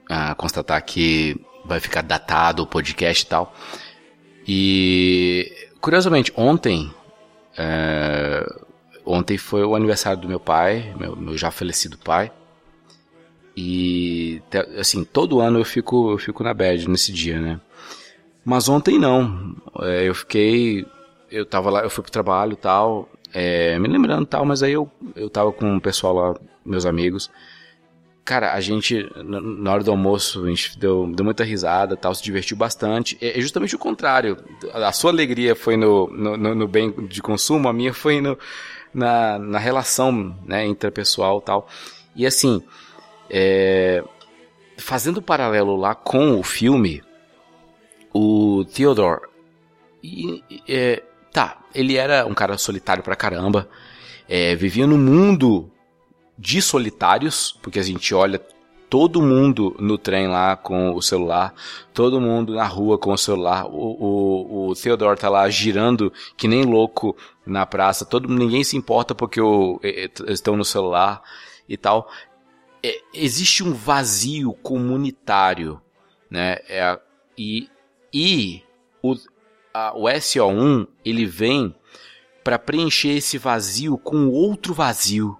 [0.09, 3.55] ah, constatar que vai ficar datado o podcast e tal.
[4.47, 6.91] E curiosamente, ontem
[7.57, 8.45] é,
[9.05, 12.31] ontem foi o aniversário do meu pai, meu, meu já falecido pai.
[13.55, 14.41] E
[14.79, 17.59] assim, todo ano eu fico, eu fico na bad nesse dia, né?
[18.43, 19.55] Mas ontem não.
[19.81, 20.85] É, eu fiquei.
[21.29, 23.09] Eu tava lá, eu fui pro trabalho e tal.
[23.33, 26.35] É, me lembrando tal, mas aí eu, eu tava com o pessoal lá,
[26.65, 27.29] meus amigos.
[28.23, 32.21] Cara, a gente, na hora do almoço, a gente deu, deu muita risada tal, se
[32.21, 33.17] divertiu bastante.
[33.21, 34.37] É, é justamente o contrário.
[34.73, 38.37] A sua alegria foi no, no, no bem de consumo, a minha foi no,
[38.93, 41.67] na, na relação né, interpessoal tal.
[42.15, 42.61] E assim,
[43.29, 44.03] é,
[44.77, 47.01] fazendo paralelo lá com o filme,
[48.13, 49.21] o Theodore.
[50.03, 53.69] E, é, tá, ele era um cara solitário pra caramba.
[54.27, 55.69] É, vivia no mundo
[56.37, 58.41] de solitários, porque a gente olha
[58.91, 61.53] todo mundo no trem lá com o celular,
[61.93, 66.45] todo mundo na rua com o celular, o, o, o Theodore tá lá girando que
[66.45, 67.15] nem louco
[67.45, 69.79] na praça, todo ninguém se importa porque o,
[70.27, 71.21] estão no celular
[71.69, 72.11] e tal.
[72.83, 75.81] É, existe um vazio comunitário,
[76.29, 76.57] né?
[76.67, 76.99] É,
[77.37, 77.69] e
[78.13, 78.63] e
[79.01, 79.15] o,
[79.73, 81.75] a, o SO1 ele vem
[82.43, 85.37] para preencher esse vazio com outro vazio.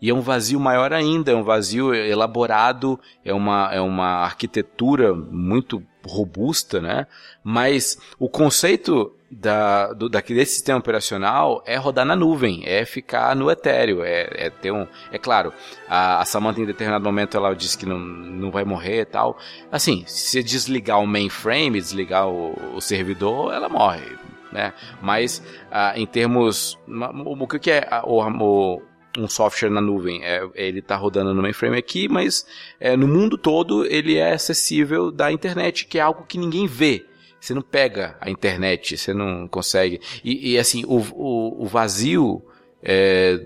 [0.00, 5.14] E é um vazio maior ainda, é um vazio elaborado, é uma, é uma arquitetura
[5.14, 7.06] muito robusta, né?
[7.42, 13.50] Mas o conceito da, do, daquele sistema operacional é rodar na nuvem, é ficar no
[13.50, 14.86] etéreo, é, é ter um.
[15.10, 15.52] É claro,
[15.88, 19.36] a, a Samantha em determinado momento ela diz que não, não vai morrer e tal.
[19.70, 24.16] Assim, se desligar o mainframe, desligar o, o servidor, ela morre,
[24.52, 24.72] né?
[25.02, 26.78] Mas ah, em termos.
[26.86, 28.82] O, o que é o, o
[29.18, 30.22] um software na nuvem.
[30.24, 32.46] É, ele está rodando no mainframe aqui, mas
[32.78, 37.06] é, no mundo todo ele é acessível da internet, que é algo que ninguém vê.
[37.46, 40.00] Você não pega a internet, você não consegue.
[40.24, 42.42] E, e assim, o, o, o vazio
[42.82, 43.40] é,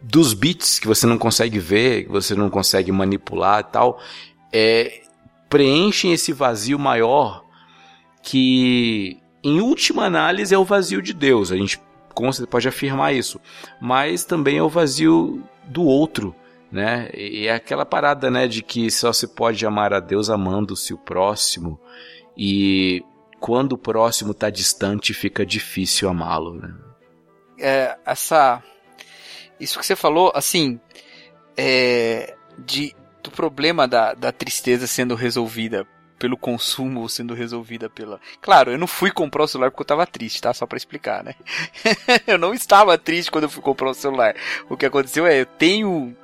[0.00, 4.00] dos bits que você não consegue ver, que você não consegue manipular e tal,
[4.50, 5.02] é,
[5.50, 7.44] preenchem esse vazio maior
[8.22, 11.52] que, em última análise, é o vazio de Deus.
[11.52, 11.78] A gente
[12.48, 13.38] pode afirmar isso,
[13.82, 16.34] mas também é o vazio do outro,
[16.72, 17.10] né?
[17.12, 20.98] E é aquela parada, né, de que só se pode amar a Deus amando-se o
[20.98, 21.78] próximo
[22.36, 23.02] e
[23.40, 26.74] quando o próximo está distante fica difícil amá-lo, né?
[27.58, 28.62] É, essa
[29.58, 30.80] isso que você falou, assim,
[31.56, 35.86] é, de do problema da, da tristeza sendo resolvida
[36.18, 38.20] pelo consumo sendo resolvida pela.
[38.40, 40.52] Claro, eu não fui comprar o celular porque eu tava triste, tá?
[40.52, 41.34] Só para explicar, né?
[42.26, 44.34] eu não estava triste quando eu fui comprar o celular.
[44.68, 46.16] O que aconteceu é, eu tenho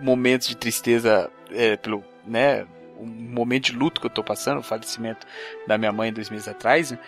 [0.00, 2.66] momentos de tristeza é, pelo, né?
[2.98, 5.26] Um momento de luto que eu tô passando, o falecimento
[5.66, 6.98] da minha mãe dois meses atrás, né?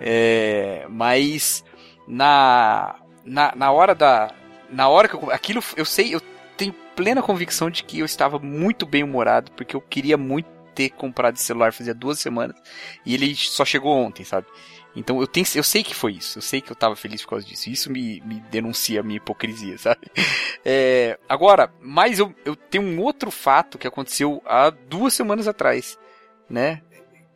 [0.00, 1.64] É, mas
[2.06, 4.32] na, na, na hora da.
[4.70, 5.30] Na hora que eu.
[5.30, 6.20] Aquilo eu sei, eu
[6.56, 10.90] tenho plena convicção de que eu estava muito bem humorado, porque eu queria muito ter
[10.90, 12.56] comprado esse celular fazia duas semanas
[13.04, 14.46] e ele só chegou ontem, sabe?
[14.94, 17.30] Então eu, tenho, eu sei que foi isso, eu sei que eu tava feliz por
[17.30, 17.70] causa disso.
[17.70, 20.10] Isso me, me denuncia a minha hipocrisia, sabe?
[20.64, 25.98] É, agora, mas eu, eu tenho um outro fato que aconteceu há duas semanas atrás,
[26.48, 26.82] né?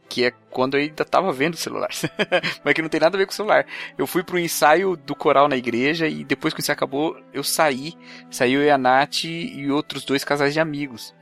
[0.09, 1.90] Que é quando eu ainda tava vendo o celular.
[2.64, 3.66] mas que não tem nada a ver com o celular.
[3.97, 7.43] Eu fui pro ensaio do coral na igreja e depois que o ensaio acabou, eu
[7.43, 7.94] saí.
[8.31, 11.14] Saiu eu e a Nath e outros dois casais de amigos.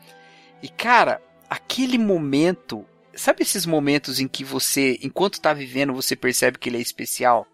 [0.62, 6.59] E cara, aquele momento, sabe esses momentos em que você, enquanto está vivendo, você percebe
[6.59, 7.47] que ele é especial?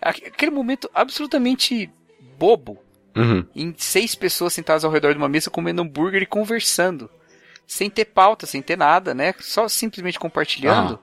[0.00, 1.90] Aquele momento absolutamente
[2.38, 2.78] bobo.
[3.16, 3.46] Uhum.
[3.54, 7.10] Em seis pessoas sentadas ao redor de uma mesa comendo hambúrguer e conversando.
[7.66, 9.34] Sem ter pauta, sem ter nada, né?
[9.40, 10.94] Só simplesmente compartilhando.
[10.94, 10.98] Uhum.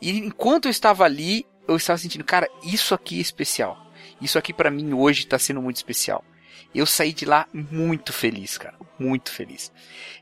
[0.00, 3.86] E enquanto eu estava ali, eu estava sentindo, cara, isso aqui é especial.
[4.20, 6.24] Isso aqui para mim hoje está sendo muito especial.
[6.76, 8.76] Eu saí de lá muito feliz, cara.
[8.98, 9.72] Muito feliz.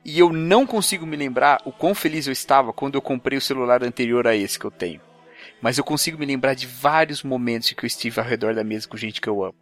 [0.05, 3.41] E eu não consigo me lembrar o quão feliz eu estava quando eu comprei o
[3.41, 5.01] celular anterior a esse que eu tenho.
[5.61, 8.63] Mas eu consigo me lembrar de vários momentos em que eu estive ao redor da
[8.63, 9.57] mesa com gente que eu amo.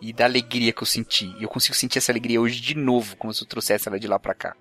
[0.00, 1.26] E da alegria que eu senti.
[1.40, 4.06] E eu consigo sentir essa alegria hoje de novo, como se eu trouxesse ela de
[4.06, 4.54] lá pra cá.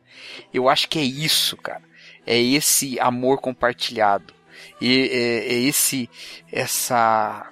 [0.52, 1.84] Eu acho que é isso, cara.
[2.26, 4.34] É esse amor compartilhado.
[4.82, 6.10] E é, é esse,
[6.52, 7.52] essa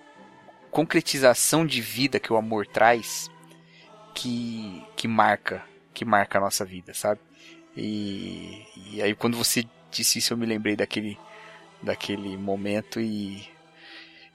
[0.72, 3.30] concretização de vida que o amor traz
[4.20, 5.64] que, que marca,
[5.94, 7.22] que marca a nossa vida, sabe?
[7.76, 11.18] E, e aí quando você disse isso eu me lembrei daquele,
[11.82, 13.48] daquele momento e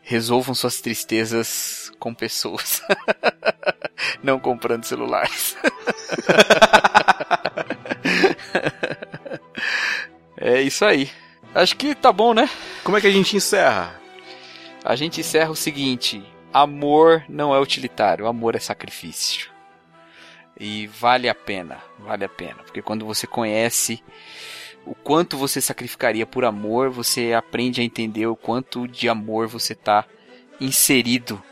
[0.00, 2.80] resolvam suas tristezas com pessoas,
[4.22, 5.54] não comprando celulares.
[10.38, 11.10] é isso aí.
[11.54, 12.48] Acho que tá bom, né?
[12.82, 14.00] Como é que a gente encerra?
[14.82, 19.53] A gente encerra o seguinte: amor não é utilitário, amor é sacrifício.
[20.58, 22.62] E vale a pena, vale a pena.
[22.64, 24.02] Porque quando você conhece
[24.86, 29.72] o quanto você sacrificaria por amor, você aprende a entender o quanto de amor você
[29.72, 30.04] está
[30.60, 31.42] inserido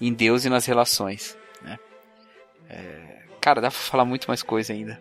[0.00, 1.38] em Deus e nas relações.
[1.62, 1.78] Né?
[2.68, 3.20] É...
[3.40, 5.00] Cara, dá pra falar muito mais coisa ainda.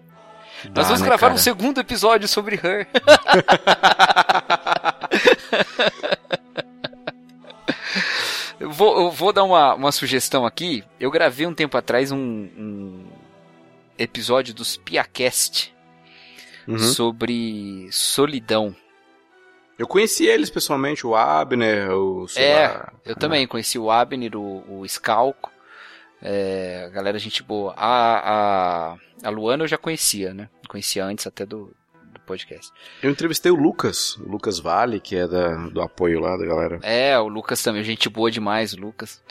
[0.65, 1.33] Dá, Nós vamos né, gravar cara?
[1.33, 2.87] um segundo episódio sobre Her.
[8.59, 10.83] eu, vou, eu vou dar uma, uma sugestão aqui.
[10.99, 13.05] Eu gravei um tempo atrás um, um
[13.99, 15.75] episódio dos Piacast
[16.67, 16.79] uhum.
[16.79, 18.75] sobre solidão.
[19.77, 22.25] Eu conheci eles pessoalmente, o Abner, o.
[22.35, 25.51] É, lá, eu também conheci o Abner, o, o Scalco.
[26.21, 27.73] É, galera, gente boa.
[27.77, 30.49] A, a, a Luana eu já conhecia, né?
[30.67, 31.73] Conhecia antes até do,
[32.11, 32.71] do podcast.
[33.01, 36.79] Eu entrevistei o Lucas, o Lucas Vale, que é da, do apoio lá da galera.
[36.83, 39.23] É, o Lucas também, gente boa demais, o Lucas.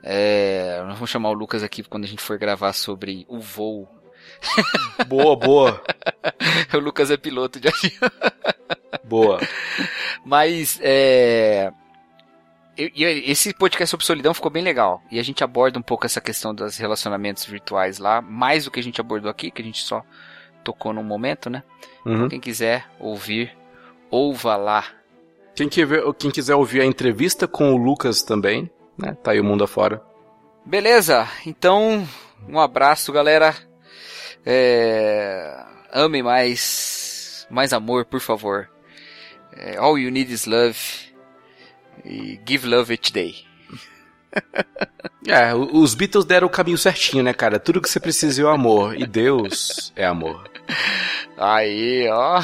[0.00, 3.88] É, nós vamos chamar o Lucas aqui quando a gente for gravar sobre o voo.
[5.06, 5.82] Boa, boa.
[6.74, 8.10] o Lucas é piloto de avião.
[9.04, 9.40] Boa.
[10.24, 11.72] Mas, é,
[12.78, 15.02] e esse podcast sobre solidão ficou bem legal.
[15.10, 18.78] E a gente aborda um pouco essa questão dos relacionamentos virtuais lá, mais do que
[18.78, 20.04] a gente abordou aqui, que a gente só
[20.62, 21.64] tocou num momento, né?
[22.00, 22.18] Então, uhum.
[22.18, 23.56] Então, quem quiser ouvir,
[24.08, 24.84] ouva lá.
[25.56, 29.16] Quem, quem quiser ouvir a entrevista com o Lucas também, né?
[29.24, 30.00] Tá aí o mundo afora.
[30.64, 32.06] Beleza, então
[32.48, 33.56] um abraço, galera.
[34.44, 35.64] É...
[35.92, 38.68] Amem mais, mais amor, por favor.
[39.52, 40.78] É, all you need is love.
[42.04, 43.44] E Give Love Each Day.
[45.26, 47.58] é, os Beatles deram o caminho certinho, né, cara?
[47.58, 48.98] Tudo que você precisa é o amor.
[48.98, 50.50] E Deus é amor.
[51.36, 52.42] Aí, ó.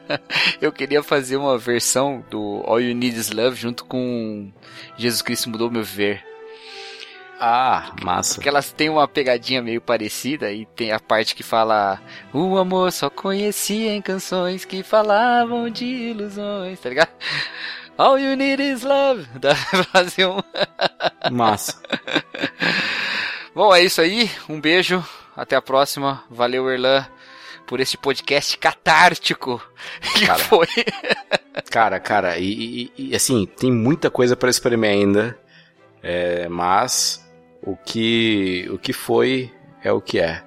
[0.60, 4.52] Eu queria fazer uma versão do All You Need Is Love junto com
[4.96, 6.33] Jesus Cristo Mudou Meu Viver.
[7.46, 8.36] Ah, massa.
[8.36, 12.00] Porque elas têm uma pegadinha meio parecida e tem a parte que fala
[12.32, 17.10] O amor só conhecia em canções que falavam de ilusões, tá ligado?
[17.98, 19.28] All you need is love.
[19.38, 20.38] Dá pra fazer um.
[21.30, 21.78] Massa.
[23.54, 24.30] Bom, é isso aí.
[24.48, 25.04] Um beijo.
[25.36, 26.24] Até a próxima.
[26.30, 27.06] Valeu, Erlan,
[27.66, 29.62] por esse podcast catártico
[30.14, 30.68] que cara, foi.
[31.70, 35.38] cara, cara, e, e, e, assim, tem muita coisa para experimentar ainda.
[36.02, 37.23] É, mas
[37.66, 40.42] o que, o que foi é o que é.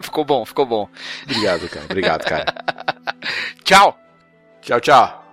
[0.00, 0.88] Ficou bom, ficou bom.
[1.24, 1.84] Obrigado, cara.
[1.84, 2.44] Obrigado, cara.
[3.64, 3.98] tchau.
[4.62, 5.29] Tchau, tchau.